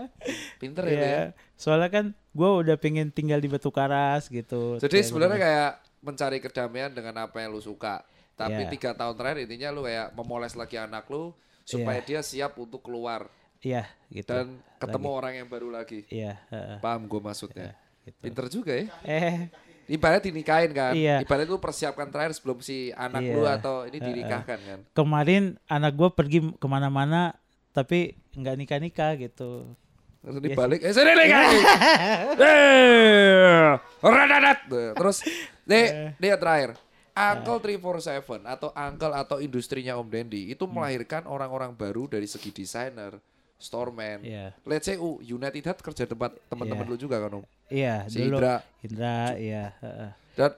Pinter 0.60 0.84
ya, 0.84 0.88
lu 0.88 0.96
ya. 0.96 1.04
Iya. 1.04 1.22
soalnya 1.54 1.88
kan 1.88 2.04
gue 2.12 2.50
udah 2.64 2.76
pengen 2.76 3.08
tinggal 3.10 3.38
di 3.38 3.46
Batu 3.46 3.70
Karas 3.70 4.26
gitu 4.26 4.76
Jadi 4.78 5.06
sebenarnya 5.06 5.38
kayak 5.38 5.70
mencari 6.00 6.38
kedamaian 6.38 6.90
dengan 6.90 7.14
apa 7.20 7.36
yang 7.40 7.52
lu 7.52 7.60
suka. 7.60 8.00
Tapi 8.34 8.60
Iya. 8.60 8.70
tiga 8.70 8.90
tahun 8.92 9.14
terakhir 9.14 9.38
intinya 9.46 9.68
lu 9.70 9.82
kayak 9.82 10.10
memoles 10.12 10.54
lagi 10.54 10.74
anak 10.74 11.06
lu 11.06 11.30
supaya 11.62 11.98
dia 11.98 12.20
siap 12.20 12.58
untuk 12.58 12.82
keluar 12.82 13.30
iya 13.58 13.88
gitu 14.10 14.28
dan 14.28 14.60
ketemu 14.76 15.08
orang 15.08 15.32
yang 15.38 15.48
baru 15.48 15.70
lagi. 15.70 16.04
iya 16.08 16.42
heeh. 16.50 16.76
Paham 16.78 17.06
gue 17.06 17.20
maksudnya. 17.20 17.72
gitu. 18.04 18.18
Pinter 18.20 18.46
juga 18.48 18.72
ya. 18.74 18.86
eh 19.02 19.48
Ibarat 19.84 20.24
dinikahin 20.24 20.72
kan. 20.72 20.96
Iya. 20.96 21.20
Ibarat 21.20 21.44
lu 21.44 21.60
persiapkan 21.60 22.08
terakhir 22.08 22.32
sebelum 22.32 22.58
si 22.58 22.88
anak 22.90 23.20
Iya. 23.20 23.32
lu 23.32 23.42
atau 23.44 23.84
ini 23.84 23.96
dinikahkan 23.98 24.58
kan. 24.58 24.78
kemarin 24.92 25.56
anak 25.66 25.92
gue 25.94 26.08
pergi 26.10 26.38
ke 26.52 26.66
mana-mana 26.66 27.36
tapi 27.70 28.16
nggak 28.32 28.56
nikah 28.56 28.80
nikah 28.80 29.12
gitu 29.14 29.76
Terus 30.24 30.40
dibalik, 30.40 30.80
eh 30.80 30.88
sini 30.88 31.12
nih 31.12 31.28
kan. 31.28 31.44
Eh, 32.40 33.70
radadat. 34.00 34.58
Terus, 34.96 35.20
nih, 35.64 36.16
nih 36.16 36.28
yang 36.32 36.40
terakhir. 36.40 36.70
Uncle 37.14 37.58
347 37.62 38.42
atau 38.42 38.74
Uncle 38.74 39.14
atau 39.14 39.36
industrinya 39.38 39.94
Om 39.94 40.08
Dendi 40.10 40.50
itu 40.50 40.66
melahirkan 40.66 41.24
orang-orang 41.24 41.70
baru 41.70 42.10
dari 42.10 42.26
segi 42.26 42.50
desainer, 42.50 43.14
storeman. 43.54 44.18
Iya. 44.20 44.50
Let's 44.66 44.90
say 44.90 44.98
uh, 44.98 45.22
United 45.22 45.62
Head 45.62 45.78
kerja 45.78 46.04
tempat 46.04 46.34
teman-teman 46.50 46.82
Iya. 46.82 46.90
lu 46.90 46.96
juga 46.98 47.16
kan 47.22 47.38
Om. 47.38 47.44
iya 47.70 47.96
Si 48.10 48.18
dulu 48.18 48.42
Indra. 48.42 48.54
Indra 48.82 49.18
iya 49.38 49.64
heeh. 49.78 50.10
Dan 50.34 50.50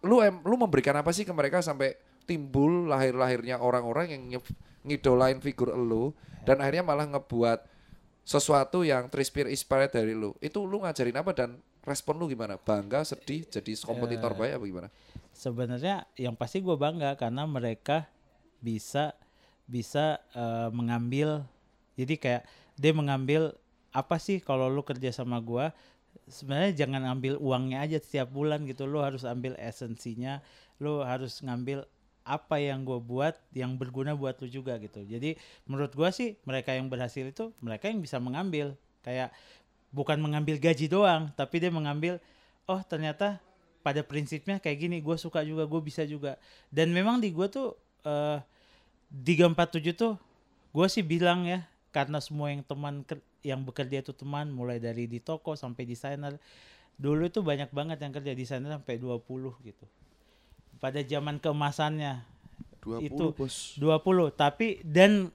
lu 0.00 0.24
em, 0.24 0.40
lu 0.40 0.56
memberikan 0.56 0.96
apa 0.96 1.12
sih 1.12 1.28
ke 1.28 1.32
mereka 1.36 1.60
sampai 1.60 1.94
timbul 2.24 2.88
lahir-lahirnya 2.88 3.60
orang-orang 3.60 4.06
yang 4.08 4.22
ngidolain 4.82 5.44
figur 5.44 5.76
lu 5.76 6.16
dan 6.44 6.64
akhirnya 6.64 6.80
malah 6.80 7.04
ngebuat 7.04 7.60
sesuatu 8.24 8.88
yang 8.88 9.12
terinspire 9.12 9.52
inspired 9.52 9.92
dari 9.92 10.16
lu. 10.16 10.32
Itu 10.40 10.64
lu 10.64 10.80
ngajarin 10.80 11.20
apa 11.20 11.36
dan 11.36 11.60
respon 11.84 12.16
lu 12.16 12.26
gimana? 12.32 12.56
Bangga, 12.56 13.04
sedih, 13.04 13.44
jadi 13.46 13.76
kompetitor 13.84 14.32
baik 14.34 14.56
apa 14.58 14.64
gimana? 14.64 14.88
sebenarnya 15.34 16.06
yang 16.14 16.38
pasti 16.38 16.62
gue 16.62 16.78
bangga 16.78 17.18
karena 17.18 17.44
mereka 17.44 18.06
bisa 18.62 19.12
bisa 19.66 20.22
eh, 20.32 20.70
mengambil 20.70 21.44
jadi 21.98 22.14
kayak 22.16 22.42
dia 22.78 22.92
mengambil 22.94 23.52
apa 23.90 24.16
sih 24.18 24.38
kalau 24.40 24.70
lu 24.70 24.82
kerja 24.86 25.10
sama 25.10 25.38
gua 25.42 25.74
sebenarnya 26.30 26.86
jangan 26.86 27.02
ambil 27.18 27.38
uangnya 27.42 27.82
aja 27.82 27.98
setiap 27.98 28.30
bulan 28.30 28.62
gitu 28.64 28.86
lu 28.86 29.02
harus 29.02 29.26
ambil 29.26 29.58
esensinya 29.58 30.40
lu 30.78 31.02
harus 31.02 31.42
ngambil 31.42 31.86
apa 32.24 32.56
yang 32.56 32.88
gue 32.88 32.96
buat 33.04 33.36
yang 33.52 33.76
berguna 33.76 34.16
buat 34.16 34.40
lu 34.40 34.48
juga 34.48 34.80
gitu 34.80 35.04
jadi 35.04 35.36
menurut 35.68 35.92
gua 35.92 36.08
sih 36.08 36.40
mereka 36.48 36.72
yang 36.72 36.88
berhasil 36.88 37.26
itu 37.26 37.52
mereka 37.60 37.92
yang 37.92 38.00
bisa 38.00 38.16
mengambil 38.16 38.74
kayak 39.04 39.30
bukan 39.94 40.18
mengambil 40.18 40.58
gaji 40.58 40.90
doang 40.90 41.30
tapi 41.38 41.62
dia 41.62 41.70
mengambil 41.70 42.18
oh 42.66 42.82
ternyata 42.82 43.38
pada 43.86 44.02
prinsipnya 44.02 44.58
kayak 44.58 44.78
gini 44.82 44.98
gue 44.98 45.14
suka 45.14 45.46
juga 45.46 45.62
gue 45.70 45.80
bisa 45.84 46.02
juga 46.02 46.34
dan 46.74 46.90
memang 46.90 47.22
di 47.22 47.30
gue 47.30 47.46
tuh 47.46 47.78
eh 48.02 48.42
347 49.14 49.94
tuh 49.94 50.18
gue 50.74 50.86
sih 50.90 51.06
bilang 51.06 51.46
ya 51.46 51.62
karena 51.94 52.18
semua 52.18 52.50
yang 52.50 52.66
teman 52.66 53.06
yang 53.46 53.62
bekerja 53.62 54.02
itu 54.02 54.10
teman 54.10 54.50
mulai 54.50 54.82
dari 54.82 55.06
di 55.06 55.22
toko 55.22 55.54
sampai 55.54 55.86
desainer 55.86 56.34
dulu 56.98 57.30
itu 57.30 57.38
banyak 57.38 57.70
banget 57.70 58.02
yang 58.02 58.10
kerja 58.10 58.34
desainer 58.34 58.74
sampai 58.74 58.98
20 58.98 59.22
gitu 59.62 59.86
pada 60.82 60.98
zaman 61.06 61.38
keemasannya 61.38 62.26
20 62.82 63.06
Itu. 63.06 63.26
bos. 63.38 63.78
20 63.78 64.34
tapi 64.34 64.82
dan 64.82 65.30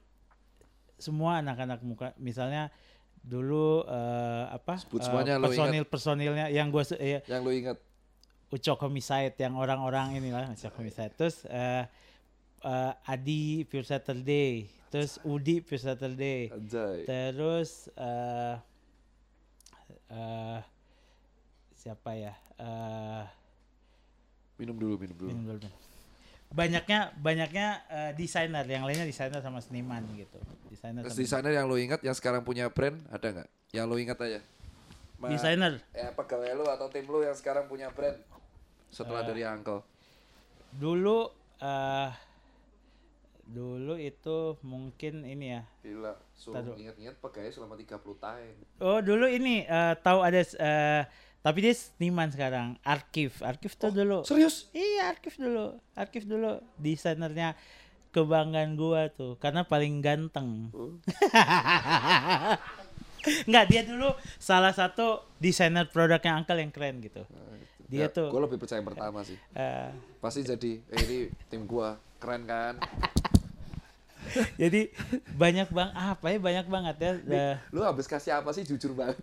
semua 0.99 1.39
anak-anak 1.39 1.79
muka 1.81 2.11
misalnya 2.19 2.67
dulu 3.21 3.83
eh, 3.83 4.45
apa 4.49 4.79
Sebut 4.79 4.99
eh, 4.99 5.05
semuanya, 5.05 5.33
ingat. 5.35 5.45
personil 5.45 5.83
personilnya 5.85 6.45
yang 6.49 6.67
gue 6.69 6.83
ya, 6.97 7.19
Yang 7.25 7.41
lu 7.43 7.51
ingat 7.51 7.77
Ucok 8.49 8.79
Homicide 8.81 9.37
yang 9.37 9.53
orang-orang 9.53 10.17
inilah 10.17 10.49
Ucok 10.49 10.73
Homicide 10.75 11.13
terus 11.13 11.45
eh 11.45 11.85
eh, 12.61 12.93
Adi 13.05 13.63
Pure 13.63 13.85
Saturday 13.85 14.65
terus 14.89 15.21
Udi 15.21 15.61
Pure 15.61 15.77
Saturday 15.79 16.49
Anjay. 16.49 17.05
terus 17.05 17.91
eh 17.93 18.55
eh 20.09 20.59
siapa 21.71 22.11
ya 22.13 22.33
eh 22.57 23.25
Minum 24.57 24.75
dulu, 24.75 24.99
minum 24.99 25.15
dulu. 25.15 25.29
minum 25.29 25.43
dulu 25.45 25.59
minum. 25.63 25.88
Banyaknya 26.49 27.13
banyaknya 27.15 27.67
eh, 27.87 28.11
desainer 28.13 28.65
yang 28.65 28.81
lainnya 28.81 29.05
desainer 29.05 29.37
sama 29.37 29.59
seniman 29.59 30.01
gitu 30.13 30.37
desainer 30.67 31.05
Terus 31.05 31.15
desainer 31.15 31.53
yang 31.53 31.65
lu 31.65 31.77
ingat 31.77 32.01
yang 32.01 32.13
sekarang 32.13 32.41
punya 32.41 32.67
brand 32.67 32.97
ada 33.07 33.27
nggak? 33.31 33.49
Yang 33.69 33.85
lu 33.85 33.95
ingat 33.99 34.17
aja. 34.19 34.39
Ma- 35.15 35.29
desainer 35.29 35.77
Ya 35.91 36.09
pegawai 36.09 36.49
lu 36.53 36.65
atau 36.65 36.87
tim 36.87 37.03
lu 37.03 37.21
yang 37.21 37.33
sekarang 37.33 37.65
punya 37.65 37.89
brand 37.89 38.17
setelah 38.89 39.21
Eh. 39.21 39.27
dari 39.27 39.43
Uncle. 39.43 39.85
dulu 40.71 41.29
eh 41.59 42.09
dulu 43.43 43.97
itu 43.97 44.37
mungkin 44.61 45.25
ini 45.25 45.51
ya 45.51 45.61
Gila, 45.81 46.13
suruh 46.31 46.73
ingat-ingat 46.75 47.17
pegawai 47.17 47.49
selama 47.49 47.73
30 47.73 47.97
tahun. 48.15 48.53
Oh 48.77 48.99
dulu 48.99 49.25
ini 49.25 49.65
eh, 49.65 49.93
tahu 49.99 50.19
ada 50.21 50.37
eh, 50.37 51.01
tapi 51.39 51.63
dia 51.63 51.71
seniman 51.71 52.27
sekarang 52.27 52.75
arkif 52.81 53.39
arkif 53.41 53.73
tuh 53.73 53.89
dulu 53.89 54.21
Serius? 54.23 54.67
iya 54.71 55.07
arkif 55.07 55.35
dulu 55.35 55.79
arkif 55.93 56.23
dulu 56.23 56.59
desainernya 56.75 57.55
kebanggaan 58.09 58.73
gua 58.73 59.07
tuh 59.07 59.37
karena 59.37 59.63
paling 59.63 59.99
ganteng 59.99 60.67
Oh. 60.71 60.95
Enggak 63.45 63.67
dia 63.67 63.81
dulu 63.83 64.15
salah 64.35 64.71
satu 64.71 65.19
desainer 65.37 65.83
produknya 65.85 66.39
Uncle 66.39 66.55
yang 66.55 66.71
keren 66.71 67.03
gitu 67.03 67.27
dia 67.85 68.07
tuh 68.07 68.31
Gue 68.31 68.39
lebih 68.39 68.55
percaya 68.55 68.79
yang 68.79 68.87
pertama 68.87 69.19
sih. 69.25 69.35
eh, 69.51 69.89
Pasti 70.21 70.45
jadi, 70.45 70.77
eh, 70.87 70.99
ini 71.03 71.17
tim 71.49 71.65
gua 71.65 71.99
keren 72.15 72.45
kan? 72.45 72.79
jadi 74.55 74.89
banyak 75.33 75.67
bang 75.69 75.89
apa 75.91 76.25
ya 76.29 76.37
banyak 76.37 76.65
banget 76.65 76.95
ya 76.97 77.11
eh, 77.25 77.55
Lu 77.69 77.81
habis 77.81 78.05
kasih 78.05 78.35
apa 78.35 78.51
sih 78.51 78.63
jujur 78.63 78.93
banget. 78.93 79.17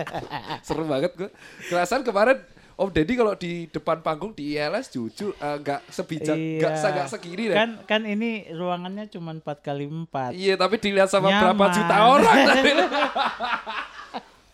Seru 0.66 0.84
banget 0.84 1.12
gua. 1.14 1.30
Kerasan 1.66 2.02
kemarin 2.02 2.40
Om 2.72 2.88
Deddy 2.88 3.14
kalau 3.14 3.36
di 3.36 3.68
depan 3.68 4.00
panggung 4.00 4.32
di 4.32 4.56
ILS 4.56 4.88
jujur 4.90 5.36
eh, 5.36 5.56
nggak 5.60 5.80
sebijak, 5.92 6.34
nggak 6.34 6.72
iya. 6.72 6.88
nggak 6.88 7.08
segini 7.08 7.44
deh. 7.52 7.56
kan 7.56 7.70
kan 7.84 8.02
ini 8.02 8.48
ruangannya 8.50 9.06
cuma 9.12 9.36
4 9.36 9.44
kali 9.60 9.84
4 9.86 10.32
Iya, 10.32 10.54
tapi 10.56 10.80
dilihat 10.80 11.12
sama 11.12 11.28
Nyaman. 11.28 11.52
berapa 11.52 11.64
juta 11.68 11.96
orang. 12.08 12.36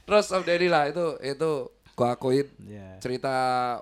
Terus 0.08 0.26
Om 0.32 0.42
Deddy 0.42 0.68
lah 0.72 0.88
itu 0.88 1.06
itu 1.20 1.50
gua 1.94 2.14
akuin 2.14 2.46
Iya. 2.64 2.98
cerita 2.98 3.34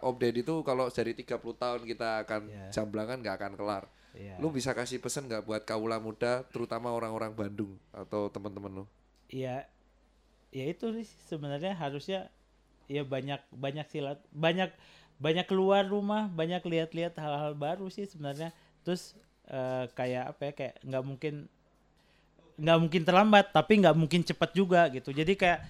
Om 0.04 0.16
Deddy 0.20 0.42
tuh 0.42 0.60
kalau 0.60 0.90
dari 0.92 1.16
30 1.16 1.32
tahun 1.56 1.80
kita 1.86 2.08
akan 2.26 2.40
Iya. 2.46 2.66
jamblangan 2.76 3.16
nggak 3.22 3.36
akan 3.40 3.52
kelar. 3.56 3.84
Iya. 4.16 4.40
Lu 4.40 4.48
bisa 4.48 4.72
kasih 4.72 4.96
pesan 4.98 5.28
nggak 5.28 5.44
buat 5.44 5.62
kaula 5.68 6.00
muda, 6.00 6.42
terutama 6.48 6.88
orang-orang 6.90 7.36
Bandung 7.36 7.76
atau 7.92 8.32
teman-teman 8.32 8.82
lu? 8.82 8.86
ya 9.30 9.66
ya 10.54 10.64
itu 10.70 10.86
sih 11.02 11.06
sebenarnya 11.26 11.74
harusnya 11.74 12.30
ya 12.86 13.02
banyak 13.02 13.42
banyak 13.50 13.86
silat 13.90 14.22
banyak 14.30 14.70
banyak 15.18 15.46
keluar 15.48 15.82
rumah 15.82 16.30
banyak 16.30 16.62
lihat-lihat 16.62 17.18
hal-hal 17.18 17.58
baru 17.58 17.90
sih 17.90 18.06
sebenarnya 18.06 18.54
terus 18.86 19.18
eh, 19.50 19.90
kayak 19.98 20.36
apa 20.36 20.42
ya 20.50 20.52
kayak 20.54 20.74
nggak 20.86 21.04
mungkin 21.04 21.34
nggak 22.56 22.78
mungkin 22.80 23.02
terlambat 23.04 23.46
tapi 23.52 23.82
nggak 23.82 23.96
mungkin 23.98 24.22
cepat 24.22 24.50
juga 24.54 24.88
gitu 24.94 25.10
jadi 25.12 25.32
kayak 25.34 25.60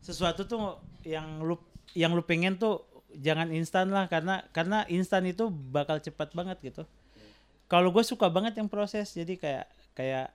sesuatu 0.00 0.46
tuh 0.46 0.80
yang 1.04 1.42
lu 1.42 1.58
yang 1.92 2.14
lu 2.14 2.22
pengen 2.24 2.56
tuh 2.56 2.86
jangan 3.18 3.50
instan 3.50 3.90
lah 3.90 4.06
karena 4.06 4.46
karena 4.54 4.86
instan 4.86 5.26
itu 5.26 5.50
bakal 5.50 5.98
cepat 5.98 6.30
banget 6.32 6.56
gitu 6.62 6.86
kalau 7.70 7.94
gue 7.94 8.02
suka 8.02 8.26
banget 8.26 8.58
yang 8.58 8.66
proses 8.66 9.14
jadi 9.14 9.38
kayak 9.38 9.66
kayak 9.94 10.26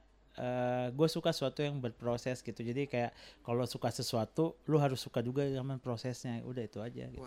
gue 0.91 1.07
suka 1.07 1.31
sesuatu 1.31 1.63
yang 1.63 1.79
berproses 1.79 2.43
gitu 2.43 2.59
jadi 2.59 2.87
kayak 2.87 3.11
kalau 3.43 3.63
suka 3.67 3.91
sesuatu 3.91 4.55
lu 4.67 4.79
harus 4.79 4.99
suka 4.99 5.19
juga 5.23 5.47
sama 5.47 5.79
prosesnya 5.79 6.43
udah 6.43 6.63
itu 6.63 6.79
aja 6.79 7.07
gitu. 7.11 7.23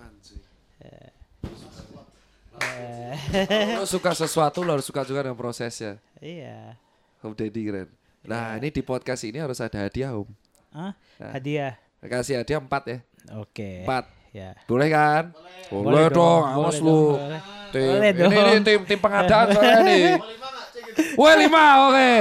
Lo 3.80 3.84
suka 3.88 4.12
sesuatu 4.12 4.60
lo 4.60 4.76
harus 4.76 4.84
suka 4.84 5.08
juga 5.08 5.24
dengan 5.24 5.40
prosesnya. 5.40 5.96
Iya. 6.20 6.76
Om 7.24 7.32
Deddy 7.32 7.62
keren. 7.64 7.88
Nah 8.28 8.60
ini 8.60 8.68
di 8.68 8.84
podcast 8.84 9.24
ini 9.24 9.40
harus 9.40 9.56
ada 9.60 9.80
hadiah 9.80 10.12
Om. 10.12 10.28
Hah? 10.76 10.92
Nah. 11.20 11.32
Hadiah. 11.32 11.80
Kasih 12.04 12.44
hadiah 12.44 12.60
empat 12.60 12.82
ya. 12.92 12.98
Oke. 13.40 13.88
Empat. 13.88 14.04
Ya. 14.36 14.52
Boleh 14.68 14.92
kan? 14.92 15.32
Boleh 15.72 15.84
Boleh, 15.84 16.04
dong, 16.12 16.44
dong, 16.44 16.60
awas 16.60 16.76
lu. 16.84 17.16
boleh. 17.16 17.57
Tim, 17.70 17.88
Boleh 17.98 18.10
ini, 18.10 18.20
dong. 18.20 18.32
ini 18.32 18.60
tim 18.64 18.80
tim 18.88 18.98
pengadaan 19.00 19.46
soalnya 19.52 19.80
nih. 19.84 20.04
Wah 21.20 21.34
lima, 21.38 21.64
oke. 21.86 22.12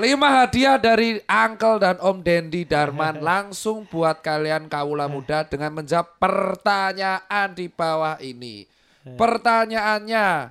Lima 0.00 0.28
hadiah 0.40 0.80
dari 0.80 1.20
Uncle 1.28 1.76
dan 1.76 2.00
Om 2.00 2.24
Dendi 2.24 2.64
Darman 2.64 3.20
langsung 3.28 3.84
buat 3.84 4.24
kalian 4.24 4.72
kaula 4.72 5.04
muda 5.04 5.44
dengan 5.44 5.76
menjawab 5.76 6.16
pertanyaan 6.16 7.52
di 7.52 7.68
bawah 7.68 8.16
ini. 8.24 8.64
Pertanyaannya, 9.04 10.48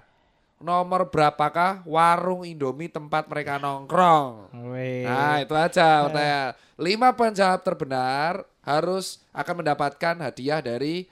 nomor 0.62 1.10
berapakah 1.10 1.82
warung 1.89 2.45
Indomie 2.45 2.91
tempat 2.91 3.26
mereka 3.26 3.58
nongkrong? 3.58 4.54
Nah 4.54 5.41
itu 5.41 5.54
aja 5.58 6.06
pertanyaan. 6.06 6.54
Lima 6.78 7.10
penjawab 7.18 7.66
terbenar 7.66 8.45
harus 8.62 9.26
akan 9.34 9.66
mendapatkan 9.66 10.16
hadiah 10.22 10.62
dari 10.62 11.10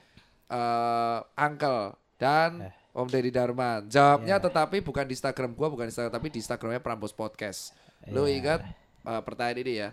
eh 0.50 1.18
Uncle 1.34 1.98
dan 2.18 2.70
Om 2.90 3.06
Deddy 3.06 3.30
Darman. 3.30 3.86
Jawabnya 3.86 4.42
tetapi 4.42 4.82
bukan 4.82 5.06
di 5.06 5.14
Instagram 5.14 5.54
gua, 5.54 5.70
bukan 5.70 5.86
di 5.86 5.90
Instagram 5.94 6.10
tapi 6.10 6.28
di 6.28 6.38
Instagramnya 6.42 6.82
Prambos 6.82 7.14
Podcast. 7.14 7.70
Lu 8.10 8.26
ingat 8.26 8.66
eh, 9.06 9.22
pertanyaan 9.22 9.58
ini 9.62 9.72
ya? 9.78 9.90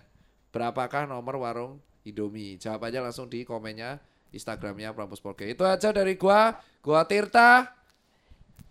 Berapakah 0.49 1.05
nomor 1.05 1.37
warung 1.37 1.77
Indomie? 2.01 2.57
Jawab 2.57 2.89
aja 2.89 3.03
langsung 3.03 3.29
di 3.29 3.45
komennya 3.45 4.01
Instagramnya 4.33 4.97
Prambos 4.97 5.21
Podcast. 5.21 5.53
Itu 5.53 5.63
aja 5.63 5.93
dari 5.93 6.17
gua. 6.17 6.57
Gua 6.81 7.05
Tirta. 7.05 7.69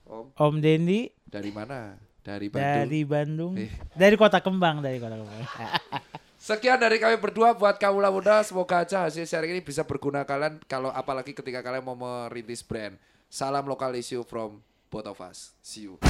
Om 0.07 0.35
Om 0.35 0.55
Dendi 0.59 1.11
dari 1.27 1.51
mana? 1.55 1.95
Dari 2.27 2.51
Bandung. 2.51 2.75
dari 2.75 3.01
Bandung. 3.07 3.53
Eh. 3.55 3.71
Dari 3.95 4.19
Kota 4.19 4.43
Kembang, 4.43 4.83
dari 4.83 4.99
Kota 4.99 5.15
Kembang. 5.15 5.47
Sekian 6.47 6.79
dari 6.79 6.99
kami 6.99 7.19
berdua 7.19 7.55
buat 7.55 7.79
kaula 7.79 8.11
muda. 8.11 8.43
Semoga 8.43 8.83
aja 8.83 9.07
hasil 9.07 9.27
sharing 9.27 9.59
ini 9.59 9.63
bisa 9.63 9.87
berguna 9.87 10.27
kalian 10.27 10.59
kalau 10.67 10.91
apalagi 10.91 11.35
ketika 11.35 11.63
kalian 11.63 11.87
mau 11.87 11.95
merintis 11.95 12.67
brand. 12.67 12.99
Salam 13.37 13.69
lokal 13.69 13.93
issue 13.93 14.25
from 14.25 14.65
both 14.89 15.05
of 15.05 15.21
us. 15.21 15.53
See 15.61 15.83
you. 15.83 16.01